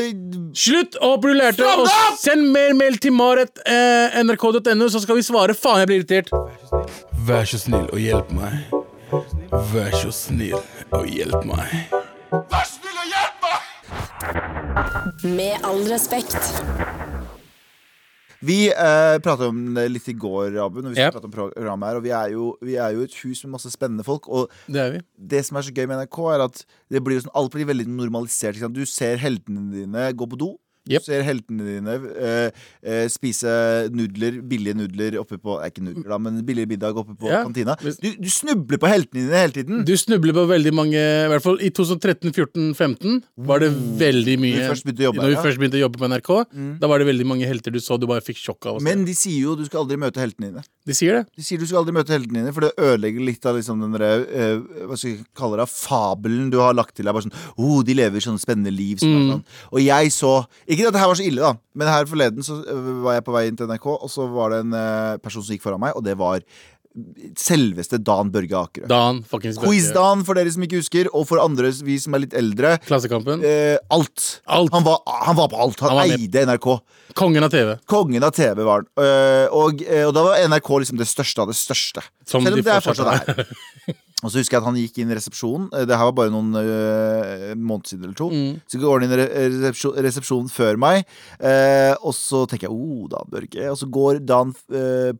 Slutt! 0.57 0.97
Og 1.01 1.15
håper 1.15 1.33
du 1.33 1.39
lærte 1.39 1.59
Stram 1.61 1.83
Og 1.83 1.87
deg 1.89 2.05
opp! 2.11 2.21
send 2.21 2.51
mer 2.53 2.75
mail 2.77 2.99
til 3.01 3.15
marit 3.15 3.61
eh, 3.65 4.19
nrk.no, 4.23 4.89
så 4.91 5.01
skal 5.03 5.19
vi 5.19 5.25
svare. 5.25 5.57
Faen, 5.57 5.81
jeg 5.83 5.91
blir 5.91 6.01
irritert. 6.03 6.31
Vær 7.27 7.45
så 7.49 7.61
snill 7.61 7.87
og 7.91 7.99
hjelp 8.01 8.31
meg. 8.37 8.53
Vær 9.73 9.97
så 9.97 10.13
snill 10.15 10.59
og 10.91 11.05
hjelp 11.11 11.45
meg. 11.51 11.71
Med 15.23 15.59
all 15.67 15.83
respekt. 15.89 16.37
Vi 18.41 18.71
eh, 18.71 19.17
pratet 19.21 19.51
om 19.51 19.57
det 19.75 19.83
litt 19.91 20.07
i 20.09 20.15
går, 20.17 20.55
Abu, 20.63 20.79
når 20.81 20.95
vi 20.95 21.03
yep. 21.03 21.17
om 21.21 21.33
programmet 21.33 21.91
her. 21.91 21.99
Og 21.99 22.05
vi 22.05 22.13
er, 22.15 22.31
jo, 22.33 22.47
vi 22.65 22.77
er 22.81 22.95
jo 22.95 23.03
et 23.05 23.17
hus 23.21 23.43
med 23.45 23.53
masse 23.57 23.69
spennende 23.73 24.05
folk. 24.07 24.25
Og 24.31 24.49
Det 24.65 24.81
er 24.81 24.95
vi. 24.95 25.01
det 25.33 25.43
som 25.45 25.59
er 25.59 25.67
så 25.67 25.73
gøy 25.75 25.85
med 25.85 26.01
NRK, 26.01 26.19
er 26.33 26.45
at 26.47 26.63
det 26.89 27.03
blir 27.05 27.19
jo 27.19 27.27
sånn, 27.27 27.35
alt 27.37 27.53
blir 27.53 27.69
veldig 27.69 27.85
normalisert. 27.91 28.57
Ikke 28.57 28.65
sant? 28.65 28.79
Du 28.79 28.89
ser 28.89 29.21
heltene 29.21 29.67
dine 29.75 30.07
gå 30.17 30.29
på 30.31 30.39
do. 30.41 30.55
Jep. 30.89 31.03
Du 31.05 31.11
ser 31.11 31.21
heltene 31.21 31.65
dine 31.67 31.95
eh, 32.17 32.61
eh, 32.81 33.03
spise 33.11 33.51
nudler, 33.93 34.39
billige 34.49 34.73
nudler 34.79 35.17
oppe 35.21 35.37
på 35.37 35.59
Nei, 35.59 35.69
ikke 35.69 35.83
nudler, 35.85 36.07
da, 36.09 36.17
men 36.25 36.39
billig 36.47 36.65
middag 36.71 36.97
oppe 36.97 37.13
på 37.19 37.29
Ja, 37.29 37.43
kantina. 37.45 37.75
Du, 37.77 38.07
du 38.17 38.29
snubler 38.33 38.81
på 38.81 38.89
heltene 38.89 39.27
dine 39.27 39.43
hele 39.43 39.55
tiden. 39.59 39.83
Du 39.85 39.93
snubler 39.99 40.33
på 40.33 40.47
veldig 40.49 40.73
mange 40.73 40.97
I 40.97 41.29
hvert 41.29 41.45
fall 41.45 41.61
i 41.61 41.69
2013, 41.69 42.33
14, 42.33 42.71
15 42.73 43.21
var 43.51 43.61
det 43.61 43.69
veldig 44.01 44.37
mye 44.41 44.57
Når 44.57 44.63
vi 44.63 44.71
først 44.71 44.87
begynte 44.87 45.05
å 45.05 45.09
jobbe 45.11 45.29
ja. 45.29 45.43
først 45.45 45.61
begynte 45.61 45.77
å 45.77 45.83
jobbe 45.83 46.01
på 46.01 46.09
NRK, 46.11 46.31
da 46.81 46.89
var 46.89 47.01
det 47.01 47.09
veldig 47.11 47.29
mange 47.29 47.49
helter 47.49 47.75
du 47.75 47.81
så 47.83 47.99
du 48.01 48.07
bare 48.09 48.25
fikk 48.25 48.41
sjokk 48.41 48.71
av. 48.73 48.81
Men 48.81 49.05
de 49.05 49.13
sier 49.17 49.45
jo 49.45 49.55
du 49.59 49.63
skal 49.67 49.83
aldri 49.83 49.99
møte 50.01 50.21
heltene 50.23 50.49
dine. 50.49 50.65
De 50.87 50.95
sier 50.97 51.19
det. 51.19 51.37
De 51.37 51.45
sier 51.45 51.61
du 51.61 51.67
skal 51.69 51.81
aldri 51.81 51.93
møte 51.93 52.13
heltene 52.15 52.39
dine, 52.39 52.53
for 52.55 52.65
det 52.65 52.71
ødelegger 52.81 53.25
litt 53.27 53.45
av 53.45 53.57
liksom 53.57 53.83
den 53.83 53.93
der, 53.93 54.23
eh, 54.25 54.85
Hva 54.89 54.97
skal 54.97 55.11
jeg 55.11 55.25
kalle 55.37 55.59
det? 55.59 55.67
Fabelen 55.69 56.49
du 56.49 56.57
har 56.57 56.73
lagt 56.73 56.95
til 56.97 57.05
deg. 57.05 57.13
Bare 57.13 57.27
sånn, 57.27 57.37
oh, 57.57 57.83
De 57.85 57.93
lever 57.93 58.23
sånne 58.23 58.41
spennende 58.41 58.73
liv. 58.73 58.97
Sånn, 58.97 59.13
mm. 59.13 59.29
sånn. 59.29 59.45
Og 59.71 59.79
jeg 59.83 60.11
så 60.15 60.33
Ikke 60.65 60.89
at 60.89 60.97
det 60.97 61.03
her 61.03 61.11
var 61.11 61.19
så 61.19 61.27
ille, 61.27 61.41
da, 61.41 61.53
men 61.77 61.87
her 61.91 62.09
forleden 62.09 62.45
så 62.45 62.59
eh, 62.65 62.91
var 63.05 63.19
jeg 63.19 63.27
på 63.27 63.35
vei 63.37 63.45
inn 63.47 63.59
til 63.59 63.69
NRK, 63.69 63.87
og 63.93 64.09
så 64.09 64.27
var 64.31 64.55
det 64.55 64.63
en 64.65 64.77
eh, 64.77 65.17
person 65.21 65.45
som 65.45 65.53
gikk 65.53 65.67
foran 65.67 65.83
meg, 65.83 65.93
og 65.95 66.05
det 66.07 66.17
var 66.17 66.41
selveste 67.39 67.99
Dan 68.03 68.31
Børge 68.33 68.57
Akerø. 68.57 68.87
Dan. 68.91 69.21
Quiz-Dan, 69.31 70.25
for 70.27 70.37
dere 70.37 70.51
som 70.51 70.65
ikke 70.65 70.81
husker, 70.81 71.09
og 71.15 71.25
for 71.29 71.41
andre, 71.43 71.71
vi 71.87 71.97
som 72.01 72.15
er 72.17 72.25
litt 72.25 72.35
eldre. 72.37 72.75
Klassekampen. 72.87 73.43
Eh, 73.47 73.77
alt. 73.93 74.41
Alt. 74.45 74.73
Han, 74.75 74.85
var, 74.87 75.01
han 75.27 75.39
var 75.39 75.51
på 75.51 75.61
alt. 75.63 75.83
Han, 75.85 75.97
Han 76.01 76.15
eide 76.17 76.45
NRK. 76.49 76.69
Kongen 77.17 77.47
av 77.47 77.51
TV. 77.53 77.73
Kongen 77.91 78.23
av 78.27 78.35
TV 78.35 78.63
var 78.67 78.83
han. 78.83 78.91
Eh, 79.03 79.47
og, 79.55 79.83
eh, 79.87 80.05
og 80.07 80.15
da 80.17 80.27
var 80.27 80.45
NRK 80.51 80.71
liksom 80.83 81.01
det 81.01 81.09
største 81.09 81.43
av 81.45 81.51
det 81.51 81.57
største. 81.59 82.03
Som 82.25 82.43
Selv 82.45 82.59
om 82.59 82.63
de 82.63 82.67
det 82.67 82.75
er 82.75 82.85
fortsatt 82.85 83.29
er. 83.29 83.45
Og 84.21 84.29
så 84.29 84.37
husker 84.37 84.53
jeg 84.53 84.61
at 84.61 84.67
han 84.67 84.77
gikk 84.77 84.99
inn 85.01 85.09
i 85.09 85.15
resepsjonen. 85.17 85.63
Eh, 85.73 85.85
Det 85.89 85.97
her 85.97 86.05
var 86.11 86.17
bare 86.19 86.33
noen 86.33 86.53
øh, 86.59 87.55
måneder 87.57 87.89
siden 87.89 88.05
eller 88.05 88.17
to. 88.19 88.29
Mm. 88.29 88.59
Så 88.69 88.81
går 88.83 88.99
han 88.99 89.07
inn 89.07 89.15
i 89.15 89.21
resepsjonen 89.23 90.05
resepsjon, 90.05 90.51
før 90.53 90.77
meg, 90.81 91.07
eh, 91.39 91.95
og 91.97 92.13
så 92.17 92.43
tenker 92.49 92.69
jeg 92.69 92.75
oh, 92.75 93.07
Dan 93.11 93.31
Børge. 93.33 93.65
Og 93.71 93.79
så 93.81 93.89
går 93.89 94.21
Dan 94.29 94.53
eh, 94.69 95.11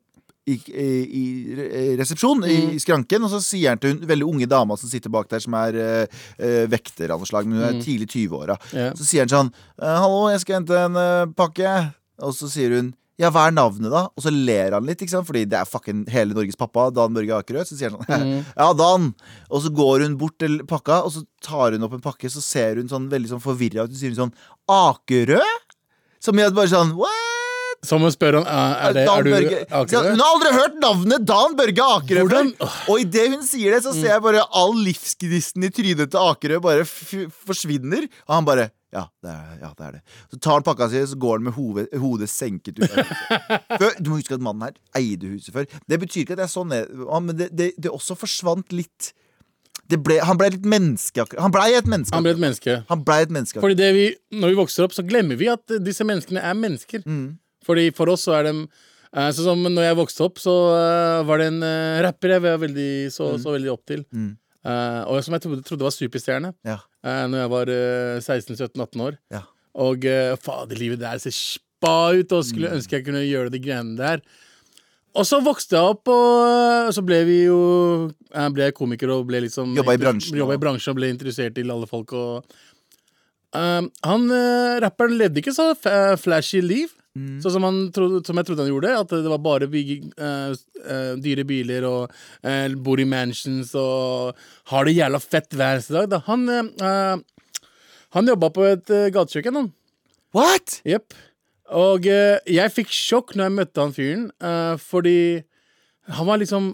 i, 0.50 0.56
i, 0.74 0.86
i 1.22 1.98
resepsjon, 2.00 2.42
i, 2.48 2.56
Mm. 2.62 2.72
i 2.76 2.80
skranken, 2.82 3.24
og 3.28 3.30
så 3.30 3.42
sier 3.46 3.70
han 3.76 3.82
til 3.82 3.94
hun 3.94 4.08
veldig 4.10 4.26
unge 4.28 4.48
dama 4.50 4.78
som 4.78 4.90
sitter 4.90 5.10
bak 5.14 5.30
der, 5.30 5.40
som 5.44 5.54
er 5.54 5.78
uh, 5.78 6.66
vekteranslag, 6.72 7.46
men 7.46 7.60
hun 7.62 7.68
er 7.68 7.84
tidlig 7.84 8.08
20-åra. 8.16 8.58
Yeah. 8.74 8.96
Så 8.98 9.06
sier 9.06 9.28
han 9.28 9.30
sånn 9.36 9.52
«Eh, 9.78 9.86
'Hallo, 10.02 10.24
jeg 10.34 10.42
skal 10.42 10.60
hente 10.62 10.80
en 10.86 10.98
uh, 10.98 11.26
pakke'. 11.38 11.94
Og 12.22 12.34
så 12.38 12.50
sier 12.50 12.74
hun 12.78 12.92
ja, 13.22 13.30
hva 13.30 13.44
er 13.48 13.54
navnet, 13.54 13.92
da? 13.94 14.08
Og 14.18 14.24
så 14.26 14.32
ler 14.34 14.74
han 14.74 14.86
litt, 14.90 14.98
ikke 15.04 15.12
sant? 15.14 15.28
fordi 15.28 15.44
det 15.46 15.54
er 15.60 15.68
fucking 15.70 16.08
hele 16.10 16.34
Norges 16.34 16.58
pappa, 16.58 16.88
Dan 16.90 17.14
Børge 17.14 17.36
Akerø. 17.38 17.62
Så 17.70 17.78
sier 17.78 17.92
han 17.94 18.02
sånn 18.02 18.46
Ja, 18.58 18.72
Dan. 18.74 19.12
Og 19.52 19.62
så 19.62 19.70
går 19.70 20.08
hun 20.08 20.16
bort 20.18 20.40
til 20.42 20.64
pakka, 20.66 21.04
og 21.06 21.12
så 21.14 21.22
tar 21.46 21.76
hun 21.78 21.86
opp 21.86 21.94
en 21.94 22.02
pakke, 22.02 22.32
så 22.34 22.42
ser 22.42 22.82
hun 22.82 22.90
sånn 22.90 23.12
veldig 23.12 23.30
sånn 23.36 23.44
forvirra 23.44 23.86
ut. 23.86 23.94
Så 23.94 24.02
sier 24.02 24.16
hun 24.16 24.24
sånn 24.24 24.34
Akerø? 24.74 25.44
Som 26.22 26.40
i 26.42 26.46
at 26.48 26.54
bare 26.58 26.70
sånn 26.74 26.96
What? 26.98 27.21
Som 27.86 28.04
å 28.06 28.12
spørre 28.14 28.44
han 28.44 28.46
eh, 28.46 28.82
er, 28.86 28.94
det, 28.94 29.06
er 29.10 29.24
du 29.26 29.32
Akerø? 29.34 30.02
Hun 30.12 30.22
har 30.22 30.36
aldri 30.36 30.52
hørt 30.54 30.76
navnet 30.84 31.24
Dan 31.26 31.56
Børge 31.58 31.88
Akerø 31.96 32.26
før! 32.30 32.52
Og 32.94 33.02
idet 33.02 33.32
hun 33.34 33.42
sier 33.48 33.74
det, 33.74 33.82
så 33.88 33.94
ser 33.96 34.12
jeg 34.14 34.22
bare 34.22 34.44
all 34.58 34.76
livsgnisten 34.86 35.66
i 35.66 35.72
trynet 35.74 36.12
til 36.14 36.22
Akerø 36.22 36.60
bare 36.62 36.86
forsvinner. 36.86 38.06
Og 38.28 38.38
han 38.38 38.48
bare 38.48 38.70
ja 38.92 39.06
det, 39.24 39.32
er, 39.32 39.52
ja, 39.62 39.70
det 39.78 39.86
er 39.88 39.94
det. 39.96 40.02
Så 40.34 40.38
tar 40.44 40.58
han 40.58 40.66
pakka 40.68 40.90
si, 40.92 41.02
så 41.08 41.18
går 41.24 41.40
han 41.40 41.46
med 41.48 41.56
hodet, 41.56 41.88
hodet 41.96 42.28
senket 42.30 42.82
ut. 42.82 42.92
Før, 43.80 43.94
du 43.98 44.12
må 44.12 44.20
huske 44.20 44.36
at 44.36 44.44
mannen 44.44 44.68
her 44.68 45.00
eide 45.00 45.32
huset 45.32 45.56
før. 45.56 45.68
Det 45.88 46.00
betyr 46.02 46.26
ikke 46.26 46.36
at 46.36 46.44
jeg 46.44 46.50
er 46.50 46.52
sånn, 46.52 46.74
men 47.24 47.38
det, 47.40 47.48
det, 47.56 47.70
det 47.80 47.92
også 47.92 48.18
forsvant 48.20 48.76
litt. 48.76 49.14
Det 49.92 50.00
ble, 50.04 50.20
han 50.24 50.40
ble 50.40 50.50
litt 50.58 50.68
menneske. 50.68 51.24
Han 51.40 51.56
blei 51.56 51.70
et 51.78 51.88
menneske. 51.88 52.16
Han 52.16 52.28
ble 52.28 52.36
et 52.36 52.44
menneske. 52.44 52.76
Ble 53.08 53.18
et 53.24 53.32
menneske. 53.32 53.64
Fordi 53.64 53.80
det 53.80 53.90
vi, 53.96 54.10
Når 54.36 54.54
vi 54.54 54.60
vokser 54.60 54.88
opp, 54.88 54.96
så 54.96 55.08
glemmer 55.08 55.40
vi 55.40 55.48
at 55.52 55.80
disse 55.84 56.06
menneskene 56.08 56.44
er 56.44 56.60
mennesker. 56.60 57.08
Mm. 57.08 57.40
Fordi 57.66 57.92
For 57.94 58.10
oss 58.10 58.26
så 58.28 58.34
er 58.40 58.48
de 58.50 58.54
eh, 58.58 59.32
Sånn 59.36 59.46
som 59.52 59.64
når 59.68 59.90
jeg 59.90 59.98
vokste 60.00 60.24
opp, 60.28 60.40
så 60.42 60.54
eh, 60.76 61.24
var 61.28 61.42
det 61.42 61.48
en 61.52 61.64
eh, 61.68 62.02
rapper 62.08 62.36
jeg 62.36 62.42
var 62.46 62.62
veldig, 62.62 62.92
så, 63.14 63.34
så 63.42 63.54
veldig 63.58 63.72
opp 63.74 63.84
til. 63.92 64.06
Mm. 64.12 64.32
Og 65.10 65.18
som 65.26 65.34
jeg 65.34 65.42
trodde, 65.42 65.64
trodde 65.66 65.86
var 65.88 65.94
superstjerne 65.96 66.52
Ja. 66.70 66.76
uh, 67.02 67.24
Når 67.32 67.40
jeg 67.40 67.50
var 67.50 67.70
eh, 67.74 68.20
16-17-18 68.22 69.02
år. 69.08 69.16
Ja. 69.34 69.40
Og 69.74 70.06
uh, 70.06 70.36
fader, 70.38 70.78
livet 70.78 71.00
der 71.02 71.18
ser 71.24 71.34
spa 71.34 72.12
ut, 72.14 72.30
og 72.38 72.44
skulle 72.46 72.70
Mm. 72.70 72.76
ønske 72.78 72.94
jeg 73.00 73.06
kunne 73.08 73.24
gjøre 73.26 73.50
de 73.50 73.58
greiene 73.64 73.98
der. 73.98 74.22
Og 75.18 75.26
så 75.26 75.42
vokste 75.44 75.76
jeg 75.76 75.96
opp, 75.96 76.08
og 76.14 76.94
så 76.94 77.02
ble 77.04 77.24
vi 77.26 77.40
jo 77.48 78.12
Jeg 78.32 78.54
ble 78.54 78.70
komiker 78.72 79.10
og 79.12 79.26
ble 79.28 79.42
liksom 79.48 79.74
Jobba 79.76 79.98
i 79.98 80.00
bransjen, 80.00 80.38
Jobba 80.38 80.54
i 80.56 80.62
bransjen 80.62 80.94
og 80.94 81.00
ble 81.02 81.10
interessert 81.12 81.58
i 81.58 81.66
alle 81.66 81.90
folk. 81.90 82.14
Og 82.14 82.46
han 83.52 84.30
rapperen 84.80 85.18
levde 85.20 85.42
ikke 85.42 85.52
så 85.58 85.74
flashy 86.22 86.62
liv. 86.64 86.94
Mm. 87.18 87.42
Sånn 87.44 87.58
som, 87.58 87.66
trodde, 87.92 88.22
som 88.24 88.40
jeg 88.40 88.48
trodde 88.48 88.64
han 88.64 88.72
gjorde. 88.72 88.94
At 89.04 89.12
det 89.12 89.32
var 89.32 89.42
bare 89.44 89.70
bygge, 89.72 90.12
uh, 90.22 90.54
uh, 90.86 91.14
dyre 91.22 91.46
biler 91.48 91.88
og 91.90 92.14
uh, 92.46 92.78
bor 92.84 93.02
i 93.02 93.08
mansions 93.08 93.74
og 93.80 94.38
har 94.72 94.88
det 94.88 94.96
jævla 94.96 95.22
fett 95.24 95.52
hver 95.58 95.84
dag. 95.88 96.08
Da. 96.14 96.22
Han, 96.30 96.48
uh, 96.80 97.50
han 98.16 98.32
jobba 98.34 98.52
på 98.56 98.68
et 98.70 98.94
uh, 98.96 99.10
gatekjøkken, 99.14 99.60
han. 99.60 99.72
What?! 100.36 100.80
Yep. 100.88 101.18
Og 101.72 102.04
jeg 102.04 102.72
fikk 102.76 102.90
sjokk 102.92 103.30
når 103.32 103.46
jeg 103.46 103.54
møtte 103.56 103.80
han 103.80 103.94
fyren, 103.96 104.24
fordi 104.84 105.40
han 106.18 106.28
var 106.28 106.42
liksom 106.42 106.66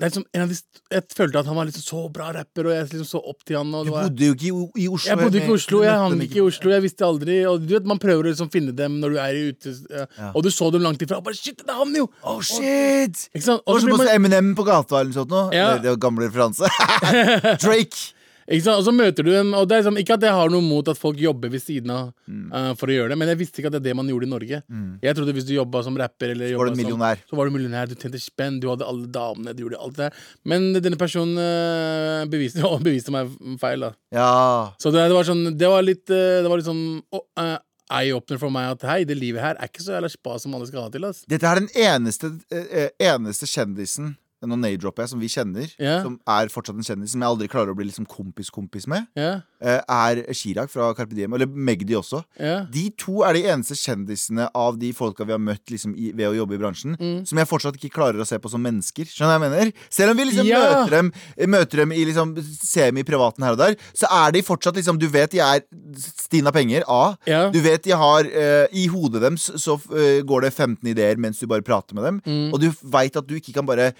liksom 0.00 0.24
av 0.38 0.52
Jeg 0.92 1.02
følte 1.16 1.40
at 1.40 1.46
han 1.50 1.56
var 1.58 1.66
liksom 1.68 1.82
så 1.82 2.00
bra 2.14 2.28
rapper, 2.32 2.68
og 2.68 2.72
jeg 2.76 2.84
liksom 2.92 3.08
så 3.08 3.18
opp 3.32 3.40
til 3.44 3.56
han. 3.58 3.72
Og 3.74 3.86
Du 3.88 3.90
bodde 3.92 4.28
jo 4.28 4.34
ikke 4.36 4.46
i, 4.46 4.84
i 4.84 4.88
Oslo. 4.88 5.08
jeg 5.10 5.18
bodde 5.18 5.40
ikke 5.40 5.50
i 5.50 5.56
Oslo, 5.56 5.80
jeg 5.82 5.96
hang 6.04 6.20
ikke 6.22 6.38
i 6.38 6.44
Oslo, 6.46 6.70
jeg 6.70 6.82
visste 6.86 7.04
aldri 7.08 7.38
Og 7.50 7.64
du 7.66 7.74
vet, 7.74 7.88
Man 7.90 7.98
prøver 7.98 8.22
å 8.28 8.28
liksom 8.30 8.50
finne 8.52 8.72
dem 8.78 9.00
når 9.02 9.16
du 9.16 9.18
er 9.24 9.40
ute, 9.50 9.74
Ja. 9.90 10.30
og 10.34 10.42
du 10.46 10.50
så 10.54 10.70
dem 10.72 10.82
langt 10.86 11.02
ifra. 11.02 11.18
Og 11.18 11.24
bare 11.24 11.34
shit, 11.34 11.58
det 11.64 11.68
er 11.74 11.80
han 11.82 11.94
jo! 11.98 12.06
Oh 12.22 12.38
shit! 12.40 13.26
Ikke 13.34 13.44
sant? 13.48 13.62
Og 13.66 13.74
Og 13.74 13.80
så 13.82 13.90
man, 13.96 14.06
Eminem 14.14 14.54
på 14.54 14.64
gata 14.64 15.00
eller 15.00 15.10
noe 15.12 15.18
sånt. 15.18 15.30
nå. 15.34 15.42
Ja. 15.52 15.74
Det, 15.74 15.82
det 15.88 15.90
var 15.96 16.00
gamle 16.06 16.28
referanse. 16.30 16.70
Drake. 17.64 18.14
Ikke 18.48 18.64
sant? 18.64 18.78
Og 18.80 18.84
så 18.86 18.92
møter 18.96 19.26
du 19.26 19.30
dem, 19.30 19.50
og 19.54 19.66
det 19.68 19.76
er 19.76 19.82
liksom, 19.82 19.98
ikke 20.00 20.14
at 20.16 20.24
jeg 20.24 20.32
har 20.32 20.48
noe 20.52 20.64
mot 20.64 20.88
at 20.88 20.96
folk 20.98 21.18
jobber 21.20 21.50
ved 21.52 21.60
siden 21.60 21.90
av 21.92 22.06
Mm. 22.28 22.48
eh, 22.52 22.70
for 22.80 22.88
å 22.88 22.94
gjøre 22.96 23.08
det, 23.12 23.18
men 23.20 23.28
jeg 23.28 23.38
visste 23.40 23.60
ikke 23.60 23.68
at 23.70 23.76
det 23.76 23.80
er 23.82 23.86
det 23.90 23.96
man 23.96 24.08
gjorde 24.08 24.26
i 24.26 24.30
Norge. 24.30 24.62
Jeg 25.02 25.14
trodde 25.16 25.32
hvis 25.36 25.46
du 25.48 25.54
jobba 25.54 25.82
som 25.84 25.96
rapper 25.96 26.32
eller 26.34 26.44
var 26.48 26.52
jobba 26.56 26.68
du 26.68 26.74
som 26.74 26.80
millionær. 26.84 27.22
Så 27.28 27.36
var 27.36 27.44
du 27.48 27.54
millionær, 27.56 27.88
du 27.88 27.94
tjente 27.94 28.20
spenn, 28.20 28.58
du 28.60 28.68
hadde 28.68 28.84
alle 28.88 29.06
damene, 29.12 29.54
du 29.56 29.62
gjorde 29.64 29.80
alt 29.80 29.96
det 29.96 30.08
der. 30.08 30.18
Men 30.44 30.72
denne 30.80 30.96
personen 31.00 31.36
uh, 31.40 32.24
beviste, 32.28 32.60
å, 32.68 32.78
beviste 32.80 33.12
meg 33.14 33.32
feil, 33.60 33.80
da. 33.88 33.92
Ja. 34.12 34.72
Så 34.80 34.92
det, 34.92 35.06
det 35.08 35.16
var 35.16 35.24
sånn 35.28 35.56
Det 35.58 35.68
var 35.68 35.82
litt 35.84 36.08
uh, 36.08 36.40
Det 36.42 36.48
var 36.48 36.56
litt 36.60 36.68
sånn 36.68 37.02
eh, 37.40 37.56
eye-opener 37.88 38.38
for 38.40 38.52
meg 38.52 38.70
at 38.76 38.82
hei, 38.88 39.02
det 39.08 39.16
livet 39.16 39.40
her 39.40 39.56
er 39.56 39.68
ikke 39.70 39.80
så 39.84 39.94
jævla 39.96 40.10
spa 40.12 40.34
som 40.40 40.52
alle 40.56 40.66
skal 40.68 40.82
ha 40.84 40.90
til. 40.92 41.04
ass. 41.08 41.22
Dette 41.28 41.48
er 41.48 41.60
den 41.62 41.68
eneste, 41.72 42.32
eh, 42.52 42.90
eneste 43.00 43.48
kjendisen 43.48 44.10
nå 44.46 44.54
name-dropper 44.58 45.02
jeg, 45.02 45.10
som 45.10 45.18
vi 45.20 45.26
kjenner, 45.32 45.66
yeah. 45.80 46.02
som 46.04 46.20
er 46.30 46.46
fortsatt 46.52 46.76
en 46.78 46.86
kjendis, 46.86 47.10
som 47.10 47.20
jeg 47.24 47.28
aldri 47.28 47.48
klarer 47.50 47.72
å 47.72 47.76
bli 47.78 47.88
liksom 47.88 48.06
kompis-kompis 48.06 48.86
med, 48.86 49.08
eh, 49.18 49.40
er 49.60 50.20
Chirag 50.32 50.70
fra 50.70 50.92
Carpe 50.94 51.14
Diem. 51.16 51.32
Eller 51.34 51.46
Magdi 51.50 51.96
også. 51.98 52.22
Yeah. 52.38 52.66
De 52.70 52.90
to 52.90 53.22
er 53.26 53.34
de 53.34 53.42
eneste 53.50 53.74
kjendisene 53.74 54.46
av 54.54 54.78
de 54.78 54.92
folka 54.94 55.24
vi 55.26 55.32
har 55.34 55.42
møtt 55.42 55.66
liksom, 55.74 55.96
i, 55.98 56.12
ved 56.14 56.28
å 56.30 56.36
jobbe 56.36 56.54
i 56.54 56.58
bransjen, 56.62 56.94
Mm. 56.98 57.26
som 57.26 57.38
jeg 57.38 57.48
fortsatt 57.50 57.74
ikke 57.80 57.90
klarer 57.96 58.20
å 58.22 58.26
se 58.26 58.38
på 58.38 58.48
som 58.50 58.62
mennesker. 58.62 59.04
Skjønner 59.10 59.40
jeg 59.40 59.44
mener? 59.50 59.72
Selv 59.90 60.10
om 60.10 60.16
vi 60.16 60.24
liksom 60.30 60.46
Ja. 60.46 60.60
møter 60.84 60.90
dem 60.90 61.12
Møter 61.48 61.76
dem 61.82 61.92
i 61.92 62.04
liksom 62.04 62.36
semi-privaten 62.38 63.42
her 63.44 63.52
og 63.56 63.58
der, 63.58 63.76
så 63.96 64.06
er 64.10 64.32
de 64.32 64.42
fortsatt 64.42 64.74
liksom 64.78 64.98
Du 64.98 65.08
vet 65.08 65.30
de 65.30 65.40
er 65.40 65.62
Stina 65.96 66.50
Penger, 66.54 66.82
A. 66.88 67.16
Du 67.52 67.60
vet 67.64 67.82
de 67.82 67.90
har 67.96 68.24
uh, 68.24 68.66
I 68.72 68.86
hodet 68.92 69.20
deres 69.24 69.48
så 69.60 69.74
uh, 69.90 70.20
går 70.28 70.42
det 70.46 70.52
15 70.54 70.88
ideer 70.92 71.16
mens 71.20 71.38
du 71.40 71.46
bare 71.50 71.62
prater 71.66 71.94
med 71.94 72.04
dem, 72.04 72.22
Mm. 72.28 72.52
og 72.52 72.60
du 72.60 72.70
veit 72.84 73.16
at 73.16 73.26
du 73.26 73.34
ikke 73.38 73.54
kan 73.54 73.64
bare 73.66 73.92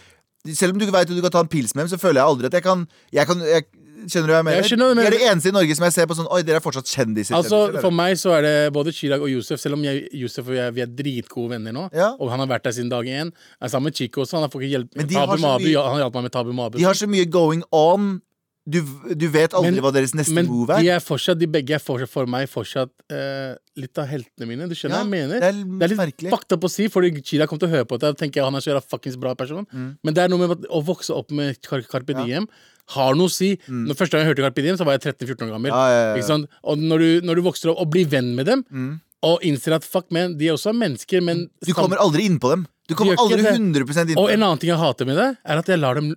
selv 0.54 0.74
om 0.74 0.78
du 0.80 0.86
vet 0.86 1.02
at 1.02 1.10
du 1.10 1.20
kan 1.24 1.34
ta 1.34 1.42
en 1.44 1.50
pils 1.50 1.74
med 1.74 1.86
dem, 1.86 1.92
så 1.92 2.00
føler 2.00 2.20
jeg 2.22 2.32
aldri 2.32 2.50
at 2.50 2.58
jeg 2.58 2.66
kan, 2.66 2.86
jeg 3.12 3.26
kan 3.30 3.44
jeg, 3.46 3.68
Skjønner 4.06 4.28
du 4.28 4.32
hva 4.32 4.38
jeg 4.38 4.46
mener? 4.46 4.60
Jeg 4.62 4.70
skjønner 4.70 4.92
men... 4.94 5.02
du 5.02 5.08
er 5.08 5.14
det 5.16 5.26
eneste 5.26 5.50
i 5.50 5.54
Norge 5.56 5.74
som 5.74 5.84
jeg 5.88 5.94
ser 5.96 6.06
på 6.06 6.14
sånn 6.14 6.28
Oi, 6.30 6.38
dere 6.46 6.60
er 6.60 6.62
fortsatt 6.62 6.86
kjendiser. 6.86 7.34
Altså, 7.34 7.64
kjendiser, 7.64 7.82
For 7.82 7.96
meg 7.98 8.14
så 8.20 8.34
er 8.36 8.44
det 8.46 8.52
både 8.76 8.92
Chirag 8.94 9.24
og 9.26 9.32
Yousef, 9.32 9.58
selv 9.58 9.74
om 9.74 9.82
jeg, 9.82 10.04
Yousef 10.14 10.46
og 10.46 10.54
jeg 10.54 10.76
vi 10.76 10.84
er 10.84 10.92
dritgode 11.00 11.56
venner 11.56 11.74
nå. 11.74 11.88
Ja. 11.96 12.12
Og 12.22 12.30
han 12.30 12.38
har 12.44 12.50
vært 12.52 12.68
der 12.68 12.76
siden 12.76 12.92
dag 12.92 13.08
én. 13.10 13.32
Er 13.58 13.72
sammen 13.72 13.90
med 13.90 13.98
Chico 13.98 14.22
også. 14.22 14.38
Han 14.38 14.46
har 14.46 14.52
fått 14.54 14.68
hjelp 14.68 14.94
Tabu 14.94 15.34
Mabu, 15.42 15.66
mye- 15.66 15.74
ja, 15.74 15.82
han 15.90 15.98
hjalp 16.04 16.20
meg 16.20 16.28
med 16.28 16.36
Tabu 16.38 16.54
Mabu. 16.54 16.78
De 16.78 16.86
har 16.86 16.98
så 16.98 17.10
mye 17.10 17.26
going 17.26 17.66
on. 17.74 18.20
Du, 18.68 18.82
du 19.16 19.24
vet 19.32 19.54
aldri 19.56 19.70
Men- 19.72 19.80
hva 19.84 19.92
deres 19.94 20.12
neste 20.12 20.34
Men 20.36 20.46
move 20.46 20.68
er. 20.76 20.82
de 20.84 20.88
er 20.92 21.00
fortsatt, 21.00 21.38
de 21.40 21.46
begge 21.48 21.72
er 21.76 21.80
fortsatt, 21.80 22.10
for 22.12 22.26
meg 22.26 22.48
fortsatt 22.52 22.90
eh, 23.10 23.54
litt 23.80 23.96
av 23.98 24.06
heltene 24.10 24.46
mine. 24.50 24.68
Du 24.68 24.74
skjønner 24.76 24.98
Ja, 24.98 25.04
hva 25.04 25.08
jeg 25.08 25.12
mener? 25.14 25.40
det 25.40 25.48
er 25.48 25.52
Det 25.64 25.82
er 25.86 25.88
litt 25.94 26.00
merkelig. 26.02 26.30
fakta 26.34 26.58
på 26.60 26.68
å 26.68 26.70
si, 26.70 26.88
fordi 26.92 27.12
Chirag 27.24 27.48
kommer 27.48 27.60
til 27.64 27.68
å 27.70 27.76
høre 27.78 27.86
på 27.88 27.98
det. 27.98 28.10
Tenker 28.18 28.40
jeg 28.42 28.44
han 28.44 28.54
er 28.54 28.60
så 28.60 28.80
fuckings 28.84 29.16
bra 29.18 29.32
person. 29.34 29.64
Mm. 29.72 29.96
Men 30.04 30.14
det 30.14 30.22
er 30.24 30.28
noe 30.28 30.46
med 30.46 30.66
å 30.68 30.82
vokse 30.84 31.10
opp 31.16 31.30
med 31.30 31.56
Car 31.62 31.80
Carpe 31.88 32.12
Diem 32.12 32.46
har 32.92 33.14
noe 33.14 33.28
å 33.28 33.30
si. 33.32 33.56
Når 33.68 33.94
første 33.96 34.12
gang 34.16 34.26
jeg 34.26 34.34
hørte 34.34 34.44
Carpe 34.44 34.62
Diem, 34.62 34.76
så 34.76 34.84
var 34.84 34.98
jeg 34.98 35.14
13-14 35.16 35.48
år 35.48 35.52
gammel. 35.56 35.72
Mm. 35.72 35.76
Ja, 35.76 35.88
ja, 35.88 36.16
ja, 36.16 36.22
ja. 36.28 36.46
Og 36.64 36.78
når 36.78 36.98
du, 36.98 37.26
når 37.26 37.34
du 37.36 37.42
vokser 37.42 37.70
opp 37.72 37.80
og 37.80 37.90
blir 37.90 38.06
venn 38.08 38.34
med 38.36 38.46
dem, 38.46 38.64
Mm. 38.70 39.00
og 39.22 39.40
innser 39.42 39.74
at 39.74 39.84
fuck 39.84 40.10
man, 40.12 40.36
de 40.36 40.48
er 40.48 40.52
også 40.54 40.72
mennesker, 40.76 41.22
men 41.22 41.48
Du 41.64 41.72
kommer 41.72 41.96
aldri 41.96 42.24
inn 42.28 42.38
på 42.38 42.50
dem. 42.50 42.66
Du 42.88 42.94
kommer 42.94 43.16
aldri 43.16 43.42
det. 43.42 43.52
100 43.56 44.08
inn 44.08 44.14
på 44.16 44.22
Og 44.24 44.30
en 44.30 44.40
annen 44.42 44.58
ting 44.58 44.68
jeg 44.70 44.78
hater 44.78 45.04
med 45.06 45.16
det, 45.16 45.36
er 45.44 45.58
at 45.58 45.66
jeg 45.66 45.78
lar 45.78 45.94
dem 45.94 46.14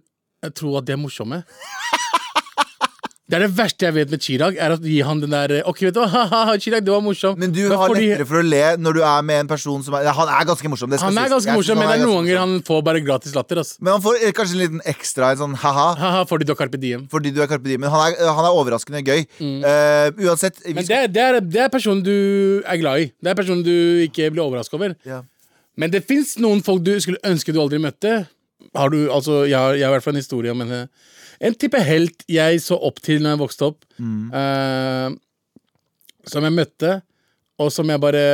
tro 0.55 0.75
at 0.77 0.85
de 0.85 0.93
er 0.93 0.97
morsomme. 0.97 1.43
Det 3.31 3.37
er 3.37 3.43
det 3.45 3.53
verste 3.55 3.85
jeg 3.87 3.95
vet 3.95 4.09
med 4.11 4.19
Chirag, 4.25 4.57
er 4.59 4.73
at 4.75 4.81
gi 4.83 4.97
han 5.07 5.21
den 5.23 5.31
der 5.31 5.61
Ok, 5.69 5.77
vet 5.87 5.95
du 5.95 6.01
hva, 6.03 6.07
ha-ha, 6.33 6.55
Chirag, 6.59 6.83
det 6.83 6.91
var 6.91 6.99
morsom. 7.05 7.37
Men 7.39 7.53
du 7.55 7.61
har 7.71 7.87
fordi- 7.87 8.09
lettere 8.09 8.25
for 8.27 8.41
å 8.41 8.43
le 8.43 8.59
når 8.83 8.97
du 8.97 9.01
er 9.07 9.21
med 9.23 9.39
en 9.45 9.47
person 9.47 9.81
som 9.87 9.95
er 9.95 10.09
Han 10.17 10.27
er 10.27 10.43
ganske 10.49 10.67
morsom. 10.73 10.91
Det 10.91 10.99
skal 10.99 11.13
Han 11.15 11.21
er 11.23 11.29
ganske 11.31 11.55
morsom, 11.55 11.79
men 11.79 11.87
det 11.87 11.95
er 12.01 12.03
noen 12.09 12.25
ganger 12.27 12.41
han 12.43 12.57
får 12.67 12.83
bare 12.89 12.99
gratis 13.05 13.33
latter. 13.37 13.61
ass. 13.63 13.77
Men 13.79 13.93
han 13.95 14.01
får 14.03 14.19
eh, 14.19 14.33
kanskje 14.35 14.57
en 14.57 14.63
liten 14.65 14.81
ekstra, 14.85 15.31
en 15.31 15.37
sånn 15.45 15.55
ha-ha, 15.63 15.87
Haha, 16.01 16.25
fordi 16.27 16.43
du 16.45 16.51
har 16.51 16.59
Carpe 16.59 16.77
Diem. 16.83 17.07
fordi 17.07 17.31
du 17.33 17.39
er 17.41 17.47
Carpe 17.47 17.63
Diem. 17.71 17.79
Men 17.85 17.89
han 17.95 18.11
er, 18.11 18.19
han 18.19 18.45
er 18.51 18.51
overraskende 18.59 18.99
gøy. 19.07 19.23
Eh, 19.39 20.11
uansett 20.27 20.59
vi 20.65 20.73
Mm. 20.73 20.75
Men 20.75 20.85
det, 20.91 20.97
er- 20.99 21.07
det, 21.07 21.21
er, 21.29 21.39
det 21.55 21.61
er 21.61 21.69
personen 21.69 22.03
du 22.03 22.61
er 22.67 22.77
glad 22.83 22.99
i. 22.99 23.11
Det 23.23 23.31
er 23.31 23.35
personen 23.39 23.63
du 23.63 23.73
ikke 24.09 24.27
blir 24.35 24.43
overraska 24.43 24.75
over. 24.75 24.95
ja. 25.05 25.21
Men 25.79 25.89
det 25.89 26.03
fins 26.05 26.35
noen 26.37 26.59
folk 26.61 26.83
du 26.83 26.91
skulle 26.99 27.17
ønske 27.23 27.53
du 27.55 27.57
aldri 27.63 27.79
møtte. 27.79 28.27
Har 28.75 28.89
du, 28.93 28.99
altså, 29.11 29.41
jeg, 29.49 29.57
har, 29.57 29.73
jeg 29.75 29.85
har 29.85 29.91
i 29.91 29.95
hvert 29.97 30.03
fall 30.05 30.15
en 30.15 30.21
historie 30.23 30.51
om 30.53 30.61
en 30.65 30.87
En 31.41 31.55
type 31.57 31.79
helt 31.81 32.23
jeg 32.29 32.59
så 32.61 32.77
opp 32.77 32.99
til 33.01 33.21
når 33.23 33.33
jeg 33.35 33.39
vokste 33.41 33.65
opp. 33.71 33.85
eh, 34.37 35.09
som 36.29 36.45
jeg 36.45 36.53
møtte, 36.53 37.01
og 37.57 37.71
som 37.73 37.89
jeg 37.89 37.99
bare 38.03 38.25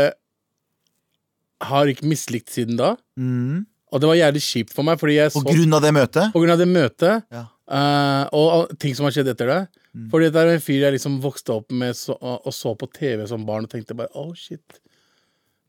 har 1.63 1.87
ikke 1.89 2.05
mislikt 2.07 2.51
siden 2.53 2.77
da. 2.79 2.95
mm. 3.15 3.65
Og 3.87 4.01
det 4.03 4.07
var 4.09 4.17
jævlig 4.19 4.41
kjipt 4.43 4.73
for 4.75 4.83
meg, 4.83 4.97
fordi 4.99 5.13
jeg 5.15 5.31
På 5.31 5.39
så 5.39 5.47
grunn 5.47 5.73
av 5.77 5.81
det 5.85 5.93
møtet? 5.95 6.33
På 6.33 6.41
grunn 6.43 6.51
av 6.51 6.59
det 6.59 6.67
møtet 6.67 7.23
Ja. 7.31 7.45
eh, 7.71 8.23
og 8.35 8.47
og 8.57 8.73
ting 8.83 8.93
som 8.97 9.05
har 9.07 9.13
skjedd 9.15 9.29
etter 9.31 9.47
det. 9.47 9.61
Mm. 9.95 10.09
Fordi 10.11 10.27
det 10.29 10.41
er 10.41 10.51
en 10.53 10.59
fyr 10.65 10.81
jeg 10.83 10.93
liksom 10.97 11.21
vokste 11.23 11.55
opp 11.55 11.71
med 11.71 11.95
så, 11.95 12.17
og, 12.19 12.41
og 12.45 12.53
så 12.53 12.75
på 12.75 12.89
TV 12.91 13.23
som 13.25 13.45
barn 13.47 13.63
og 13.63 13.71
tenkte 13.71 13.95
bare 13.95 14.11
oh 14.13 14.33
shit. 14.35 14.81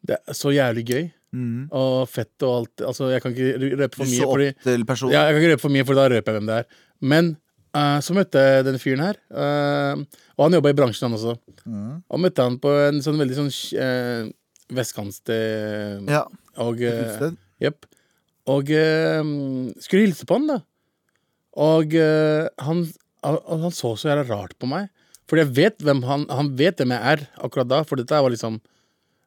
Det 0.03 0.19
er 0.19 0.35
så 0.35 0.51
jævlig 0.51 0.85
gøy. 0.91 1.07
Mm. 1.35 1.67
Og 1.77 2.09
fett 2.09 2.47
og 2.47 2.55
alt. 2.55 2.87
Altså, 2.93 3.11
jeg 3.13 3.25
kan 3.25 3.35
ikke 3.35 3.75
røpe 3.83 4.01
for 4.01 4.09
mye, 4.09 4.31
fordi 4.31 4.49
ja, 5.13 5.27
jeg 5.27 5.35
kan 5.35 5.43
ikke 5.43 5.53
røpe 5.53 5.65
for 5.67 5.75
mye, 5.75 5.87
for 5.89 6.01
da 6.01 6.09
røper 6.15 6.33
jeg 6.33 6.41
hvem 6.41 6.49
det 6.49 6.57
er. 6.63 6.81
Men 7.13 7.35
uh, 7.77 7.99
så 8.05 8.17
møtte 8.17 8.47
jeg 8.47 8.65
denne 8.69 8.83
fyren 8.83 9.05
her. 9.05 9.21
Uh, 9.29 10.25
og 10.39 10.47
han 10.47 10.59
jobba 10.59 10.73
i 10.73 10.79
bransjen, 10.79 11.09
han 11.09 11.19
også. 11.19 11.37
Mm. 11.69 11.93
Og 12.09 12.25
møtte 12.25 12.49
han 12.49 12.59
på 12.63 12.73
en 12.87 13.03
sånn 13.05 13.21
veldig 13.21 13.39
sånn 13.43 13.53
uh, 13.83 14.33
vestkantsted. 14.79 16.09
Ja. 16.09 16.25
Og 16.65 16.83
uh. 16.83 17.31
Jepp. 17.63 17.89
Og 18.49 18.71
eh, 18.73 19.21
skulle 19.83 20.07
hilse 20.07 20.27
på 20.29 20.39
han, 20.39 20.49
da. 20.49 20.59
Og 21.59 21.95
eh, 21.99 22.47
han, 22.65 22.85
han, 23.27 23.39
han 23.65 23.75
så 23.75 23.95
så 23.99 24.13
jævla 24.13 24.25
rart 24.29 24.57
på 24.61 24.71
meg. 24.71 24.89
Fordi 25.29 25.45
jeg 25.45 25.55
vet 25.59 25.85
hvem 25.85 26.01
han, 26.09 26.25
han 26.33 26.53
vet 26.57 26.81
hvem 26.81 26.95
jeg 26.95 27.13
er 27.13 27.25
akkurat 27.45 27.69
da, 27.69 27.83
for 27.85 28.01
dette 28.01 28.23
var 28.25 28.33
liksom 28.33 28.61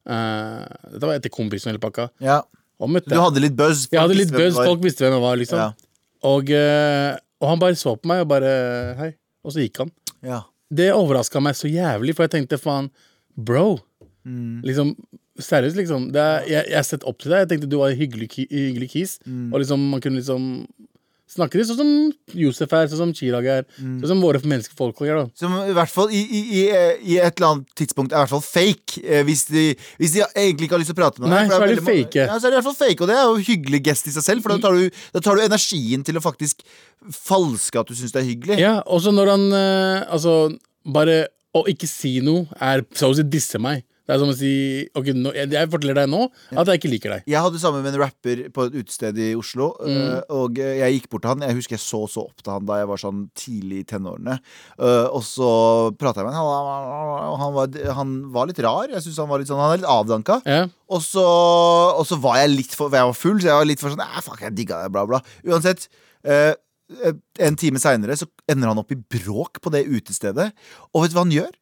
eh, 0.08 0.91
Dette 0.93 1.08
var 1.08 1.16
etter 1.18 1.34
kompisen 1.34 1.72
hele 1.74 1.84
pakka. 1.84 2.10
ja. 2.24 2.41
Og 2.82 2.89
møtte 2.89 3.14
Du 3.14 3.20
hadde 3.22 3.41
litt 3.43 3.54
buzz? 3.54 3.84
Jeg 3.91 4.02
hadde 4.02 4.16
litt 4.18 4.32
buzz, 4.34 4.56
folk 4.58 4.82
visste 4.82 5.06
hvem 5.06 5.14
jeg 5.14 5.22
var, 5.22 5.36
liksom. 5.38 5.60
Ja. 5.62 5.99
Og, 6.26 6.49
eh, 6.49 7.12
og 7.41 7.49
han 7.52 7.60
bare 7.62 7.78
så 7.78 7.93
på 7.93 8.10
meg 8.10 8.24
og 8.24 8.32
bare 8.32 8.54
Hei. 8.97 9.12
Og 9.45 9.54
så 9.54 9.62
gikk 9.62 9.84
han. 9.84 9.91
Ja. 10.26 10.39
Det 10.74 10.88
overraska 10.93 11.41
meg 11.41 11.54
så 11.58 11.70
jævlig, 11.70 12.16
for 12.18 12.26
jeg 12.26 12.34
tenkte 12.34 12.58
faen, 12.62 12.89
bro. 13.38 13.80
Mm. 14.26 14.62
Liksom, 14.66 14.95
seriøst, 15.41 15.78
liksom. 15.78 16.10
Det 16.14 16.22
er, 16.22 16.45
jeg, 16.49 16.66
jeg 16.72 16.78
har 16.78 16.88
sett 16.88 17.06
opp 17.10 17.22
til 17.22 17.34
deg. 17.34 17.43
Jeg 17.43 17.49
tenkte 17.54 17.70
du 17.70 17.78
var 17.82 17.93
en 17.93 18.02
hyggelig, 18.02 18.30
hyggelig 18.49 18.89
kis. 18.93 19.16
Mm. 19.26 19.52
Og 19.54 19.62
liksom, 19.64 19.86
man 19.93 20.02
kunne 20.02 20.22
liksom 20.22 20.47
snakke 21.32 21.59
de 21.59 21.65
sånn 21.67 21.79
som 21.79 21.91
Josef 22.38 22.73
er, 22.75 22.89
sånn 22.91 22.99
som 22.99 23.13
Chirag 23.15 23.47
er. 23.47 23.65
Mm. 23.79 23.97
Sånn 24.01 24.13
som 24.13 24.23
våre 24.23 24.41
menneskefolk 24.43 25.01
er, 25.05 25.21
da. 25.21 25.25
Som 25.39 25.55
i 25.63 25.75
hvert 25.75 25.91
fall 25.93 26.11
i, 26.13 26.21
i, 26.21 26.41
i, 26.59 26.63
i 27.13 27.17
et 27.21 27.39
eller 27.39 27.47
annet 27.49 27.75
tidspunkt 27.79 28.13
er 28.13 28.19
i 28.19 28.23
hvert 28.25 28.34
fall 28.34 28.45
fake. 28.45 29.03
Eh, 29.03 29.23
hvis, 29.27 29.45
de, 29.51 29.65
hvis 30.01 30.15
de 30.17 30.23
egentlig 30.27 30.67
ikke 30.67 30.77
har 30.77 30.84
lyst 30.84 30.93
til 30.93 30.97
å 30.97 31.01
prate 31.01 31.23
med 31.23 31.34
Nei, 31.34 31.43
så 31.49 31.59
er 31.61 31.75
de 31.75 31.86
fake. 31.86 32.25
Ja, 32.27 32.38
så 32.38 32.49
er 32.49 32.53
de 32.53 32.57
i 32.57 32.61
hvert 32.61 32.69
fall 32.69 32.79
fake, 32.82 32.99
og 33.03 33.11
det 33.11 33.17
er 33.17 33.27
jo 33.27 33.45
hyggelig 33.51 33.84
gest 33.88 34.09
i 34.11 34.15
seg 34.15 34.27
selv. 34.27 34.45
For 34.45 34.55
da 34.55 34.59
tar 34.67 34.79
du, 34.79 35.03
da 35.15 35.23
tar 35.23 35.39
du 35.39 35.45
energien 35.45 36.07
til 36.07 36.19
å 36.19 36.23
faktisk 36.23 36.65
falske 37.15 37.82
at 37.82 37.91
du 37.91 37.97
syns 37.97 38.15
det 38.15 38.23
er 38.23 38.27
hyggelig. 38.27 38.59
Ja, 38.61 38.73
også 38.86 39.13
når 39.15 39.36
han 39.36 39.47
eh, 39.55 40.09
Altså, 40.11 40.34
bare 40.84 41.23
å 41.55 41.63
ikke 41.67 41.88
si 41.89 42.17
noe 42.23 42.47
er 42.63 42.84
så 42.95 43.11
å 43.11 43.15
si 43.15 43.25
disse 43.27 43.59
meg. 43.61 43.84
Det 44.12 44.18
er 44.18 44.20
som 44.26 44.32
å 44.34 44.36
si 44.36 44.49
Ok, 44.99 45.05
nå, 45.16 45.32
jeg, 45.38 45.47
jeg 45.55 45.70
forteller 45.72 45.95
deg 46.01 46.09
nå 46.12 46.26
at 46.59 46.68
jeg 46.68 46.82
ikke 46.82 46.89
liker 46.91 47.14
deg. 47.16 47.22
Jeg 47.32 47.39
hadde 47.45 47.59
sammen 47.64 47.86
med 47.86 47.93
en 47.95 48.01
rapper 48.01 48.41
på 48.51 48.66
et 48.68 48.74
utested 48.82 49.16
i 49.24 49.30
Oslo. 49.39 49.70
Mm. 49.80 49.99
eh, 50.01 50.34
Og 50.36 50.59
jeg 50.59 50.97
gikk 50.97 51.07
bort 51.14 51.24
til 51.24 51.32
han. 51.32 51.45
Jeg 51.47 51.55
husker 51.62 51.78
jeg 51.78 51.84
så 51.86 52.01
så 52.12 52.26
opp 52.28 52.43
til 52.43 52.51
han 52.51 52.68
da 52.68 52.82
jeg 52.82 52.89
var 52.91 52.99
sånn 52.99 53.22
tidlig 53.39 53.80
i 53.86 53.88
tenårene. 53.93 54.36
Eh, 54.82 55.07
Og 55.16 55.24
så 55.24 55.49
prata 55.95 56.20
jeg 56.20 56.28
med 56.28 56.36
han, 56.36 57.39
han 57.39 57.53
var, 57.55 57.78
han 58.01 58.12
var 58.36 58.49
litt 58.51 58.59
rar. 58.68 58.91
Jeg 58.91 59.05
synes 59.07 59.22
Han 59.24 59.32
var 59.32 59.39
litt 59.39 59.47
sånn 59.51 59.62
Han 59.64 59.76
er 59.78 59.82
litt 59.82 59.91
avdanka. 59.95 60.41
Ja. 60.43 60.66
Og 60.91 60.99
så, 61.05 61.24
og 61.24 62.03
så 62.09 62.18
var 62.20 62.41
jeg 62.41 62.51
litt 62.57 62.76
for 62.76 62.89
For 62.91 62.99
jeg 62.99 63.07
var 63.14 63.18
full, 63.22 63.39
så 63.39 63.47
jeg 63.53 63.62
var 63.62 63.70
litt 63.70 63.80
for 63.84 63.93
sånn 63.95 64.03
Æ, 64.03 64.26
fuck, 64.26 64.41
jeg 64.43 64.57
digga 64.59 64.82
det, 64.84 64.91
bla, 64.91 65.05
bla. 65.07 65.22
Uansett. 65.47 65.88
eh, 66.28 66.51
en 67.39 67.55
time 67.55 67.80
seinere 67.80 68.18
så 68.20 68.26
ender 68.51 68.68
han 68.68 68.80
opp 68.82 68.91
i 68.91 68.97
bråk 68.99 69.62
på 69.64 69.72
det 69.72 69.86
utestedet. 69.88 70.49
Og 70.91 71.05
vet 71.05 71.14
du 71.14 71.16
hva 71.16 71.24
han 71.24 71.32
gjør? 71.32 71.53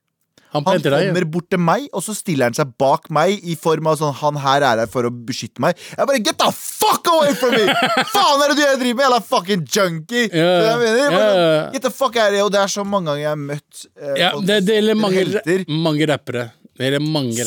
Han 0.54 0.64
Han 0.66 0.82
kommer 0.82 1.26
bort 1.30 1.46
til 1.54 1.60
meg, 1.62 1.84
og 1.94 2.02
så 2.02 2.16
stiller 2.18 2.50
han 2.50 2.56
seg 2.58 2.72
bak 2.82 3.10
meg 3.14 3.44
i 3.46 3.54
form 3.60 3.86
av 3.92 4.00
sånn 4.00 4.16
Han 4.22 4.40
her 4.42 4.64
er 4.66 4.82
her 4.82 4.90
for 4.90 5.06
å 5.06 5.12
beskytte 5.14 5.62
meg. 5.62 5.78
Jeg 5.94 6.08
bare 6.10 6.22
Get 6.26 6.40
the 6.42 6.50
fuck 6.56 7.06
away 7.14 7.34
from 7.38 7.54
me! 7.54 7.68
Faen 8.16 8.42
er 8.46 8.50
det 8.54 8.58
du 8.58 8.64
jeg 8.66 8.80
driver 8.82 8.98
med, 8.98 9.06
jævla 9.06 9.22
fucking 9.30 9.66
junkie! 9.70 10.26
Yeah. 10.34 10.64
Jeg 10.72 10.80
mener? 10.82 11.12
Bare 11.14 11.28
ja, 11.30 11.36
sånn. 11.38 11.74
Get 11.78 11.86
the 11.86 11.92
fuck 11.94 12.18
out 12.18 12.30
of 12.32 12.38
here. 12.40 12.46
Og 12.48 12.54
det 12.56 12.64
er 12.64 12.74
så 12.74 12.86
mange 12.88 13.12
ganger 13.12 13.22
jeg 13.22 13.30
har 13.30 13.44
møtt 13.44 13.84
eh, 14.02 14.16
Ja, 14.24 14.32
folk- 14.34 14.48
det, 14.50 14.60
det 14.66 14.80
gjelder 14.80 15.00
mange, 15.06 15.44
mange 15.90 16.10
rappere. 16.10 16.48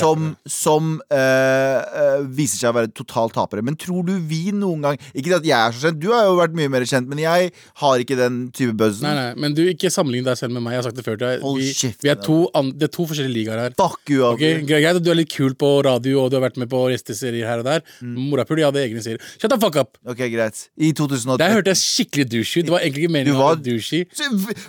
Som, 0.02 0.26
som 0.46 0.90
øh, 1.12 2.26
viser 2.36 2.60
seg 2.60 2.70
å 2.72 2.76
være 2.76 2.90
totalt 2.92 3.34
tapere. 3.36 3.64
Men 3.64 3.76
tror 3.80 4.04
du 4.06 4.12
vi 4.28 4.52
noen 4.52 4.82
gang 4.84 4.98
Ikke 5.16 5.38
at 5.38 5.46
jeg 5.46 5.56
er 5.56 5.72
så 5.74 5.88
kjent, 5.88 6.00
du 6.02 6.10
har 6.12 6.26
jo 6.28 6.36
vært 6.38 6.56
mye 6.58 6.70
mer 6.72 6.84
kjent, 6.88 7.08
men 7.10 7.22
jeg 7.22 7.52
har 7.82 8.02
ikke 8.04 8.18
den 8.18 8.38
type 8.54 8.74
buzzen. 8.78 9.06
Nei, 9.08 9.14
nei, 9.18 9.40
men 9.44 9.56
du, 9.56 9.62
ikke 9.72 9.90
sammenlign 9.92 10.26
deg 10.28 10.38
selv 10.40 10.56
med 10.56 10.64
meg. 10.66 10.76
Jeg 10.76 10.82
har 10.82 10.88
sagt 10.90 11.00
det 11.00 11.06
før 11.06 11.18
deg. 11.20 11.44
Vi, 11.58 11.70
vi 12.04 12.12
er 12.12 12.20
to, 12.22 12.38
an, 12.58 12.72
det 12.76 12.88
er 12.90 12.92
to 12.94 13.06
forskjellige 13.08 13.36
ligaer 13.38 13.62
her. 13.64 13.76
Fuck 13.78 14.12
you, 14.12 14.22
okay? 14.28 14.60
Greit 14.68 14.90
at 15.00 15.02
du 15.04 15.10
er 15.14 15.18
litt 15.22 15.32
kul 15.32 15.56
på 15.58 15.72
radio, 15.86 16.24
og 16.24 16.32
du 16.32 16.38
har 16.38 16.44
vært 16.46 16.60
med 16.60 16.70
på 16.72 16.84
gjesteserier 16.92 17.48
her 17.48 17.62
og 17.64 17.68
der. 17.70 17.84
Mm. 18.04 18.18
Morapul, 18.32 18.60
jeg 18.60 18.68
hadde 18.68 18.82
egne 18.84 19.04
serier. 19.04 19.22
Shut 19.38 19.48
the 19.52 19.58
fuck 19.62 19.78
up! 19.80 19.96
Ok, 20.08 20.22
greit. 20.32 20.66
I 20.76 20.92
2008 20.98 21.38
Der 21.42 21.54
hørte 21.56 21.72
jeg 21.72 21.80
skikkelig 21.82 22.28
douche 22.32 22.60
ut. 22.60 22.68
Det 22.68 22.74
var 22.74 22.84
egentlig 22.84 23.06
ikke 23.06 23.14
meningen 23.16 23.32
Du 23.32 23.40
var- 23.40 23.56
å 23.56 23.56
være 23.56 23.64
douchey. 23.70 24.04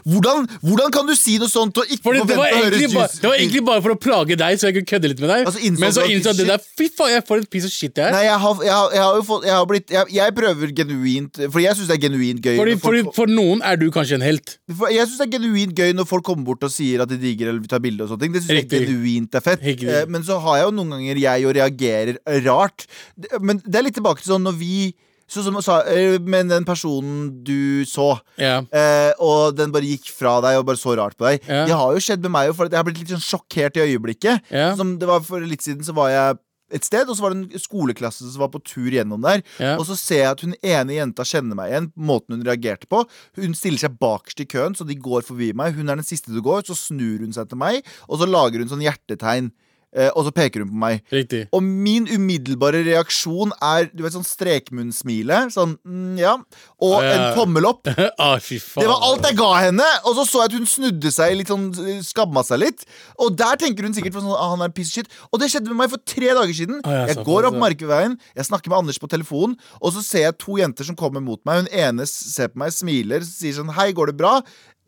Hvordan, 0.07 0.47
hvordan 0.63 0.91
kan 0.93 1.07
du 1.09 1.15
si 1.17 1.37
noe 1.41 1.51
sånt 1.51 1.77
og 1.81 1.89
ikke 1.91 2.03
forvente 2.07 2.35
å 2.37 2.41
høre 2.43 2.71
egentlig 2.71 2.91
bare, 2.93 3.09
det 3.21 3.29
var 3.29 3.37
egentlig 3.39 3.63
bare 3.67 3.83
for 3.85 3.95
å 3.95 3.99
plage 3.99 4.37
deg, 4.39 4.52
så 4.61 4.69
jeg 4.69 4.75
kunne 4.77 4.89
kødde 4.89 5.09
litt 5.11 5.21
med 5.23 5.29
deg. 5.31 5.45
Altså, 5.49 5.71
Men 5.79 5.93
så 5.95 6.05
innså 6.09 6.33
det 6.37 6.47
der 6.49 6.61
Fy 6.63 6.87
faen, 6.97 7.11
jeg 7.13 7.23
får 7.27 7.41
en 7.41 7.47
piece 7.53 7.69
of 7.69 7.73
shit 7.73 7.97
jeg 7.97 8.07
er. 8.07 8.15
Nei, 8.15 8.23
jeg 8.25 8.39
har, 8.43 8.63
jeg, 8.65 8.73
har, 8.73 8.89
jeg 8.97 9.03
har 9.03 9.17
jo 9.19 9.23
fått 9.27 9.47
Jeg 9.47 9.55
har 9.57 9.67
blitt 9.69 9.93
Jeg, 9.93 10.11
jeg 10.17 10.35
prøver 10.39 10.73
genuint 10.79 11.39
Fordi 11.45 11.65
jeg 11.65 11.79
syns 11.79 11.91
det 11.91 11.97
er 11.97 12.01
genuint 12.07 12.41
gøy 12.43 12.57
Fordi, 12.61 12.75
folk, 12.77 12.83
fordi 12.87 13.15
For 13.17 13.33
noen 13.39 13.63
er 13.65 13.79
du 13.81 13.87
kanskje 13.93 14.19
en 14.19 14.25
helt. 14.25 14.55
for 14.77 14.93
Jeg 14.93 15.07
synes 15.07 15.21
det 15.21 15.27
er 15.27 15.33
genuint 15.37 15.77
gøy 15.77 15.93
når 15.97 16.09
folk 16.09 16.25
kommer 16.27 16.47
bort 16.51 16.63
og 16.67 16.73
sier 16.73 17.03
at 17.05 17.11
de 17.11 17.19
digger 17.21 17.51
eller 17.51 17.63
vil 17.63 17.71
ta 17.71 17.79
bilde 17.83 18.05
og 18.05 18.11
sånne 18.13 18.25
ting. 18.25 18.35
Det 18.35 18.43
synes 18.45 18.59
jeg 18.63 18.69
genuint 18.87 19.35
er 19.39 19.43
fett. 19.45 19.63
Riktig. 19.63 19.89
Eh, 19.89 20.05
men 20.09 20.23
så 20.25 20.37
har 20.43 20.59
jeg 20.61 20.69
jo 20.69 20.75
noen 20.79 20.95
ganger 20.97 21.23
jeg 21.23 21.43
jo 21.45 21.55
reagerer 21.59 22.19
rart. 22.47 22.85
Men 23.41 23.61
det 23.65 23.79
er 23.79 23.87
litt 23.87 23.97
tilbake 23.99 24.23
til 24.23 24.33
sånn 24.35 24.45
når 24.47 24.57
vi 24.59 24.75
Sånn 25.33 25.47
som 25.49 25.59
sa, 25.65 25.79
Men 26.21 26.51
den 26.51 26.65
personen 26.67 27.43
du 27.43 27.83
så. 27.89 28.13
yeah. 28.37 28.63
Eh, 28.71 29.11
og 29.23 29.57
den 29.57 29.73
bare 29.73 29.87
gikk 29.89 30.11
fra 30.13 30.37
deg 30.45 30.59
og 30.59 30.67
bare 30.69 30.79
så 30.79 30.95
rart 30.99 31.17
på 31.17 31.25
deg. 31.27 31.41
yeah. 31.49 31.65
Det 31.67 31.77
har 31.79 31.93
jo 31.95 32.01
skjedd 32.05 32.21
med 32.27 32.35
meg 32.35 32.53
for 32.55 32.69
jeg 32.69 32.77
har 32.79 32.85
blitt 32.87 33.01
litt 33.01 33.13
sånn 33.15 33.23
sjokkert 33.23 33.77
i 33.79 33.87
øyeblikket. 33.87 34.45
Yeah. 34.51 34.75
Som 34.77 34.97
det 35.01 35.09
var 35.09 35.23
For 35.25 35.41
litt 35.41 35.65
siden 35.65 35.85
så 35.85 35.95
var 35.97 36.11
jeg 36.13 36.37
et 36.73 36.85
sted, 36.87 37.05
og 37.05 37.13
så 37.17 37.21
var 37.25 37.33
det 37.33 37.43
en 37.53 37.61
skoleklasse 37.61 38.25
som 38.25 38.41
var 38.41 38.49
på 38.53 38.61
tur 38.65 38.89
gjennom 38.89 39.21
der. 39.21 39.43
Yeah. 39.61 39.75
Og 39.77 39.85
så 39.85 39.97
ser 39.99 40.23
jeg 40.23 40.31
at 40.31 40.41
hun 40.41 40.55
ene 40.65 40.95
jenta 40.95 41.25
kjenner 41.27 41.57
meg 41.59 41.69
igjen, 41.69 41.89
måten 41.93 42.37
hun 42.37 42.45
reagerte 42.47 42.89
på. 42.89 43.03
Hun 43.37 43.53
stiller 43.57 43.83
seg 43.83 43.99
bakerst 44.01 44.41
i 44.41 44.47
køen, 44.49 44.73
så 44.77 44.87
de 44.87 44.97
går 44.97 45.25
forbi 45.27 45.51
meg. 45.57 45.75
Hun 45.77 45.89
er 45.91 45.99
den 46.01 46.07
siste 46.07 46.33
du 46.33 46.41
går, 46.41 46.63
så 46.65 46.77
snur 46.77 47.21
hun 47.21 47.35
seg 47.35 47.51
til 47.51 47.61
meg, 47.61 47.83
og 48.07 48.21
så 48.21 48.29
lager 48.29 48.63
hun 48.63 48.71
sånn 48.71 48.81
hjertetegn. 48.85 49.51
Eh, 49.95 50.09
og 50.17 50.25
så 50.25 50.31
peker 50.33 50.63
hun 50.63 50.71
på 50.71 50.79
meg. 50.81 51.03
Riktig. 51.13 51.43
Og 51.53 51.61
min 51.63 52.07
umiddelbare 52.09 52.79
reaksjon 52.87 53.51
er 53.61 53.89
du 53.93 54.01
vet, 54.01 54.15
sånn 54.15 54.25
strekmunnsmile. 54.25 55.37
Sånn 55.53 55.75
mm, 55.85 56.15
ja. 56.17 56.33
Og 56.81 56.95
Ja. 57.03 57.11
en 57.13 57.35
tommel 57.37 57.67
opp. 57.69 57.87
ah, 58.19 58.39
fy 58.41 58.57
faen. 58.59 58.81
Det 58.83 58.89
var 58.89 59.05
alt 59.05 59.27
jeg 59.29 59.37
ga 59.37 59.51
henne! 59.67 59.85
Og 60.09 60.15
så 60.17 60.25
så 60.25 60.41
jeg 60.43 60.49
at 60.51 60.57
hun 60.57 60.65
snudde 60.69 61.11
seg 61.13 61.35
litt 61.37 61.51
sånn 61.53 61.67
Skamma 62.03 62.41
seg 62.47 62.63
litt. 62.63 62.85
Og 63.21 63.35
der 63.37 63.55
tenker 63.61 63.85
hun 63.85 63.93
sikkert 63.93 64.15
på 64.17 64.23
sånn, 64.25 64.33
ah, 64.33 64.49
han 64.55 64.61
er 64.65 64.71
en 64.71 64.75
piece 64.75 64.89
of 64.89 64.97
shit. 64.97 65.13
Og 65.31 65.39
det 65.43 65.51
skjedde 65.53 65.69
med 65.69 65.83
meg 65.83 65.93
for 65.93 66.01
tre 66.09 66.33
dager 66.33 66.53
siden. 66.57 66.81
Ah, 66.83 67.03
jeg 67.05 67.19
såpass, 67.19 67.29
går 67.29 67.49
opp. 67.51 67.59
Markveien, 67.63 68.17
jeg 68.35 68.49
snakker 68.49 68.73
med 68.73 68.81
Anders 68.83 68.97
på 68.99 69.07
telefon, 69.13 69.53
og 69.79 69.93
så 69.93 70.01
ser 70.03 70.25
jeg 70.27 70.37
to 70.41 70.57
jenter 70.57 70.89
som 70.89 70.97
kommer 70.99 71.21
mot 71.23 71.39
meg. 71.45 71.63
Hun 71.63 71.71
ene 71.85 72.07
ser 72.09 72.49
på 72.53 72.57
meg, 72.63 72.73
smiler, 72.73 73.21
sier 73.27 73.53
sånn 73.61 73.69
Hei, 73.77 73.91
går 73.95 74.11
det 74.11 74.17
bra? 74.19 74.39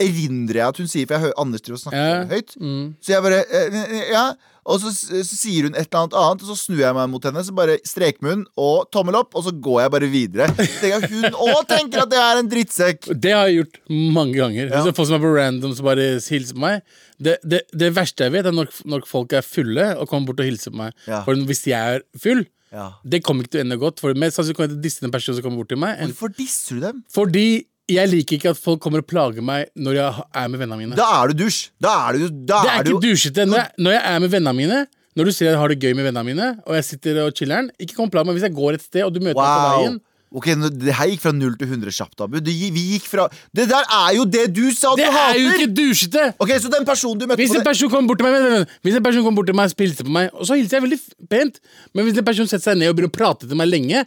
Erindrer 0.01 0.59
jeg 0.59 0.67
at 0.73 0.79
hun 0.81 0.89
sier, 0.91 1.05
for 1.07 1.15
jeg 1.15 1.23
hører 1.29 1.39
Anders 1.39 1.63
driver 1.63 1.77
og 1.77 1.83
snakker 1.85 2.03
Ja. 2.03 2.25
høyt. 2.33 2.55
Mm. 2.59 2.83
Så 2.99 3.13
jeg 3.13 3.23
bare 3.23 3.45
eh, 3.47 4.11
Ja. 4.11 4.25
Og 4.65 4.79
så, 4.81 4.89
så 4.95 5.21
sier 5.37 5.67
hun 5.67 5.75
et 5.77 5.83
eller 5.85 5.99
annet 6.01 6.15
annet, 6.17 6.41
og 6.41 6.49
så 6.49 6.55
snur 6.57 6.79
jeg 6.81 6.95
meg 6.97 7.09
mot 7.11 7.25
henne. 7.27 7.43
Så 7.45 7.53
bare 7.53 7.75
strekmunn 7.85 8.45
og 8.57 8.87
tommel 8.95 9.17
opp, 9.19 9.35
og 9.37 9.43
så 9.45 9.53
går 9.53 9.83
jeg 9.83 9.93
bare 9.93 10.09
videre. 10.09 10.47
Tenker 10.57 11.05
hun 11.11 11.27
òg 11.51 11.67
tenker 11.69 12.01
at 12.01 12.09
det 12.09 12.21
er 12.23 12.41
en 12.41 12.49
drittsekk. 12.49 13.11
Det 13.13 13.35
har 13.35 13.45
jeg 13.51 13.59
gjort 13.59 13.77
mange 14.17 14.33
ganger. 14.39 14.71
Ja. 14.73 14.81
Hvis 14.87 14.97
Folk 14.97 15.11
som 15.11 15.19
er 15.19 15.23
på 15.27 15.35
random 15.35 15.75
som 15.77 15.85
bare 15.85 16.07
hilser 16.17 16.57
på 16.57 16.63
meg. 16.65 16.81
Det, 17.21 17.37
det, 17.45 17.61
det 17.77 17.91
verste 17.95 18.25
jeg 18.25 18.33
vet, 18.39 18.49
er 18.49 18.57
når, 18.57 18.73
når 18.89 19.05
folk 19.07 19.37
er 19.37 19.45
fulle 19.45 19.91
og 20.01 20.09
kommer 20.09 20.31
bort 20.33 20.41
og 20.41 20.49
hilser 20.49 20.73
på 20.73 20.81
meg. 20.81 20.97
Ja. 21.05 21.21
For 21.27 21.37
hvis 21.51 21.61
jeg 21.69 21.99
er 21.99 22.05
full, 22.25 22.41
Ja. 22.75 22.89
det 23.07 23.21
kommer 23.23 23.45
ikke 23.45 23.53
til 23.53 23.61
å 23.61 23.65
ende 23.67 23.77
godt. 23.79 24.01
For 24.03 24.17
mest 24.17 24.35
sannsynlig 24.39 24.57
kommer 24.57 24.67
jeg 24.73 24.75
til 24.75 24.81
å 24.81 24.87
disse 24.89 25.05
den 25.05 25.13
personen 25.13 25.37
som 25.37 25.45
kommer 25.45 25.61
bort 25.61 25.69
til 25.71 25.79
meg. 25.85 26.01
Hvorfor 26.09 26.33
disser 26.41 26.81
du 26.81 26.87
dem? 26.89 27.03
fordi 27.13 27.45
jeg 27.91 28.09
liker 28.09 28.39
ikke 28.39 28.53
at 28.55 28.59
folk 28.59 28.81
kommer 28.81 29.03
og 29.03 29.07
plager 29.09 29.45
meg 29.45 29.69
når 29.77 29.99
jeg 29.99 30.25
er 30.41 30.47
med 30.49 30.61
vennene 30.61 30.79
mine. 30.81 30.97
Da 30.97 31.05
er 31.21 31.31
du 31.31 31.43
dusj. 31.45 31.67
Da 31.81 31.93
er 32.07 32.17
du, 32.17 32.27
da 32.33 32.63
det 32.65 32.71
er 32.71 32.79
er 32.79 32.89
ikke 32.89 33.03
dusjete. 33.03 33.45
Når 33.49 33.61
jeg, 33.61 33.69
når 33.85 33.97
jeg 33.97 34.03
er 34.11 34.23
med 34.23 34.33
vennene 34.33 34.57
mine, 34.57 34.81
når 35.15 35.29
du 35.29 35.35
ser 35.35 35.51
jeg 35.51 35.61
har 35.61 35.71
det 35.71 35.77
gøy 35.79 35.93
med 35.93 36.09
vennene 36.09 36.25
mine, 36.27 36.49
og 36.65 36.75
jeg 36.79 36.89
sitter 36.89 37.21
og 37.23 37.37
chiller'n, 37.37 37.69
ikke 37.79 37.95
kom 37.97 38.09
og 38.09 38.15
plag 38.15 38.27
meg 38.27 38.37
hvis 38.37 38.47
jeg 38.49 38.57
går 38.57 38.79
et 38.79 38.83
sted 38.83 39.05
og 39.05 39.13
du 39.15 39.21
møter 39.21 39.37
meg 39.37 39.61
på 39.61 39.79
veien. 39.79 40.01
Ok, 40.35 40.49
Det 40.81 40.95
her 40.97 41.07
gikk 41.07 41.21
fra 41.23 41.31
0 41.31 41.53
til 41.55 41.69
100 41.69 41.93
kjapt, 41.95 42.23
Abu. 42.25 42.39
Det, 42.43 42.51
vi 42.75 42.81
gikk 42.95 43.05
fra 43.07 43.27
Det 43.55 43.67
der 43.69 43.85
er 43.85 44.15
jo 44.17 44.25
det 44.27 44.49
du 44.51 44.65
sa 44.75 44.91
Det 44.97 45.05
du 45.07 45.19
er 45.21 45.37
jo 45.39 45.53
ikke 45.53 45.69
dusjete! 45.77 46.25
Ok, 46.43 46.51
Så 46.59 46.71
den 46.73 46.83
personen 46.87 47.21
du 47.21 47.27
møtte 47.29 47.39
Hvis 47.39 47.55
en 47.55 47.63
person 47.63 47.91
kommer 47.93 48.11
bort 48.11 48.19
til 48.19 48.27
meg 48.27 48.67
Hvis 48.83 48.97
en 48.97 49.05
person 49.05 49.23
kommer 49.23 49.39
bort 49.39 49.47
til 49.47 49.55
meg 49.55 49.69
og 49.71 49.85
hilser 49.85 50.03
på 50.09 50.11
meg, 50.17 50.33
og 50.33 50.49
så 50.49 50.57
hilser 50.59 50.79
jeg 50.79 50.87
veldig 50.89 50.99
pent, 51.31 51.61
men 51.93 52.09
hvis 52.09 52.19
en 52.19 52.27
person 52.27 52.49
setter 52.51 52.71
seg 52.73 52.81
ned 52.81 52.91
og 52.91 52.97
begynner 52.97 53.13
å 53.13 53.15
prate 53.15 53.47
til 53.47 53.59
meg 53.61 53.69
lenge 53.71 54.03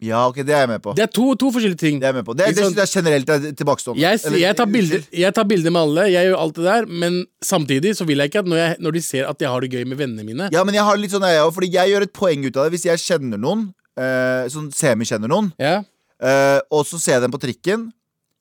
Ja, 0.00 0.22
ok, 0.30 0.40
det 0.48 0.54
er 0.56 0.62
jeg 0.64 0.70
med 0.70 0.80
på. 0.84 0.94
Det 0.96 1.02
er 1.04 1.10
to, 1.12 1.26
to 1.36 1.50
forskjellige 1.52 1.80
ting. 1.80 1.98
Det 2.00 2.08
er 2.08 2.14
jeg 2.14 2.18
med 2.22 2.26
på 2.28 2.34
Det, 2.36 2.46
Ikke 2.48 2.62
det, 2.62 2.76
det 2.78 2.84
er 2.86 2.92
generelt 2.94 3.32
er 3.34 3.42
tilbakestående. 3.58 4.00
Jeg, 4.00 4.20
Eller, 4.24 4.38
jeg, 4.40 4.56
tar 4.56 4.68
bilder, 4.72 5.02
jeg 5.22 5.36
tar 5.36 5.48
bilder 5.50 5.74
med 5.76 5.80
alle, 5.80 6.06
jeg 6.08 6.30
gjør 6.30 6.40
alt 6.44 6.56
det 6.56 6.64
der, 6.64 6.88
men 7.04 7.18
samtidig 7.44 7.92
så 7.98 8.06
vil 8.08 8.22
jeg 8.22 8.32
ikke 8.32 8.42
at 8.44 8.48
når, 8.48 8.74
når 8.80 8.96
de 8.96 9.02
ser 9.04 9.28
at 9.28 9.44
jeg 9.44 9.52
har 9.52 9.60
det 9.66 9.70
gøy 9.74 9.84
med 9.84 10.00
vennene 10.00 10.24
mine 10.24 10.48
Ja, 10.54 10.64
men 10.64 10.76
jeg 10.78 10.86
har 10.88 11.00
litt 11.00 11.12
sånn 11.12 11.26
jeg 11.28 11.44
òg, 11.44 11.52
fordi 11.56 11.70
jeg 11.76 11.92
gjør 11.92 12.08
et 12.08 12.14
poeng 12.16 12.46
ut 12.46 12.56
av 12.56 12.66
det. 12.66 12.74
Hvis 12.78 12.88
jeg 12.88 13.04
kjenner 13.04 13.40
noen, 13.40 13.68
eh, 14.00 14.48
sånn 14.52 14.72
semikjenner 14.72 15.28
noen, 15.30 15.52
Ja, 15.60 15.82
eh, 16.24 16.58
og 16.72 16.88
så 16.88 17.00
ser 17.00 17.18
jeg 17.18 17.26
dem 17.28 17.36
på 17.36 17.42
trikken 17.44 17.90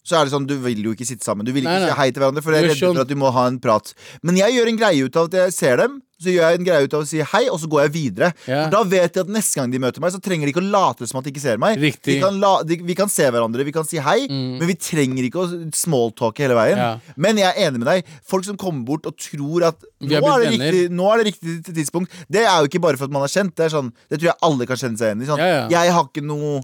så 0.03 0.19
er 0.19 0.25
det 0.25 0.33
sånn, 0.33 0.47
Du 0.49 0.55
vil 0.63 0.83
jo 0.83 0.93
ikke 0.95 1.05
sitte 1.05 1.25
sammen. 1.27 1.45
Du 1.45 1.51
vil 1.53 1.63
ikke 1.63 1.69
Nei, 1.75 1.85
nei. 1.85 1.89
si 1.91 1.97
hei 1.99 2.11
til 2.11 2.23
hverandre, 2.23 2.41
for 2.43 2.55
jeg 2.55 2.63
er 2.65 2.69
redd 2.71 2.79
for 2.95 3.01
at 3.03 3.09
du 3.11 3.15
må 3.19 3.31
ha 3.35 3.47
en 3.47 3.59
prat. 3.61 3.93
Men 4.23 4.37
jeg 4.39 4.55
gjør 4.55 4.67
en 4.71 4.77
greie 4.79 5.03
ut 5.05 5.15
av 5.19 5.27
at 5.29 5.41
jeg 5.43 5.53
ser 5.53 5.77
dem. 5.83 5.99
Så 6.19 6.33
gjør 6.33 6.49
jeg 6.51 6.57
en 6.59 6.65
greie 6.67 6.83
ut 6.83 6.93
av 6.97 7.03
å 7.05 7.07
si 7.07 7.21
hei, 7.23 7.41
og 7.47 7.59
så 7.61 7.67
går 7.71 7.85
jeg 7.85 7.91
videre. 7.93 8.33
Ja. 8.43 8.65
For 8.65 8.71
Da 8.73 8.79
vet 8.91 9.15
jeg 9.15 9.23
at 9.23 9.29
neste 9.31 9.55
gang 9.55 9.71
de 9.71 9.79
møter 9.79 10.03
meg, 10.03 10.11
så 10.11 10.19
trenger 10.19 10.49
de 10.49 10.51
ikke 10.51 10.59
å 10.59 10.71
late 10.73 11.07
som 11.07 11.19
at 11.21 11.23
de 11.23 11.31
ikke 11.31 11.43
ser 11.45 11.61
meg. 11.63 11.77
De 11.79 12.17
kan 12.19 12.35
la, 12.41 12.49
de, 12.67 12.75
vi 12.83 12.95
kan 12.99 13.07
se 13.07 13.23
hverandre, 13.31 13.63
vi 13.63 13.71
kan 13.71 13.87
si 13.87 14.01
hei, 14.03 14.25
men 14.27 14.65
vi 14.67 14.75
trenger 14.75 15.23
ikke 15.29 15.39
å 15.45 15.47
smalltalke 15.71 16.43
hele 16.43 16.57
veien. 16.59 16.81
Ja. 16.81 16.89
Men 17.15 17.39
jeg 17.39 17.47
er 17.53 17.69
enig 17.69 17.79
med 17.79 17.87
deg. 17.87 18.09
Folk 18.27 18.43
som 18.49 18.57
kommer 18.59 18.83
bort 18.89 19.07
og 19.07 19.15
tror 19.15 19.69
at 19.69 19.79
nå 20.03 20.19
er 20.19 20.43
riktig, 20.49 20.83
nå 20.91 21.07
er 21.13 21.23
det 21.23 21.29
riktig 21.31 21.55
tidspunkt, 21.79 22.11
det 22.27 22.43
er 22.43 22.57
jo 22.65 22.67
ikke 22.67 22.83
bare 22.83 22.99
for 22.99 23.07
at 23.07 23.15
man 23.15 23.23
er 23.23 23.31
kjent. 23.31 23.55
Det, 23.55 23.69
er 23.69 23.75
sånn, 23.77 23.93
det 24.11 24.19
tror 24.19 24.33
jeg 24.33 24.39
alle 24.49 24.67
kan 24.67 24.81
kjenne 24.83 24.99
seg 24.99 25.13
igjen 25.13 25.23
i. 25.23 25.29
Sånn, 25.31 25.39
Ja, 25.39 25.47
ja. 25.55 25.63
Jeg 25.79 25.95
har 25.95 26.03
ikke 26.11 26.25
noe 26.25 26.59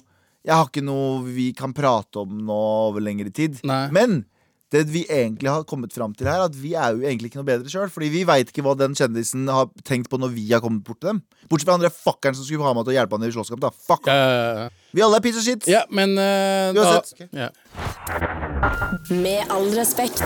Jeg 0.46 0.54
har 0.54 0.70
ikke 0.70 0.86
noe 0.86 1.26
vi 1.26 1.50
kan 1.58 1.74
prate 1.74 2.22
om 2.22 2.38
nå 2.46 2.62
over 2.89 3.02
lengre 3.04 3.32
tid. 3.34 3.58
Nei. 3.66 3.88
Men 3.96 4.24
det 4.74 4.84
vi 4.91 5.06
egentlig 5.10 5.50
har 5.50 5.64
kommet 5.70 5.93
fram 5.93 6.14
til 6.18 6.28
her, 6.28 6.43
at 6.46 6.56
vi 6.58 6.74
er 6.78 6.96
jo 6.96 7.06
egentlig 7.06 7.30
ikke 7.32 7.39
noe 7.39 7.48
bedre 7.48 7.72
sjøl. 7.72 7.89
Fordi 7.93 8.10
vi 8.14 8.24
veit 8.28 8.52
ikke 8.52 8.66
hva 8.66 8.76
den 8.78 8.98
kjendisen 8.98 9.48
har 9.52 9.70
tenkt 9.88 10.10
på 10.12 10.20
når 10.22 10.34
vi 10.36 10.48
har 10.52 10.64
kommet 10.64 10.86
bort 10.86 11.00
til 11.02 11.14
dem. 11.14 11.22
Bortsett 11.50 11.70
fra 11.70 11.78
han 11.78 11.93
fuckeren 11.93 12.38
som 12.38 12.48
skulle 12.48 12.66
ha 12.66 12.74
meg 12.76 12.88
til 12.88 12.96
å 12.96 12.98
hjelpe 13.00 13.18
han 13.18 13.28
i 13.28 13.32
slåsskamp. 13.36 13.64
Da. 13.64 13.72
Fuck. 13.88 14.10
ja, 14.10 14.68
Vi 14.96 15.06
alle 15.06 15.22
er 15.22 15.26
piece 15.26 15.41
of 15.41 15.48
shit. 15.48 15.70
ja 15.70 15.86
men 15.89 16.18
eh, 16.18 16.74
da, 16.76 17.00
okay. 17.02 17.30
ja. 17.34 17.50
Med 19.14 19.54
all 19.54 19.72
respekt. 19.78 20.26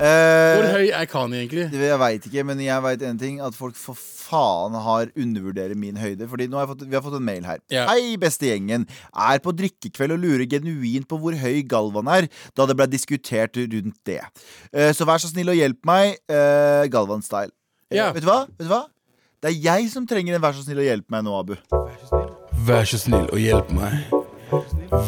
Eh, 0.00 0.56
Hvor 0.56 0.66
høy 0.78 0.86
er 0.96 1.04
Kani 1.06 1.36
egentlig? 1.42 1.66
Det- 1.70 1.80
Jeg 1.90 1.98
veit 2.00 2.24
ikke, 2.26 2.44
men 2.46 2.58
jeg 2.64 2.82
veit 2.82 3.02
en 3.02 3.18
ting. 3.18 3.40
At 3.40 3.52
folk 3.54 3.74
for 3.76 3.94
faen 3.94 4.72
har 4.72 5.06
undervurderer 5.14 5.76
min 5.76 5.96
høyde. 5.96 6.26
Fordi 6.28 6.46
nå 6.48 6.56
har 6.56 6.66
jeg 6.66 6.70
fått, 6.76 6.88
Vi 6.88 6.94
har 6.96 7.02
fått 7.02 7.16
en 7.16 7.24
mail 7.24 7.42
her. 7.44 7.58
Ja. 7.70 7.86
Hei, 7.86 8.16
beste 8.16 8.46
gjengen. 8.48 8.86
Er 9.14 9.38
på 9.40 9.52
drikkekveld 9.52 10.12
og 10.12 10.20
lurer 10.20 10.46
genuint 10.48 11.06
på 11.06 11.18
hvor 11.20 11.36
høy 11.36 11.62
Galvan 11.68 12.08
er, 12.08 12.28
da 12.56 12.64
det 12.66 12.76
ble 12.76 12.86
diskutert 12.86 13.52
rundt 13.56 13.96
det. 14.06 14.20
Eh, 14.72 14.92
så 14.92 15.04
vær 15.04 15.18
så 15.20 15.28
snill 15.28 15.50
og 15.50 15.56
hjelp 15.56 15.84
meg. 15.84 16.16
Eh, 16.28 16.86
Galvan-style. 16.88 17.50
Ja. 17.90 18.12
Vet 18.12 18.22
du 18.22 18.28
hva? 18.30 18.46
Vet 18.46 18.68
du 18.68 18.72
hva? 18.72 18.84
Det 19.42 19.50
er 19.52 19.60
jeg 19.60 19.90
som 19.90 20.06
trenger 20.06 20.34
en 20.36 20.40
vær 20.42 20.52
så 20.52 20.64
snill 20.64 20.78
og 20.78 20.84
hjelp 20.84 21.10
meg 21.10 21.24
nå, 21.24 21.38
Abu. 21.40 21.56
Vær 22.64 22.84
så 22.88 22.98
snill 22.98 23.28
og 23.28 23.38
hjelp 23.38 23.70
meg. 23.72 23.92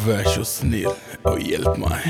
Vær 0.05 0.23
så 0.29 0.45
snill 0.45 0.93
og 1.25 1.39
hjelp 1.39 1.77
meg. 1.77 2.01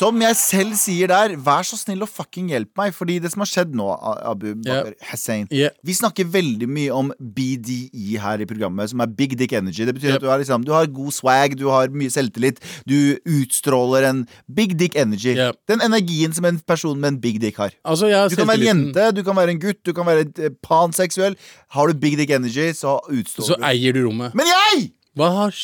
Som 0.00 0.20
jeg 0.24 0.36
selv 0.40 0.76
sier 0.80 1.10
der, 1.10 1.34
vær 1.36 1.66
så 1.66 1.76
snill 1.76 2.04
og 2.06 2.08
fucking 2.10 2.48
hjelp 2.54 2.70
meg. 2.80 2.94
Fordi 2.96 3.18
det 3.22 3.32
som 3.34 3.44
har 3.44 3.50
skjedd 3.50 3.74
nå, 3.76 3.88
Abu 4.30 4.54
Bakr 4.54 4.94
yeah. 4.94 5.10
Hussein 5.10 5.48
yeah. 5.52 5.74
Vi 5.86 5.96
snakker 5.96 6.28
veldig 6.32 6.68
mye 6.70 6.94
om 6.94 7.10
BDE 7.20 8.16
her 8.22 8.40
i 8.40 8.48
programmet, 8.48 8.92
som 8.92 9.02
er 9.04 9.12
Big 9.18 9.36
Dick 9.40 9.52
Energy. 9.56 9.84
Det 9.88 9.96
betyr 9.96 10.10
Yep. 10.10 10.16
at 10.16 10.24
du 10.24 10.30
har, 10.30 10.40
liksom, 10.42 10.64
du 10.66 10.72
har 10.74 10.88
god 10.90 11.12
swag, 11.14 11.56
du 11.60 11.66
har 11.70 11.92
mye 11.94 12.10
selvtillit, 12.10 12.58
du 12.88 13.18
utstråler 13.28 14.08
en 14.08 14.22
Big 14.48 14.76
Dick 14.80 14.96
Energy. 14.98 15.36
Yep. 15.36 15.60
Den 15.70 15.84
energien 15.84 16.34
som 16.34 16.48
en 16.48 16.58
person 16.66 16.98
med 16.98 17.14
en 17.14 17.20
big 17.20 17.40
dick 17.40 17.60
har. 17.60 17.70
Altså, 17.84 18.08
Du 18.30 18.36
kan 18.40 18.48
være 18.48 18.64
en 18.64 18.66
jente, 18.70 19.10
du 19.14 19.22
kan 19.26 19.36
være 19.36 19.54
en 19.54 19.60
gutt, 19.60 19.84
du 19.86 19.92
kan 19.92 20.06
være 20.08 20.26
eh, 20.38 20.50
panseksuell. 20.64 21.36
Har 21.76 21.86
du 21.86 21.94
Big 21.94 22.16
Dick 22.18 22.30
Energy, 22.30 22.72
så 22.74 22.98
utstråler 23.10 23.56
du. 23.56 23.62
Så 23.62 23.70
eier 23.70 23.92
du 23.94 24.02
rommet. 24.08 24.34
Men 24.34 24.46
jeg 24.50 24.90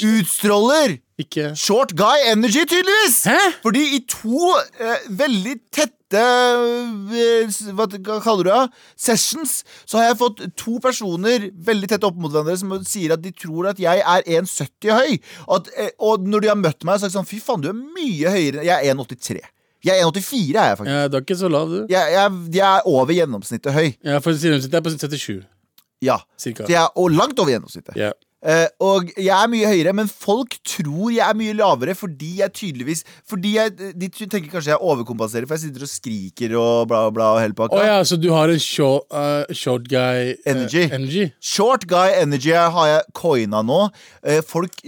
utstråler 0.07 0.99
Ikke 1.18 1.54
Short 1.56 1.94
guy 1.96 2.26
energy, 2.32 2.66
tydeligvis! 2.68 3.22
Hæ? 3.30 3.38
Fordi 3.62 3.82
i 3.96 4.00
to 4.10 4.50
eh, 4.80 5.06
veldig 5.16 5.54
tette 5.72 6.20
eh, 6.20 7.56
Hva 7.72 7.86
kaller 8.20 8.44
du 8.44 8.50
det? 8.50 8.58
Sessions, 9.00 9.54
så 9.88 9.98
har 10.02 10.10
jeg 10.10 10.18
fått 10.20 10.42
to 10.60 10.76
personer 10.84 11.48
veldig 11.70 11.88
tett 11.94 12.04
opp 12.04 12.18
mot 12.20 12.30
hverandre 12.34 12.58
som 12.60 12.74
sier 12.84 13.16
at 13.16 13.24
de 13.24 13.32
tror 13.32 13.70
at 13.72 13.80
jeg 13.80 14.04
er 14.04 14.28
1,70 14.42 14.92
høy. 14.92 15.16
At, 15.56 15.72
eh, 15.80 15.88
og 16.04 16.28
når 16.28 16.44
de 16.44 16.52
har 16.52 16.60
møtt 16.60 16.84
meg, 16.84 16.98
så 17.00 17.06
har 17.06 17.08
jeg 17.08 17.16
sagt 17.16 17.18
sånn 17.22 17.30
Fy 17.32 17.40
faen, 17.48 17.64
du 17.64 17.70
er 17.72 17.80
mye 17.80 18.34
høyere. 18.36 18.66
Jeg 18.68 18.76
er 18.76 18.92
1,83. 18.94 19.40
Jeg 19.86 19.96
er 20.02 20.04
1,84 20.10 20.60
er 20.60 20.70
jeg 20.70 20.78
faktisk. 20.82 20.92
ja, 21.00 21.08
Du 21.08 21.16
er 21.16 21.24
ikke 21.24 21.40
så 21.40 21.48
lav, 21.52 21.72
du. 21.72 21.80
Jeg, 21.92 22.12
jeg, 22.12 22.38
jeg 22.60 22.68
er 22.68 22.86
over 22.92 23.12
gjennomsnittet 23.16 23.72
høy. 23.76 23.88
Ja, 24.04 24.20
for 24.20 24.36
gjennomsnittet 24.36 24.78
er 24.80 24.84
på 24.84 24.92
77, 24.92 25.42
Ja. 26.04 26.16
cirka. 26.36 26.66
Så 26.68 26.72
jeg 26.76 26.82
er 26.84 26.92
og 26.98 27.12
langt 27.16 27.38
over 27.40 27.54
gjennomsnittet. 27.56 27.96
Ja. 27.96 28.12
Eh, 28.45 28.66
og 28.84 29.09
jeg 29.16 29.32
er 29.32 29.49
mye 29.49 29.68
høyere, 29.70 29.93
men 29.97 30.11
folk 30.12 30.59
tror 30.61 31.09
jeg 31.09 31.24
er 31.24 31.37
mye 31.39 31.55
lavere 31.57 31.95
fordi 31.97 32.43
jeg 32.43 32.53
tydeligvis 32.53 33.01
Fordi 33.24 33.55
jeg, 33.55 33.72
De 33.97 34.11
tenker 34.12 34.51
kanskje 34.53 34.74
jeg 34.74 34.82
overkompenserer, 34.84 35.47
for 35.49 35.57
jeg 35.57 35.64
sitter 35.64 35.87
og 35.87 35.89
skriker 35.89 36.57
og 36.61 36.91
bla, 36.91 37.01
bla 37.16 37.30
og 37.32 37.41
hele 37.41 37.57
Å 37.57 37.68
Oh, 37.72 37.80
ja, 37.80 37.97
så 38.05 38.18
du 38.20 38.28
har 38.34 38.53
en 38.53 38.61
short, 38.61 39.09
uh, 39.09 39.49
short 39.57 39.89
guy 39.89 40.37
energy. 40.45 40.84
Energy. 40.84 40.84
energy. 40.93 41.24
Short 41.41 41.89
guy 41.89 42.12
energy 42.20 42.53
har 42.53 42.91
jeg 42.91 43.09
coina 43.16 43.64
nå. 43.64 43.80
Eh, 44.20 44.43
folk 44.45 44.84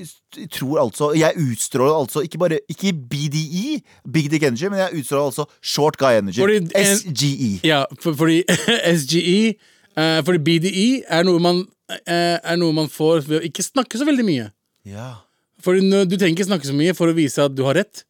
tror 0.53 0.83
altså 0.85 1.11
Jeg 1.17 1.41
utstråler 1.41 1.97
altså 2.03 2.21
ikke 2.27 2.39
bare 2.39 2.61
Ikke 2.69 2.93
BDE, 2.93 3.81
Big 4.13 4.31
Dick 4.31 4.45
Energy, 4.45 4.69
men 4.69 4.85
jeg 4.85 5.01
utstråler 5.01 5.33
altså 5.33 5.49
short 5.63 5.97
guy 5.97 6.21
energy. 6.21 6.45
Fordi 6.45 6.69
SGE. 6.69 7.51
Ja, 7.65 7.85
for, 7.97 8.13
fordi 8.13 8.43
SGE 9.01 9.57
eh, 9.97 10.21
Fordi 10.25 10.39
BDE 10.39 10.89
er 11.09 11.27
noe 11.27 11.41
man 11.41 11.65
eh, 11.65 11.75
Er 11.89 12.59
noe 12.61 12.75
man 12.77 12.89
får 12.93 13.23
ved 13.27 13.41
å 13.41 13.45
ikke 13.49 13.65
snakke 13.65 13.97
så 14.01 14.05
veldig 14.09 14.27
mye. 14.27 14.51
Ja. 14.89 15.09
Fordi 15.65 15.83
Du 16.09 16.17
trenger 16.17 16.37
ikke 16.37 16.49
snakke 16.51 16.69
så 16.69 16.75
mye 16.77 16.95
for 16.97 17.09
å 17.11 17.17
vise 17.17 17.43
at 17.45 17.55
du 17.57 17.65
har 17.67 17.79
rett. 17.81 18.05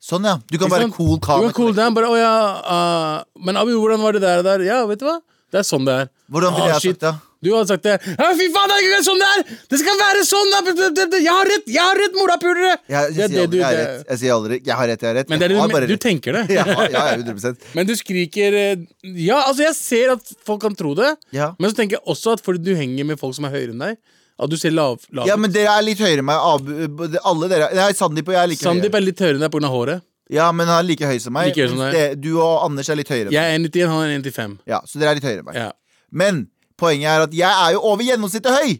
Sånn, 0.00 0.24
ja. 0.24 0.38
Du 0.48 0.56
kan 0.56 0.70
bare 0.72 0.86
cool 0.94 1.18
Du 1.18 1.26
kan 1.26 1.52
cool 1.52 1.74
down, 1.76 1.92
bare, 1.92 2.08
å 2.08 2.16
ja, 2.16 2.36
uh, 2.64 3.42
Men 3.44 3.58
Abu, 3.60 3.74
hvordan 3.76 4.00
var 4.00 4.16
det 4.16 4.22
der 4.24 4.40
og 4.40 4.46
der? 4.46 4.62
Ja, 4.64 4.78
vet 4.88 5.02
du 5.02 5.04
hva? 5.10 5.18
Det 5.52 5.60
er 5.60 5.66
sånn 5.66 5.84
det 5.84 5.96
er. 6.04 6.08
Hvordan 6.30 6.54
ville 6.56 6.70
Ah, 6.70 6.78
jeg 6.78 6.94
sagt 6.94 7.04
det? 7.04 7.12
Du 7.40 7.48
hadde 7.54 7.70
sagt 7.70 7.86
det. 7.86 7.94
Fy 8.04 8.46
faen, 8.52 8.68
det 8.68 8.74
er 8.76 8.82
ikke 8.84 9.04
sånn 9.06 9.20
det 9.22 9.28
er! 9.32 9.42
Det 9.72 9.78
skal 9.80 9.96
være 9.96 10.24
sånn! 10.28 10.50
Jeg 10.52 11.32
har 11.32 11.48
rett! 11.48 11.70
Jeg 11.72 11.80
har 11.80 11.96
rett, 11.96 12.18
morapulere! 12.18 12.74
Jeg, 12.84 13.14
jeg, 13.16 13.24
er 13.24 13.32
sier 13.32 13.44
aldri 13.46 13.60
jeg 13.60 13.64
har 13.64 13.78
rett. 13.80 14.02
Jeg 14.10 14.20
sier 14.20 14.34
aldri 14.34 14.58
'jeg 14.60 14.76
har 14.76 14.88
rett', 14.90 15.00
jeg 15.06 15.08
har 15.08 15.16
rett. 15.20 15.30
Men 15.32 15.40
det 15.40 15.46
er 15.48 15.54
det 15.54 15.80
du, 15.86 15.94
du 15.94 16.02
tenker 16.04 16.36
det. 16.36 16.42
Ja, 16.58 16.64
ja, 16.92 17.04
100 17.16 17.54
Men 17.78 17.88
du 17.88 17.94
skriker 17.96 18.52
eh, 18.52 18.76
Ja, 19.16 19.40
altså, 19.48 19.64
jeg 19.64 19.74
ser 19.78 20.12
at 20.18 20.32
folk 20.44 20.60
kan 20.66 20.76
tro 20.76 20.92
det. 20.98 21.14
Ja. 21.32 21.54
Men 21.58 21.72
så 21.72 21.80
tenker 21.80 21.96
jeg 21.96 22.04
også 22.04 22.36
at 22.36 22.44
fordi 22.44 22.60
du 22.60 22.74
henger 22.76 23.08
med 23.08 23.18
folk 23.18 23.34
som 23.38 23.48
er 23.48 23.56
høyere 23.56 23.72
enn 23.72 23.80
deg, 23.88 23.96
at 24.40 24.52
du 24.52 24.56
ser 24.60 24.76
lav, 24.76 25.00
lav 25.12 25.28
Ja, 25.28 25.36
men 25.40 25.52
dere 25.52 25.72
er 25.78 25.88
litt 25.88 26.00
høyere 26.00 26.20
enn 26.20 26.28
meg. 26.28 27.18
Alle 27.24 27.48
dere 27.48 27.72
Nei, 27.76 27.90
Sandeep 27.96 28.28
og 28.28 28.36
jeg 28.36 28.42
er 28.44 28.52
like 28.52 28.64
Sandeep 28.68 28.92
høye. 28.92 29.00
er 29.00 29.08
litt 29.08 29.24
høyere 29.24 29.40
enn 29.40 29.44
deg 29.48 29.52
pga. 29.56 29.72
håret. 29.72 30.04
Ja, 30.30 30.52
men 30.52 30.68
han 30.68 30.84
er 30.84 30.86
like 30.92 31.08
høy 31.08 31.18
som 31.24 31.32
meg. 31.34 31.50
Like 31.50 31.64
høy 31.64 31.72
som 31.72 31.80
det- 31.90 32.20
Du 32.20 32.36
og 32.38 32.68
Anders 32.68 32.88
er 32.92 33.00
litt 33.00 33.08
høyere. 33.08 33.32
Jeg 33.32 33.40
er 33.40 33.56
1,91, 33.58 33.88
han 33.88 34.04
er 34.04 34.18
1,95. 34.20 34.58
Ja, 34.68 34.84
så 34.84 35.00
dere 35.00 35.16
er 35.16 35.18
litt 35.18 35.24
høyere 35.24 35.40
enn 35.40 35.48
meg. 35.48 35.56
Ja. 35.56 35.72
Men 36.12 36.48
poenget 36.80 37.12
er 37.12 37.26
at 37.28 37.36
jeg 37.36 37.66
er 37.66 37.76
jo 37.76 37.84
over 37.92 38.06
gjennomsnittet 38.06 38.56
høy! 38.56 38.78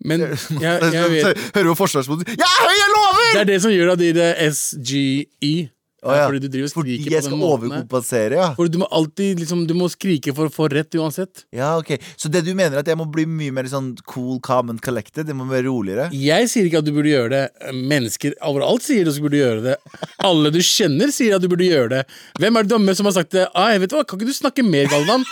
Men 0.00 0.22
jeg, 0.64 0.92
jeg 0.94 1.10
vet 1.12 1.42
Hører 1.52 1.66
du 1.66 1.72
hvor 1.74 1.82
forsvarsmoden 1.82 2.30
Jeg 2.32 2.46
er 2.46 2.62
høy, 2.64 2.76
jeg 2.78 2.94
lover! 2.94 3.26
Det 3.34 3.42
er 3.42 3.50
det 3.50 3.60
som 3.66 3.74
gjør 3.74 3.92
at 3.92 4.00
de 4.00 4.14
det 4.16 4.30
SGE. 4.56 5.52
Oh, 6.00 6.14
ja. 6.16 6.24
Fordi 6.24 6.38
du 6.40 6.46
driver 6.48 6.70
og 6.70 6.72
Fordi 6.78 6.94
jeg 6.96 7.20
skal 7.20 7.34
på 7.34 7.36
den 7.36 7.42
overkompensere, 7.44 8.36
ja. 8.38 8.46
Fordi 8.56 8.72
du 8.72 8.78
må 8.80 8.86
alltid 8.96 9.42
liksom, 9.42 9.66
Du 9.68 9.74
må 9.76 9.88
skrike 9.92 10.32
for 10.36 10.48
å 10.48 10.52
få 10.52 10.70
rett 10.72 10.96
uansett. 10.96 11.42
Ja, 11.52 11.74
ok 11.76 11.92
Så 12.16 12.30
det 12.32 12.40
du 12.46 12.54
mener 12.54 12.78
er 12.78 12.80
at 12.80 12.88
jeg 12.88 12.96
må 12.96 13.04
bli 13.12 13.26
mye 13.28 13.52
mer 13.52 13.68
sånn 13.68 13.92
cool, 14.08 14.38
calm 14.44 14.72
and 14.72 14.80
collected? 14.84 15.28
Det 15.28 15.36
må 15.36 15.44
være 15.50 15.68
roligere? 15.68 16.08
Jeg 16.16 16.48
sier 16.48 16.70
ikke 16.70 16.80
at 16.80 16.88
du 16.88 16.94
burde 16.96 17.12
gjøre 17.12 17.32
det. 17.34 17.74
Mennesker 17.76 18.38
overalt 18.48 18.86
sier 18.86 19.04
du 19.04 19.12
burde 19.20 19.42
gjøre 19.42 19.64
det. 19.66 19.76
Alle 20.24 20.52
du 20.54 20.60
kjenner, 20.64 21.12
sier 21.12 21.36
at 21.36 21.44
du 21.44 21.50
burde 21.52 21.68
gjøre 21.68 21.92
det. 21.98 22.02
Hvem 22.40 22.56
er 22.56 22.64
det 22.64 22.72
dumme 22.72 22.96
som 22.96 23.10
har 23.10 23.18
sagt 23.20 23.36
det? 23.36 23.44
Ah, 23.52 23.74
jeg 23.74 23.84
vet 23.84 23.98
hva, 23.98 24.06
Kan 24.08 24.20
ikke 24.20 24.32
du 24.32 24.36
snakke 24.40 24.64
mer, 24.64 24.88
Galvan? 24.88 25.26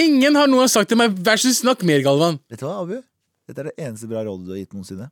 Ingen 0.00 0.36
har 0.38 0.48
noen 0.48 0.68
sagt 0.72 0.88
til 0.88 0.96
meg 1.00 1.10
'vær 1.16 1.36
så 1.40 1.48
snill, 1.50 1.58
snakk 1.62 1.82
mer, 1.84 2.00
Galvan'. 2.04 2.38
Vet 2.50 2.60
du 2.60 2.66
hva, 2.66 2.80
Abu? 2.82 3.02
Dette 3.48 3.58
er 3.60 3.64
det 3.68 3.74
eneste 3.76 4.08
bra 4.08 4.22
rådet 4.24 4.46
du 4.46 4.52
har 4.54 4.60
gitt 4.62 4.72
noensinne. 4.72 5.08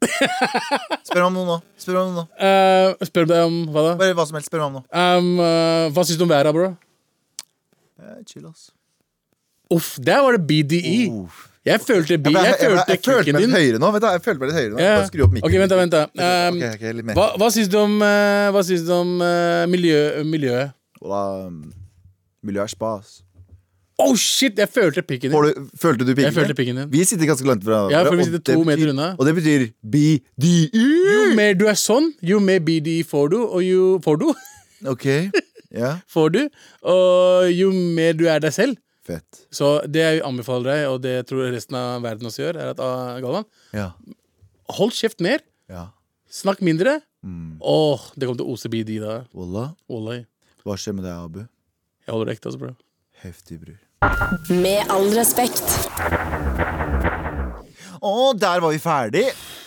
Spør 1.04 1.26
om 1.26 1.34
noe 1.34 1.46
nå. 1.48 1.56
Spør 1.82 1.96
om 2.00 2.12
noe 2.14 2.22
nå. 2.22 2.24
Uh, 2.40 3.04
spør 3.04 3.26
deg 3.28 3.42
om 3.44 3.56
hva 3.74 3.82
da? 3.88 3.94
Bare 4.00 4.14
hva 4.16 4.26
som 4.28 4.38
helst. 4.38 4.48
Spør 4.48 4.62
om 4.68 4.78
noe. 4.78 4.84
Um, 4.94 5.32
uh, 5.42 5.90
hva 5.92 6.04
syns 6.06 6.16
du 6.20 6.24
om 6.24 6.30
været, 6.30 6.54
bro? 6.54 6.70
Eh, 8.00 8.20
chill, 8.30 8.46
ass. 8.48 8.70
Uff, 9.70 9.98
der 10.00 10.22
var 10.24 10.38
det 10.38 10.46
BDE. 10.46 11.10
Uff. 11.12 11.46
Jeg 11.66 11.82
følte 11.84 12.16
bi, 12.16 12.32
Jeg, 12.32 12.54
følte 12.56 12.86
følte 12.86 12.96
kukken 13.04 13.34
meg 13.36 13.42
litt 13.42 13.50
din. 13.50 13.56
høyere 13.58 13.78
nå. 13.82 13.90
Vet 13.92 14.02
du, 14.02 14.06
jeg 14.14 14.22
følte 14.24 14.40
meg 14.40 14.48
litt 14.48 14.56
høyere 14.56 14.72
nå 14.72 14.78
Ja. 14.80 14.94
Bare 14.96 15.10
skru 15.10 15.24
opp 15.26 15.34
mikken. 15.34 15.50
Ok, 15.50 15.58
vent 15.60 15.70
da, 15.74 15.76
vent 15.76 15.92
da. 15.92 16.02
Um, 16.48 16.56
Ok, 16.56 16.64
ok, 16.78 16.84
litt 16.96 17.04
mer. 17.10 17.14
Hva, 17.18 17.26
hva 17.42 17.50
syns 17.52 17.68
du 17.68 17.76
om, 17.82 17.98
eh, 18.06 18.46
hva 18.54 18.62
syns 18.64 18.86
du 18.86 18.92
om 18.96 19.10
eh, 19.26 19.66
miljø, 19.68 19.98
miljøet? 20.24 20.72
Voilà, 21.02 21.20
um, 21.50 21.60
Miljø 22.42 22.62
er 22.64 22.72
spas. 22.72 23.18
Oh 24.00 24.14
shit, 24.16 24.56
jeg 24.58 24.68
følte 24.72 25.02
pikken 25.04 25.32
din. 25.32 25.44
Du, 25.54 25.68
følte 25.80 26.04
du 26.06 26.12
pikken? 26.14 26.28
Jeg 26.30 26.34
følte 26.36 26.54
pikken 26.56 26.78
din. 26.80 26.88
Vi 26.92 27.04
sitter 27.04 27.28
ganske 27.28 27.46
langt 27.48 27.64
fra 27.66 27.82
hverandre. 27.84 27.92
Ja, 27.98 28.02
for 28.08 28.16
vi 28.20 28.26
sitter 28.28 28.42
to 28.48 28.64
meter 28.64 28.80
betyr- 28.86 28.92
unna. 28.94 29.08
Og 29.18 29.26
det 29.28 29.34
betyr 29.36 29.64
BDE. 29.94 30.54
Jo 31.12 31.34
mer 31.36 31.54
du 31.60 31.66
er 31.68 31.78
sånn, 31.78 32.10
jo 32.24 32.40
mer 32.40 32.60
BDE 32.64 33.02
får 33.06 33.30
du, 33.34 33.38
og 33.44 33.60
jo 33.66 33.98
får 34.04 34.20
du, 34.22 34.28
Ok, 34.94 35.04
ja, 35.76 35.90
får 36.08 36.30
du, 36.32 36.40
og 36.88 37.50
jo 37.52 37.68
mer 37.98 38.14
du 38.16 38.24
er 38.32 38.40
deg 38.40 38.54
selv. 38.56 38.78
fett. 39.06 39.42
Så 39.52 39.82
det 39.90 40.00
jeg 40.06 40.22
anbefaler 40.24 40.70
deg, 40.70 40.82
og 40.94 41.00
det 41.04 41.12
jeg 41.18 41.26
tror 41.32 41.50
resten 41.52 41.76
av 41.76 42.02
verden 42.04 42.28
også 42.30 42.44
gjør, 42.46 42.58
er 42.62 42.72
at 42.72 42.80
ah, 42.84 43.18
Galvan, 43.20 43.44
Ja, 43.76 43.90
hold 44.78 44.92
kjeft 44.96 45.20
mer, 45.20 45.42
ja. 45.68 45.88
snakk 46.30 46.62
mindre. 46.64 47.00
Mm. 47.26 47.58
Åh, 47.60 48.00
det 48.16 48.24
kommer 48.28 48.38
til 48.40 48.46
å 48.48 48.54
ose 48.56 48.70
BDE 48.72 49.00
da. 49.02 49.18
Wallah, 49.36 49.74
Wallah. 49.92 50.22
hva 50.64 50.76
skjer 50.80 50.94
med 50.96 51.04
deg, 51.04 51.12
Abu? 51.12 51.42
Jeg 52.06 52.14
holder 52.14 52.30
det 52.30 52.36
ekte, 52.38 52.48
altså, 52.48 52.60
bro. 52.62 52.72
Heftig, 53.20 53.58
bror. 53.60 53.76
Med 54.48 54.80
all 54.88 55.10
respekt. 55.12 55.60
Å, 58.00 58.12
der 58.40 58.62
var 58.64 58.70
vi 58.72 58.78
ferdig. 58.80 59.24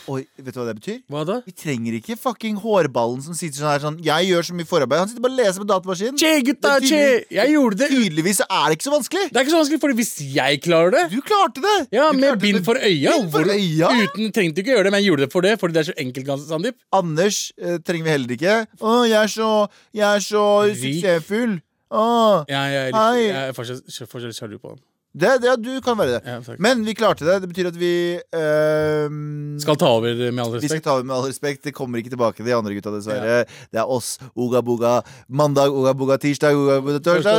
Oi, 0.10 0.24
vet 0.42 0.56
du 0.56 0.58
hva 0.58 0.64
det 0.68 0.74
betyr? 0.80 0.96
Hva 1.14 1.22
da? 1.30 1.36
Vi 1.46 1.54
trenger 1.56 1.94
ikke 2.00 2.16
fucking 2.20 2.58
hårballen 2.60 3.22
som 3.24 3.36
sitter 3.38 3.62
sånn 3.62 3.70
her 3.70 3.84
sånn 3.84 4.00
Jeg 4.04 4.26
gjør 4.32 4.48
så 4.48 4.56
mye 4.58 4.68
forarbeid. 4.68 5.04
Han 5.04 5.12
sitter 5.12 5.24
bare 5.24 5.36
og 5.36 5.40
leser 5.40 5.62
på 5.64 5.68
datamaskinen. 5.70 6.18
Che, 6.20 6.32
gutta, 6.50 6.72
che! 6.84 7.02
Jeg 7.38 7.54
gjorde 7.54 7.80
det. 7.84 7.90
Tydeligvis 7.94 8.42
er 8.48 8.66
det 8.74 8.78
ikke 8.80 8.88
så 8.90 8.94
vanskelig. 8.96 9.26
Det 9.30 9.38
er 9.40 9.46
ikke 9.46 9.54
så 9.54 9.60
vanskelig, 9.62 9.82
for 9.86 9.96
hvis 10.02 10.12
jeg 10.34 10.62
klarer 10.66 10.96
det 10.98 11.04
Du 11.14 11.20
klarte 11.30 11.64
det. 11.64 11.76
Ja, 11.96 12.08
Du 12.12 12.20
med 12.26 12.42
bind 12.42 12.66
for 12.66 12.82
øya. 12.82 13.14
Bind 13.20 13.30
for 13.38 13.46
hvor- 13.46 13.54
øya? 13.54 13.92
Uten, 14.02 14.34
trengte 14.36 14.66
ikke 14.66 14.74
gjøre 14.74 14.90
det, 14.90 14.96
men 14.98 15.04
jeg 15.06 15.12
gjorde 15.14 15.28
det 15.28 15.32
for 15.38 15.46
det, 15.46 15.54
fordi 15.62 15.78
det 15.78 15.84
er 15.86 15.92
så 15.94 16.00
enkelt, 16.08 16.34
Sandeep. 16.50 16.80
Anders 17.04 17.44
eh, 17.62 17.78
trenger 17.86 18.10
vi 18.10 18.16
heller 18.18 18.36
ikke. 18.40 18.58
Å, 18.82 18.96
jeg 19.08 19.20
er 19.22 19.32
så, 19.38 19.52
jeg 19.94 20.10
er 20.10 20.26
så 20.26 20.48
suksessfull. 20.74 21.62
Ja, 21.94 22.64
jeg, 22.74 22.80
er 22.80 22.90
litt, 22.90 22.98
Hei. 22.98 23.22
jeg 23.28 23.52
er 23.52 23.56
fortsatt, 23.58 24.10
fortsatt 24.10 24.38
sjalu 24.38 24.58
på 24.58 24.74
han. 24.74 24.82
det, 25.14 25.32
det, 25.44 25.48
ja, 25.52 25.56
du 25.62 25.70
kan 25.86 25.98
være 26.00 26.16
det. 26.16 26.22
Ja, 26.26 26.40
takk. 26.42 26.60
Men 26.64 26.82
vi 26.88 26.96
klarte 26.98 27.26
det. 27.28 27.36
Det 27.44 27.50
betyr 27.52 27.70
at 27.70 27.78
vi 27.78 27.94
ehm, 28.34 29.60
Skal 29.62 29.78
ta 29.78 29.92
over, 30.00 30.18
med 30.18 30.42
all 30.42 30.56
respekt? 30.56 30.66
Vi 30.66 30.72
skal 30.74 30.86
ta 30.88 30.96
over 30.98 31.06
med 31.10 31.16
all 31.18 31.28
respekt. 31.30 31.64
Det 31.68 31.76
kommer 31.78 32.02
ikke 32.02 32.14
tilbake, 32.16 32.46
de 32.46 32.56
andre 32.58 32.74
gutta, 32.74 32.94
dessverre. 32.96 33.44
Det 33.70 33.82
er 33.84 33.94
oss. 33.98 34.16
Oga 34.34 34.64
boga. 34.66 35.00
Mandag, 35.30 35.70
oga 35.74 35.94
boga. 35.94 36.18
Tirsdag, 36.18 36.58
oga 36.58 36.82
boga. 36.82 37.00
Torsdag. 37.04 37.38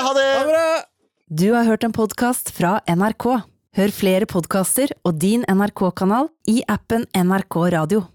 Ha 0.00 0.12
det! 0.16 0.30
Du 1.30 1.52
har 1.54 1.68
hørt 1.68 1.84
en 1.86 1.92
podkast 1.94 2.50
fra 2.56 2.80
NRK. 2.90 3.26
Hør 3.78 3.92
flere 3.94 4.26
podkaster 4.26 4.90
og 5.06 5.20
din 5.22 5.44
NRK-kanal 5.46 6.26
i 6.50 6.56
appen 6.66 7.04
NRK 7.14 7.60
Radio. 7.76 8.08